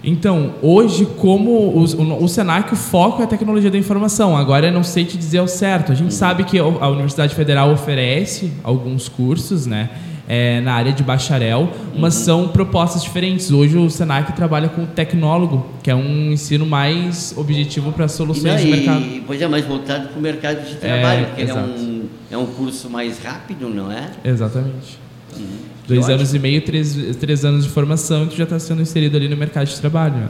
Então, 0.04 0.56
hoje, 0.62 1.06
como 1.18 1.52
o, 1.52 1.84
o, 1.84 2.24
o 2.24 2.28
Senac, 2.28 2.72
o 2.74 2.76
foco 2.76 3.22
é 3.22 3.26
a 3.26 3.28
tecnologia 3.28 3.72
da 3.72 3.78
informação. 3.78 4.38
Agora, 4.38 4.68
eu 4.68 4.72
não 4.72 4.84
sei 4.84 5.06
te 5.06 5.18
dizer 5.18 5.40
ao 5.40 5.48
certo. 5.48 5.92
A 5.92 5.96
gente 5.96 6.14
sabe 6.14 6.44
que 6.44 6.60
a 6.60 6.88
Universidade 6.90 7.34
Federal 7.34 7.72
oferece 7.72 8.52
alguns 8.64 9.10
cursos, 9.10 9.66
né? 9.66 9.90
é, 10.28 10.60
na 10.60 10.74
área 10.74 10.92
de 10.92 11.02
bacharel, 11.02 11.72
mas 11.98 12.16
são 12.16 12.50
propostas 12.50 13.02
diferentes. 13.02 13.50
Hoje 13.50 13.78
o 13.78 13.90
Senac 13.90 14.34
trabalha 14.34 14.68
com 14.68 14.84
o 14.84 14.88
tecnólogo, 14.88 15.66
que 15.82 15.90
é 15.90 15.96
um 15.96 16.32
ensino 16.32 16.66
mais 16.66 17.34
objetivo 17.38 17.94
para 17.94 18.08
soluções 18.08 18.62
de 18.62 18.68
mercado. 18.68 19.06
pois 19.26 19.42
é, 19.42 19.48
mais 19.48 19.66
voltado 19.66 20.10
para 20.10 20.20
o 20.20 20.22
mercado 20.22 20.68
de 20.68 20.76
trabalho, 20.76 21.28
porque 21.28 21.42
ele 21.42 21.52
é 21.52 21.56
um, 21.56 22.06
é 22.32 22.38
um 22.38 22.46
curso 22.46 22.90
mais 22.90 23.20
rápido, 23.20 23.70
não 23.70 23.90
é? 23.90 24.10
Exatamente. 24.24 25.00
Que 25.34 25.48
Dois 25.88 26.02
ótimo. 26.02 26.16
anos 26.16 26.34
e 26.34 26.40
meio, 26.40 26.62
três, 26.62 27.16
três 27.16 27.46
anos 27.46 27.64
de 27.64 27.70
formação 27.70 28.26
e 28.26 28.28
tu 28.28 28.36
já 28.36 28.44
está 28.44 28.60
sendo 28.60 28.82
inserido 28.82 29.16
ali 29.16 29.28
no 29.30 29.38
mercado 29.38 29.68
de 29.68 29.80
trabalho. 29.80 30.16
né? 30.16 30.28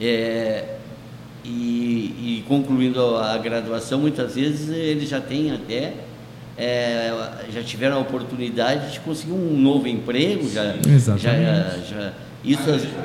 É, 0.00 0.64
e, 1.44 2.38
e 2.40 2.44
concluindo 2.48 3.16
a 3.16 3.36
graduação, 3.38 4.00
muitas 4.00 4.34
vezes 4.34 4.68
eles 4.70 5.08
já 5.08 5.20
têm 5.20 5.52
até, 5.52 5.92
é, 6.56 7.12
já 7.52 7.62
tiveram 7.62 7.96
a 7.96 8.00
oportunidade 8.00 8.92
de 8.92 9.00
conseguir 9.00 9.32
um 9.32 9.56
novo 9.60 9.86
emprego, 9.86 10.48
já, 10.50 10.74
Exatamente. 10.88 11.22
já, 11.28 11.78
já 11.90 12.12
isso 12.44 12.62
a, 12.62 12.66
grande, 12.66 12.86
a, 12.86 13.00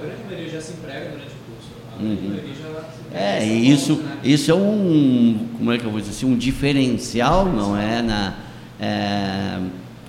grande, 0.00 0.24
maioria- 0.28 0.50
já 0.50 0.60
se 0.60 0.72
emprega 0.72 1.10
durante 1.10 1.26
o 1.26 1.52
curso. 1.52 1.70
A 1.94 2.02
grande 2.02 2.22
Uhum. 2.22 2.28
maioria 2.30 2.54
já 2.54 3.18
é, 3.18 3.46
e 3.46 3.70
isso, 3.70 3.96
né? 3.96 4.18
isso 4.22 4.50
é 4.50 4.54
um, 4.54 5.46
como 5.56 5.72
é 5.72 5.78
que 5.78 5.84
eu 5.84 5.90
vou 5.90 5.98
dizer 5.98 6.12
assim, 6.12 6.26
um 6.26 6.36
diferencial, 6.36 7.46
não 7.46 7.76
é, 7.76 8.02
na, 8.02 8.34
é, 8.78 9.58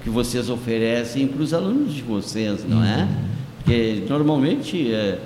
que 0.03 0.09
vocês 0.09 0.49
oferecem 0.49 1.27
para 1.27 1.41
os 1.41 1.53
alunos 1.53 1.93
de 1.93 2.01
vocês, 2.01 2.63
não 2.67 2.83
é? 2.83 3.07
Porque 3.57 4.03
normalmente, 4.09 4.93
é, 4.93 5.19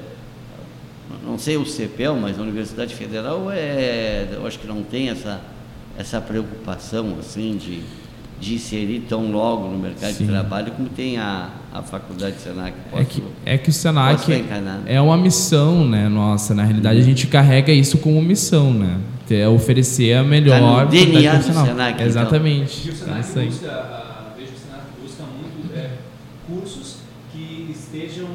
não 1.26 1.38
sei 1.38 1.58
o 1.58 1.66
CEPEL, 1.66 2.16
mas 2.16 2.40
a 2.40 2.42
Universidade 2.42 2.94
Federal 2.96 3.50
é, 3.52 4.30
eu 4.34 4.46
acho 4.48 4.60
que 4.60 4.68
não 4.68 4.82
tem 4.84 5.10
essa, 5.10 5.40
essa 5.98 6.20
preocupação 6.20 7.16
assim 7.20 7.56
de, 7.56 7.82
de 8.42 8.56
inserir 8.56 9.06
tão 9.08 9.32
logo 9.32 9.68
no 9.70 9.78
mercado 9.78 10.14
Sim. 10.14 10.26
de 10.26 10.32
trabalho 10.32 10.72
como 10.72 10.90
tem 10.90 11.18
a, 11.18 11.50
a 11.72 11.82
Faculdade 11.84 12.38
Senac. 12.38 12.74
É 12.94 13.04
que, 13.06 13.24
é 13.46 13.58
que 13.58 13.64
o 13.64 13.66
posso 13.68 13.80
Senac 13.80 14.46
é 14.88 15.00
uma 15.00 15.16
missão, 15.18 15.88
né? 15.88 16.10
Nossa, 16.10 16.54
na 16.56 16.64
realidade 16.64 17.00
a 17.00 17.04
gente 17.04 17.28
carrega 17.28 17.72
isso 17.72 18.00
como 18.00 18.22
missão, 18.22 18.74
né? 18.74 18.98
Ter- 19.28 19.48
oferecer 19.48 20.16
a 20.16 20.24
melhor. 20.24 20.60
Tá 20.60 20.84
no 20.86 20.90
DNA 20.92 21.36
do. 21.38 21.44
Senac, 21.44 21.94
então. 21.94 22.06
Exatamente. 22.08 22.88
E 22.88 22.90
o 22.90 22.94
É 22.94 22.96
Senac 22.96 23.20
isso 23.22 23.40
aí. 23.40 23.46
busca, 23.48 23.72
ah, 23.72 24.34
vejo 24.38 24.50
que 24.52 24.56
o 24.58 24.60
Senac 24.60 24.84
busca 25.02 25.24
muito 25.24 25.78
é, 25.78 25.90
cursos 26.48 26.98
que 27.32 27.70
estejam 27.72 28.28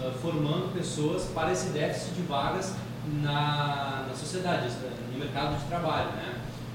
ah, 0.00 0.10
formando 0.22 0.72
pessoas 0.98 1.24
para 1.34 1.52
esse 1.52 1.68
déficit 1.70 2.14
de 2.14 2.22
vagas 2.22 2.74
na, 3.22 4.04
na 4.08 4.14
sociedade, 4.14 4.66
eh, 4.66 4.90
no 5.12 5.18
mercado 5.18 5.56
de 5.56 5.64
trabalho, 5.66 6.10
né? 6.10 6.34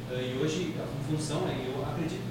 Ah, 0.09 0.15
E 0.15 0.39
hoje 0.41 0.74
a 0.82 1.11
função 1.11 1.41
é, 1.47 1.67
eu 1.67 1.84
acredito, 1.84 2.21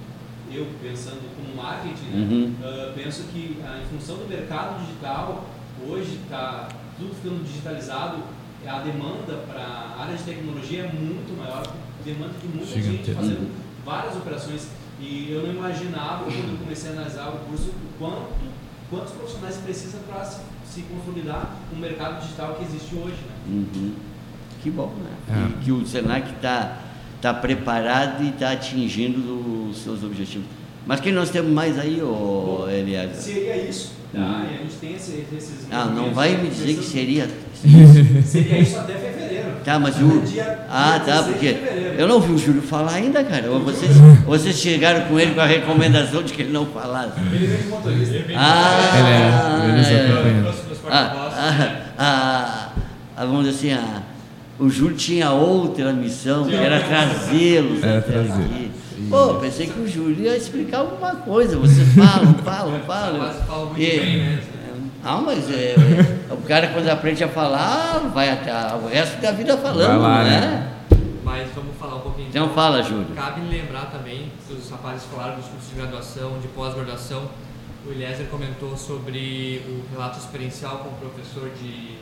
eu 0.51 0.66
pensando 0.82 1.20
como 1.36 1.55
marketing, 1.55 2.05
né? 2.07 2.28
Uhum. 2.30 2.55
Ah, 2.62 2.93
penso 2.95 3.24
que 3.24 3.59
em 3.61 3.99
função 3.99 4.16
do 4.16 4.28
mercado 4.28 4.80
digital, 4.80 5.45
hoje 5.86 6.18
está 6.24 6.68
tudo 6.99 7.14
ficando 7.14 7.45
digitalizado, 7.45 8.22
a 8.66 8.78
demanda 8.78 9.45
para 9.49 9.61
a 9.61 10.03
área 10.03 10.16
de 10.16 10.22
tecnologia 10.22 10.84
é 10.84 10.93
muito 10.93 11.36
maior, 11.36 11.62
demanda 12.05 12.34
de 12.40 12.47
muita 12.49 12.66
gente 12.66 12.82
Gigantesco. 12.82 13.14
fazendo 13.20 13.51
várias 13.84 14.16
operações. 14.16 14.68
E 15.01 15.32
eu 15.32 15.43
não 15.43 15.53
imaginava, 15.53 16.24
quando 16.24 16.53
eu 16.53 16.59
comecei 16.59 16.90
a 16.90 16.93
analisar 16.93 17.28
o 17.30 17.38
curso, 17.49 17.70
o 17.70 17.99
quanto, 17.99 18.28
quantos 18.88 19.12
profissionais 19.14 19.57
precisa 19.57 19.99
para 20.07 20.24
se, 20.24 20.38
se 20.72 20.82
consolidar 20.82 21.56
o 21.70 21.76
mercado 21.76 22.22
digital 22.22 22.54
que 22.54 22.64
existe 22.64 22.94
hoje. 22.94 23.16
Né? 23.16 23.34
Uhum. 23.48 23.92
Que 24.62 24.70
bom, 24.70 24.92
né? 25.02 25.10
É. 25.28 25.58
Que, 25.58 25.64
que 25.64 25.72
o 25.72 25.86
Senac 25.86 26.30
está 26.32 26.78
tá 27.20 27.34
preparado 27.34 28.24
e 28.24 28.30
está 28.30 28.52
atingindo 28.52 29.68
os 29.68 29.82
seus 29.82 30.02
objetivos. 30.02 30.46
Mas 30.86 31.00
quem 31.00 31.12
nós 31.12 31.30
temos 31.30 31.52
mais 31.52 31.78
aí, 31.78 32.00
ô 32.02 32.66
Elias? 32.68 33.16
Seria 33.16 33.56
isso, 33.56 33.92
tá? 34.12 34.18
Uhum. 34.18 34.44
E 34.44 34.54
a 34.54 34.58
gente 34.58 34.74
tem 34.80 34.94
esse, 34.94 35.26
esses. 35.36 35.66
Ah, 35.70 35.84
não 35.84 36.14
vai 36.14 36.36
me 36.36 36.48
dizer 36.48 36.74
que 36.74 36.84
seria. 36.84 37.28
Seria 38.26 38.58
isso 38.58 38.76
até 38.76 38.94
fevereiro. 38.94 39.11
Tá, 39.64 39.78
mas 39.78 39.96
o. 39.96 40.22
Ah, 40.68 41.00
tá, 41.04 41.22
16 41.22 41.24
de 41.26 41.32
porque 41.32 41.56
eu 42.00 42.08
não 42.08 42.20
vi 42.20 42.32
o 42.32 42.38
Júlio 42.38 42.62
falar 42.62 42.94
ainda, 42.94 43.22
cara. 43.22 43.48
Vocês, 43.48 43.92
vocês 44.26 44.56
chegaram 44.58 45.06
com 45.06 45.18
ele 45.20 45.34
com 45.34 45.40
a 45.40 45.46
recomendação 45.46 46.22
de 46.22 46.32
que 46.32 46.42
ele 46.42 46.52
não 46.52 46.66
falasse. 46.66 47.12
Ele 47.32 47.46
vem 47.46 47.56
de 47.58 47.68
motorista. 47.68 48.16
Ah, 48.36 49.64
Ele 49.64 49.80
é, 49.80 50.08
ele 50.08 50.48
Ah, 50.90 51.30
ah, 51.98 52.68
ah, 53.16 53.24
vamos 53.24 53.44
dizer 53.46 53.74
assim, 53.74 53.80
ah, 53.80 54.02
o 54.58 54.68
Júlio 54.68 54.96
tinha 54.96 55.30
outra 55.30 55.92
missão, 55.92 56.44
que 56.44 56.54
era 56.54 56.80
trazê-los 56.80 57.78
até 57.82 58.20
aqui. 58.20 58.70
Pô, 59.08 59.34
pensei 59.34 59.66
que 59.66 59.78
o 59.80 59.88
Júlio 59.88 60.24
ia 60.24 60.36
explicar 60.36 60.78
alguma 60.78 61.14
coisa. 61.16 61.56
Vocês 61.56 61.88
falam, 61.94 62.34
falam, 62.44 62.80
falam. 62.86 63.18
Mas 63.18 63.36
fala 63.46 63.66
muito 63.66 63.80
E- 63.80 64.00
bem, 64.00 64.16
né? 64.18 64.38
Ah, 65.05 65.20
mas 65.20 65.50
é, 65.50 65.74
é, 65.74 66.32
o 66.32 66.36
cara 66.42 66.68
quando 66.68 66.88
aprende 66.88 67.24
a 67.24 67.28
falar, 67.28 67.98
vai 68.14 68.30
até 68.30 68.53
o 68.76 68.86
resto 68.86 69.20
da 69.20 69.32
vida 69.32 69.57
falando, 69.59 70.00
lá, 70.00 70.22
né? 70.22 70.40
né? 70.40 70.72
Mas 71.24 71.48
vamos 71.55 71.76
falar 71.76 71.96
um 71.96 72.00
pouquinho. 72.00 72.28
Então 72.28 72.48
fala, 72.50 72.82
Júlio. 72.82 73.14
Cabe 73.14 73.40
lembrar 73.40 73.86
também 73.86 74.30
que 74.46 74.53
os 74.53 74.70
rapazes 74.70 75.05
falaram 75.05 75.36
dos 75.36 75.46
cursos 75.46 75.70
de 75.70 75.74
graduação, 75.74 76.38
de 76.38 76.48
pós-graduação. 76.48 77.28
O 77.84 77.90
Eliezer 77.90 78.26
comentou 78.26 78.76
sobre 78.76 79.61
o 79.66 79.92
relato 79.92 80.18
experiencial 80.18 80.78
com 80.78 80.90
o 80.90 81.11
professor 81.11 81.50
de, 81.61 81.96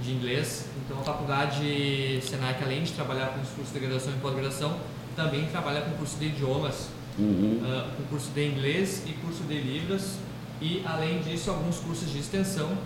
de 0.00 0.12
inglês. 0.12 0.66
Então, 0.84 1.00
a 1.00 1.02
faculdade 1.02 2.20
Senac, 2.22 2.62
além 2.62 2.84
de 2.84 2.92
trabalhar 2.92 3.26
com 3.28 3.40
os 3.40 3.48
cursos 3.48 3.72
de 3.72 3.80
graduação 3.80 4.12
e 4.12 4.16
pós-graduação, 4.20 4.76
também 5.16 5.46
trabalha 5.46 5.80
com 5.80 5.90
curso 5.92 6.16
de 6.18 6.26
idiomas, 6.26 6.88
Uhum. 7.18 7.60
ah, 7.64 7.88
com 7.96 8.04
curso 8.04 8.30
de 8.30 8.46
inglês 8.46 9.02
e 9.04 9.12
curso 9.14 9.42
de 9.42 9.54
Libras. 9.60 10.18
E, 10.60 10.82
além 10.84 11.20
disso, 11.20 11.50
alguns 11.50 11.78
cursos 11.78 12.10
de 12.10 12.18
extensão. 12.18 12.76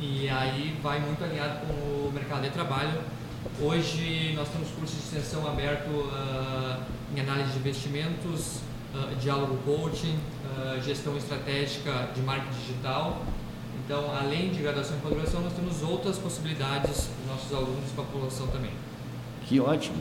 E 0.00 0.28
aí 0.28 0.76
vai 0.82 0.98
muito 0.98 1.22
alinhado 1.22 1.66
com 1.66 1.72
o 2.08 2.12
mercado 2.12 2.42
de 2.42 2.50
trabalho. 2.50 3.00
Hoje 3.60 4.32
nós 4.34 4.48
temos 4.48 4.68
cursos 4.70 4.96
de 4.96 5.04
extensão 5.04 5.46
aberto 5.46 6.10
ah, 6.12 6.80
em 7.14 7.20
análise 7.20 7.52
de 7.52 7.58
investimentos, 7.58 8.60
ah, 8.94 9.12
diálogo 9.20 9.58
coaching, 9.64 10.18
ah, 10.56 10.78
gestão 10.84 11.16
estratégica 11.16 12.08
de 12.14 12.22
marketing 12.22 12.58
digital. 12.58 13.22
Então, 13.84 14.10
além 14.14 14.50
de 14.50 14.62
graduação 14.62 14.96
e 14.96 15.00
pós-graduação, 15.00 15.42
nós 15.42 15.52
temos 15.52 15.82
outras 15.82 16.16
possibilidades 16.18 17.08
para 17.08 17.22
os 17.22 17.26
nossos 17.26 17.52
alunos 17.52 17.90
para 17.94 18.04
a 18.04 18.06
população 18.06 18.46
também. 18.48 18.70
Que 19.46 19.60
ótimo. 19.60 19.96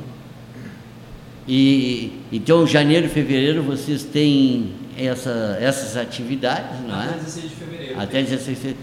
E 1.47 2.21
então, 2.31 2.65
janeiro 2.67 3.07
e 3.07 3.09
fevereiro 3.09 3.63
vocês 3.63 4.03
têm 4.03 4.75
essa, 5.07 5.57
essas 5.59 5.95
atividades, 5.97 6.79
não 6.87 6.93
Até 6.95 7.09
é? 7.09 7.13
16 7.17 7.49
de 7.49 7.55
fevereiro. 7.55 7.99
Até 7.99 8.21
16 8.23 8.45
de 8.47 8.55
fevereiro. 8.55 8.79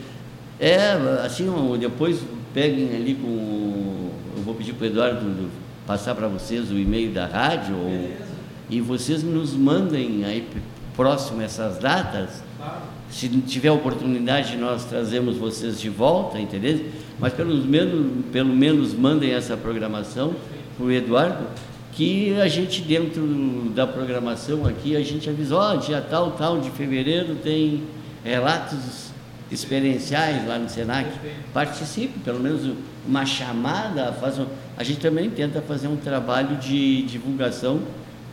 É, 0.59 1.25
assim, 1.25 1.47
depois 1.79 2.21
peguem 2.55 2.95
ali 2.97 3.15
com. 3.15 3.27
o- 3.29 4.13
Eu 4.37 4.43
vou 4.43 4.55
pedir 4.55 4.73
para 4.75 4.85
o 4.85 4.87
Eduardo 4.89 5.21
do- 5.21 5.51
passar 5.87 6.15
para 6.15 6.29
vocês 6.29 6.71
o 6.71 6.79
e-mail 6.79 7.11
da 7.13 7.27
rádio 7.27 7.77
ou- 7.77 8.11
e 8.71 8.81
vocês 8.81 9.23
nos 9.23 9.53
mandem 9.55 10.25
aí 10.25 10.47
próximo 10.97 11.41
essas 11.43 11.79
datas. 11.79 12.43
Claro. 12.57 12.81
Se 13.11 13.29
tiver 13.29 13.71
oportunidade, 13.71 14.57
nós 14.57 14.85
trazemos 14.85 15.37
vocês 15.37 15.81
de 15.81 15.89
volta, 15.89 16.39
entendeu? 16.41 16.87
Mas 17.21 17.33
pelo 17.35 17.55
menos, 17.65 18.25
pelo 18.33 18.55
menos 18.55 18.93
mandem 18.95 19.33
essa 19.33 19.57
programação 19.57 20.35
para 20.77 20.87
o 20.87 20.91
Eduardo, 20.91 21.47
que 21.97 22.39
a 22.41 22.47
gente 22.47 22.83
dentro 22.83 23.23
da 23.75 23.87
programação 23.87 24.67
aqui, 24.67 24.95
a 24.95 25.03
gente 25.03 25.31
avisou, 25.31 25.59
ó, 25.59 25.77
dia 25.77 26.01
tal, 26.03 26.33
tal 26.33 26.61
de 26.61 26.71
fevereiro 26.71 27.37
tem 27.37 27.85
relatos 28.23 29.11
experienciais 29.51 30.47
lá 30.47 30.59
no 30.59 30.69
Senac. 30.69 31.09
Participe, 31.55 32.19
pelo 32.19 32.39
menos 32.39 32.71
uma 33.09 33.25
chamada, 33.25 34.13
faz 34.13 34.39
um- 34.39 34.47
a 34.77 34.85
gente 34.85 35.01
também 35.01 35.31
tenta 35.31 35.63
fazer 35.63 35.89
um 35.89 35.97
trabalho 35.97 36.57
de 36.57 37.03
divulgação 37.03 37.81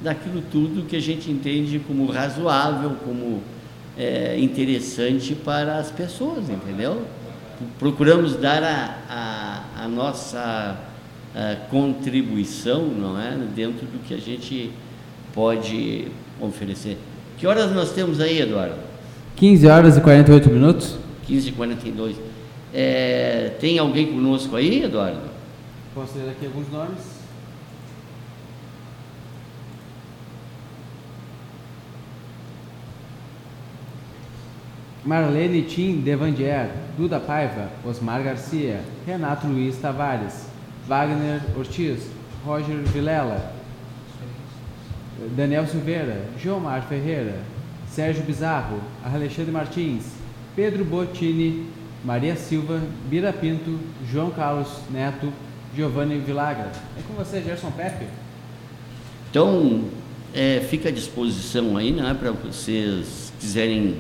daquilo 0.01 0.43
tudo 0.51 0.86
que 0.86 0.97
a 0.97 1.01
gente 1.01 1.32
entende 1.32 1.80
como 1.80 2.05
razoável, 2.11 2.97
como 3.05 3.41
é, 3.97 4.38
interessante 4.39 5.36
para 5.36 5.78
as 5.78 5.89
pessoas, 5.89 6.49
entendeu? 6.49 7.03
Procuramos 7.80 8.36
dar 8.36 8.61
a, 8.64 8.97
a, 9.78 9.84
a 9.86 9.88
nossa 9.88 10.76
contribuição, 11.70 12.86
não 12.88 13.20
é, 13.20 13.36
dentro 13.56 13.86
do 13.86 14.00
que 14.00 14.14
a 14.14 14.20
gente 14.20 14.72
pode 15.34 16.08
oferecer. 16.40 16.98
Que 17.38 17.48
horas 17.48 17.72
nós 17.72 17.92
temos 17.92 18.20
aí, 18.20 18.40
Eduardo? 18.40 18.76
15 19.36 19.68
horas 19.68 19.98
e 19.98 20.02
48 20.02 20.50
minutos. 20.50 20.96
15h42. 21.28 22.16
É, 22.74 23.54
tem 23.60 23.80
alguém 23.80 24.08
conosco 24.08 24.56
aí, 24.56 24.84
Eduardo? 24.84 25.22
Posso 25.94 26.18
ler 26.18 26.32
aqui 26.32 26.46
alguns 26.46 26.72
nomes? 26.72 27.14
Marlene 35.06 35.64
Tim 35.64 36.00
Devandier, 36.00 36.70
Duda 36.98 37.20
Paiva, 37.20 37.70
Osmar 37.84 38.24
Garcia, 38.24 38.80
Renato 39.06 39.46
Luiz 39.48 39.76
Tavares, 39.78 40.48
Wagner 40.88 41.42
Ortiz, 41.58 42.00
Roger 42.46 42.78
Vilela, 42.78 43.54
Daniel 45.36 45.66
Silveira, 45.66 46.26
Gilmar 46.42 46.84
Ferreira, 46.88 47.40
Sérgio 47.88 48.24
Bizarro, 48.24 48.80
Alexandre 49.04 49.52
Martins, 49.52 50.06
Pedro 50.56 50.84
Bottini, 50.84 51.68
Maria 52.04 52.36
Silva, 52.36 52.82
Bira 53.10 53.32
Pinto, 53.32 53.80
João 54.12 54.30
Carlos 54.32 54.68
Neto, 54.92 55.32
Giovanni 55.76 56.20
Vilagra. 56.20 56.72
É 56.98 57.02
com 57.08 57.14
você, 57.14 57.42
Gerson 57.42 57.72
Pepe. 57.72 58.06
Então, 59.30 59.86
é, 60.34 60.60
fica 60.70 60.90
à 60.90 60.92
disposição 60.92 61.78
aí, 61.78 61.92
né, 61.92 62.16
para 62.20 62.32
vocês 62.32 63.32
quiserem 63.40 63.98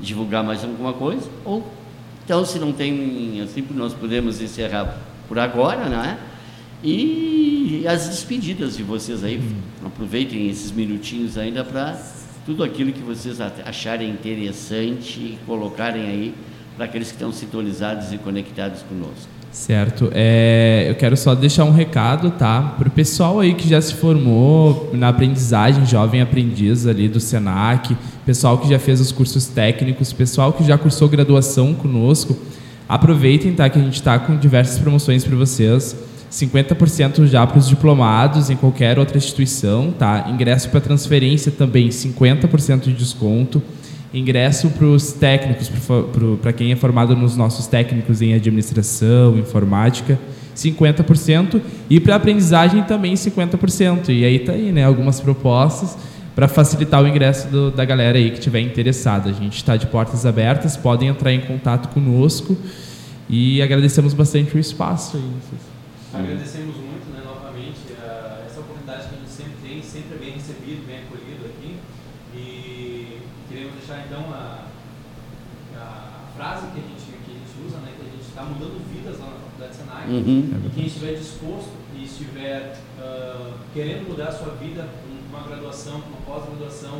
divulgar 0.00 0.42
mais 0.42 0.64
alguma 0.64 0.92
coisa. 0.92 1.28
Ou, 1.44 1.66
então, 2.24 2.44
se 2.44 2.58
não 2.58 2.72
tem, 2.72 3.40
assim, 3.40 3.64
nós 3.70 3.94
podemos 3.94 4.40
encerrar 4.40 4.98
por 5.28 5.38
agora, 5.38 5.88
né? 5.88 6.18
E 6.82 7.84
as 7.88 8.08
despedidas 8.08 8.76
de 8.76 8.82
vocês 8.82 9.24
aí. 9.24 9.40
Aproveitem 9.84 10.48
esses 10.48 10.70
minutinhos 10.70 11.38
ainda 11.38 11.64
para 11.64 11.96
tudo 12.44 12.62
aquilo 12.62 12.92
que 12.92 13.02
vocês 13.02 13.40
acharem 13.40 14.10
interessante 14.10 15.18
e 15.18 15.38
colocarem 15.46 16.02
aí 16.02 16.34
para 16.76 16.84
aqueles 16.84 17.08
que 17.08 17.14
estão 17.14 17.32
sintonizados 17.32 18.12
e 18.12 18.18
conectados 18.18 18.82
conosco. 18.82 19.36
Certo. 19.50 20.10
É, 20.12 20.84
eu 20.86 20.94
quero 20.96 21.16
só 21.16 21.34
deixar 21.34 21.64
um 21.64 21.72
recado, 21.72 22.30
tá? 22.30 22.74
Para 22.78 22.88
o 22.88 22.90
pessoal 22.90 23.40
aí 23.40 23.54
que 23.54 23.66
já 23.66 23.80
se 23.80 23.94
formou 23.94 24.90
na 24.92 25.08
aprendizagem, 25.08 25.86
jovem 25.86 26.20
aprendiz 26.20 26.86
ali 26.86 27.08
do 27.08 27.18
SENAC, 27.18 27.96
pessoal 28.26 28.58
que 28.58 28.68
já 28.68 28.78
fez 28.78 29.00
os 29.00 29.10
cursos 29.10 29.46
técnicos, 29.46 30.12
pessoal 30.12 30.52
que 30.52 30.62
já 30.62 30.76
cursou 30.76 31.08
graduação 31.08 31.72
conosco, 31.72 32.36
Aproveitem, 32.88 33.52
tá? 33.52 33.68
Que 33.68 33.78
a 33.78 33.82
gente 33.82 33.94
está 33.94 34.18
com 34.18 34.36
diversas 34.36 34.78
promoções 34.78 35.24
para 35.24 35.36
vocês. 35.36 35.96
50% 36.30 37.26
já 37.26 37.46
para 37.46 37.58
os 37.58 37.68
diplomados 37.68 38.50
em 38.50 38.56
qualquer 38.56 38.98
outra 38.98 39.16
instituição, 39.16 39.92
tá? 39.96 40.28
Ingresso 40.28 40.68
para 40.70 40.80
transferência 40.80 41.50
também 41.52 41.88
50% 41.88 42.80
de 42.80 42.92
desconto. 42.92 43.62
Ingresso 44.12 44.70
para 44.70 44.86
os 44.86 45.12
técnicos, 45.12 45.70
para 46.40 46.52
quem 46.52 46.72
é 46.72 46.76
formado 46.76 47.14
nos 47.14 47.36
nossos 47.36 47.66
técnicos 47.66 48.22
em 48.22 48.34
administração, 48.34 49.38
informática, 49.38 50.18
50%. 50.54 51.60
E 51.90 52.00
para 52.00 52.16
aprendizagem 52.16 52.82
também 52.84 53.14
50%. 53.14 54.08
E 54.08 54.24
aí 54.24 54.38
tá 54.38 54.52
aí, 54.52 54.72
né? 54.72 54.84
Algumas 54.84 55.20
propostas 55.20 55.96
para 56.36 56.46
facilitar 56.48 57.02
o 57.02 57.08
ingresso 57.08 57.48
do, 57.48 57.70
da 57.70 57.82
galera 57.82 58.18
aí 58.18 58.30
que 58.30 58.36
estiver 58.36 58.60
interessada. 58.60 59.30
A 59.30 59.32
gente 59.32 59.56
está 59.56 59.74
de 59.74 59.86
portas 59.86 60.26
abertas, 60.26 60.76
podem 60.76 61.08
entrar 61.08 61.32
em 61.32 61.40
contato 61.40 61.88
conosco 61.88 62.54
e 63.26 63.62
agradecemos 63.62 64.12
bastante 64.12 64.54
o 64.54 64.58
espaço. 64.58 65.16
Aí. 65.16 66.20
Agradecemos 66.20 66.76
muito, 66.76 67.10
né, 67.10 67.22
novamente, 67.24 67.80
essa 68.46 68.60
oportunidade 68.60 69.08
que 69.08 69.14
a 69.14 69.18
gente 69.18 69.30
sempre 69.30 69.54
tem, 69.66 69.82
sempre 69.82 70.14
é 70.14 70.18
bem 70.18 70.32
recebido, 70.34 70.86
bem 70.86 70.98
acolhido 71.08 71.46
aqui. 71.46 71.76
E 72.34 73.18
queremos 73.48 73.72
deixar 73.78 74.04
então 74.06 74.30
a, 74.30 74.66
a 75.74 76.36
frase 76.36 76.66
que 76.66 76.78
a, 76.78 76.82
gente, 76.82 77.16
que 77.24 77.30
a 77.30 77.34
gente 77.34 77.66
usa, 77.66 77.78
né, 77.78 77.92
que 77.96 78.02
a 78.06 78.10
gente 78.12 78.28
está 78.28 78.42
mudando 78.42 78.84
vidas 78.92 79.18
lá 79.18 79.24
na 79.24 79.40
Faculdade 79.40 79.74
Senai. 79.74 80.06
Uhum. 80.06 80.52
E 80.66 80.70
quem 80.74 80.84
estiver 80.84 81.14
disposto 81.14 81.72
e 81.96 82.04
estiver 82.04 82.78
uh, 82.98 83.54
querendo 83.72 84.10
mudar 84.10 84.28
a 84.28 84.32
sua 84.32 84.52
vida 84.60 84.86
graduação, 85.46 86.00
com 86.00 86.08
uma 86.08 86.20
pós-graduação, 86.26 86.98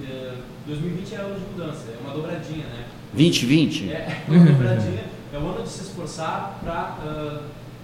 uh, 0.00 0.36
2020 0.66 1.14
é 1.14 1.16
ano 1.18 1.34
de 1.38 1.46
mudança, 1.46 1.84
é 1.90 1.98
uma 2.00 2.14
dobradinha, 2.14 2.66
né? 2.66 2.86
2020? 3.12 3.90
É, 3.90 3.94
é 3.94 4.30
uma 4.30 4.44
dobradinha, 4.44 5.04
é 5.32 5.38
o 5.38 5.46
ano 5.46 5.62
de 5.62 5.68
se 5.68 5.82
esforçar 5.82 6.58
para 6.62 6.96
uh, 7.04 7.42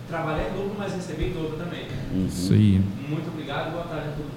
trabalhar 0.08 0.50
em 0.50 0.52
dobro, 0.52 0.74
mas 0.78 0.94
receber 0.94 1.28
em 1.28 1.32
dobro 1.32 1.56
também. 1.56 1.86
Uhum. 2.12 2.26
Isso 2.26 2.52
aí. 2.52 2.82
Muito 3.08 3.28
obrigado, 3.28 3.72
boa 3.72 3.84
tarde 3.84 4.08
a 4.08 4.12
todos. 4.12 4.32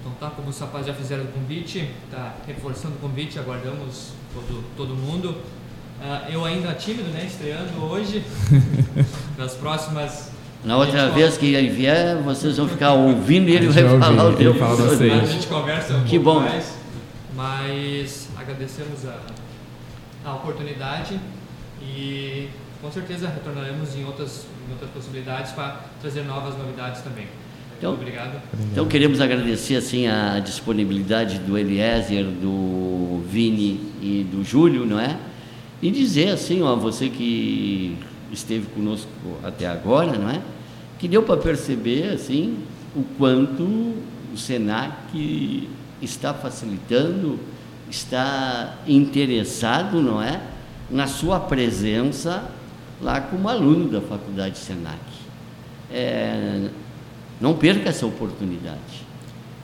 Então 0.00 0.12
tá, 0.20 0.30
como 0.36 0.50
os 0.50 0.58
rapazes 0.58 0.88
já 0.88 0.94
fizeram 0.94 1.24
o 1.24 1.28
convite, 1.28 1.88
tá 2.10 2.34
reforçando 2.46 2.96
o 2.96 2.98
convite, 2.98 3.38
aguardamos 3.38 4.12
todo, 4.34 4.64
todo 4.76 4.94
mundo. 4.94 5.30
Uh, 5.30 6.30
eu 6.30 6.44
ainda 6.44 6.74
tímido, 6.74 7.08
né, 7.08 7.24
estreando 7.24 7.82
hoje, 7.82 8.22
nas 9.38 9.54
próximas... 9.54 10.33
Na 10.64 10.78
outra 10.78 11.10
vez 11.10 11.36
que 11.36 11.54
ele 11.54 11.68
vier, 11.68 12.16
vocês 12.22 12.56
vão 12.56 12.66
ficar 12.66 12.94
ouvindo 12.94 13.50
e 13.50 13.54
ele 13.56 13.68
vai 13.68 13.98
falar 13.98 14.28
o 14.30 14.36
teu 14.36 14.54
fala 14.54 14.90
A 14.90 15.26
gente 15.26 15.46
conversa 15.46 15.94
um 15.94 16.04
que 16.04 16.18
bom. 16.18 16.40
mais, 16.40 16.74
mas 17.36 18.28
agradecemos 18.34 19.06
a, 19.06 19.18
a 20.24 20.34
oportunidade 20.34 21.20
e 21.82 22.48
com 22.80 22.90
certeza 22.90 23.28
retornaremos 23.28 23.94
em 23.94 24.04
outras, 24.06 24.46
em 24.66 24.72
outras 24.72 24.90
possibilidades 24.90 25.52
para 25.52 25.80
trazer 26.00 26.22
novas 26.22 26.56
novidades 26.56 27.02
também. 27.02 27.26
Então, 27.76 27.90
Muito 27.90 28.02
obrigado. 28.02 28.40
Então 28.72 28.86
queremos 28.86 29.20
agradecer 29.20 29.76
assim 29.76 30.06
a 30.06 30.38
disponibilidade 30.38 31.40
do 31.40 31.58
Eliezer, 31.58 32.24
do 32.24 33.22
Vini 33.28 33.92
e 34.00 34.26
do 34.30 34.42
Júlio, 34.42 34.86
não 34.86 34.98
é? 34.98 35.16
E 35.82 35.90
dizer 35.90 36.30
assim, 36.30 36.62
ó, 36.62 36.74
você 36.74 37.10
que 37.10 37.98
esteve 38.34 38.66
conosco 38.66 39.08
até 39.42 39.66
agora, 39.66 40.18
não 40.18 40.28
é? 40.28 40.40
Que 40.98 41.08
deu 41.08 41.22
para 41.22 41.40
perceber 41.40 42.10
assim 42.12 42.58
o 42.94 43.02
quanto 43.18 43.62
o 43.62 44.36
Senac 44.36 45.68
está 46.02 46.34
facilitando, 46.34 47.38
está 47.90 48.78
interessado, 48.86 50.00
não 50.00 50.22
é, 50.22 50.40
na 50.90 51.06
sua 51.06 51.40
presença 51.40 52.50
lá 53.00 53.20
como 53.20 53.48
aluno 53.48 53.88
da 53.88 54.00
faculdade 54.00 54.58
Senac. 54.58 54.98
É, 55.90 56.68
não 57.40 57.54
perca 57.54 57.88
essa 57.88 58.06
oportunidade. 58.06 59.04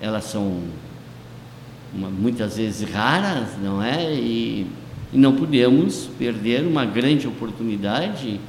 Elas 0.01 0.25
são 0.25 0.63
uma, 1.95 2.09
muitas 2.09 2.57
vezes 2.57 2.89
raras, 2.89 3.57
não 3.63 3.83
é? 3.83 4.13
E, 4.15 4.67
e 5.13 5.19
não 5.19 5.35
podemos 5.35 6.09
perder 6.19 6.67
uma 6.67 6.85
grande 6.85 7.27
oportunidade, 7.27 8.41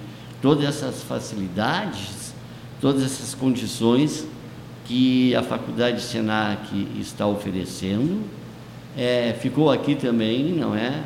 todas 0.42 0.66
essas 0.66 1.04
facilidades, 1.04 2.34
todas 2.80 3.04
essas 3.04 3.36
condições 3.36 4.28
que 4.86 5.36
a 5.36 5.44
faculdade 5.44 6.02
Senac 6.02 6.88
está 7.00 7.28
oferecendo. 7.28 8.24
É, 8.98 9.36
ficou 9.40 9.72
aqui 9.72 9.96
também, 9.96 10.54
não 10.54 10.76
é? 10.76 11.04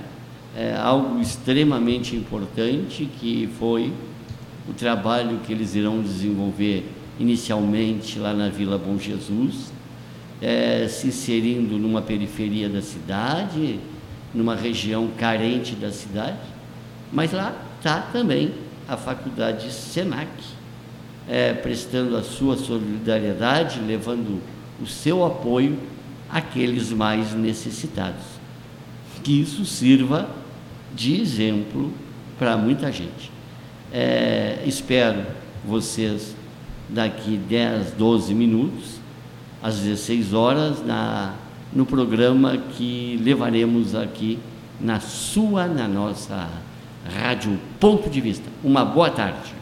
é, 0.55 0.73
algo 0.73 1.19
extremamente 1.19 2.15
importante 2.15 3.09
que 3.19 3.49
foi 3.59 3.91
o 4.67 4.73
trabalho 4.73 5.39
que 5.45 5.51
eles 5.51 5.75
irão 5.75 6.01
desenvolver 6.01 6.89
inicialmente 7.19 8.17
lá 8.17 8.33
na 8.33 8.49
Vila 8.49 8.77
Bom 8.77 8.97
Jesus, 8.97 9.71
é, 10.41 10.87
se 10.87 11.07
inserindo 11.07 11.77
numa 11.77 12.01
periferia 12.01 12.69
da 12.69 12.81
cidade, 12.81 13.79
numa 14.33 14.55
região 14.55 15.09
carente 15.17 15.75
da 15.75 15.91
cidade, 15.91 16.39
mas 17.11 17.31
lá 17.31 17.55
está 17.77 17.99
também 18.01 18.51
a 18.87 18.95
faculdade 18.95 19.71
Senac, 19.71 20.29
é, 21.27 21.53
prestando 21.53 22.15
a 22.15 22.23
sua 22.23 22.57
solidariedade, 22.57 23.79
levando 23.79 24.41
o 24.81 24.85
seu 24.85 25.25
apoio 25.25 25.77
àqueles 26.29 26.91
mais 26.91 27.33
necessitados. 27.33 28.23
Que 29.23 29.41
isso 29.41 29.65
sirva 29.65 30.29
de 30.93 31.19
exemplo 31.19 31.91
para 32.37 32.55
muita 32.57 32.91
gente. 32.91 33.31
É, 33.91 34.61
espero 34.65 35.25
vocês 35.65 36.35
daqui 36.89 37.37
10, 37.37 37.91
12 37.93 38.33
minutos, 38.33 38.99
às 39.63 39.79
16 39.79 40.33
horas, 40.33 40.85
na, 40.85 41.33
no 41.73 41.85
programa 41.85 42.57
que 42.57 43.19
levaremos 43.23 43.95
aqui 43.95 44.37
na 44.79 44.99
sua, 44.99 45.65
na 45.65 45.87
nossa 45.87 46.49
rádio 47.05 47.59
Ponto 47.79 48.09
de 48.09 48.19
Vista. 48.19 48.49
Uma 48.63 48.83
boa 48.83 49.09
tarde. 49.09 49.54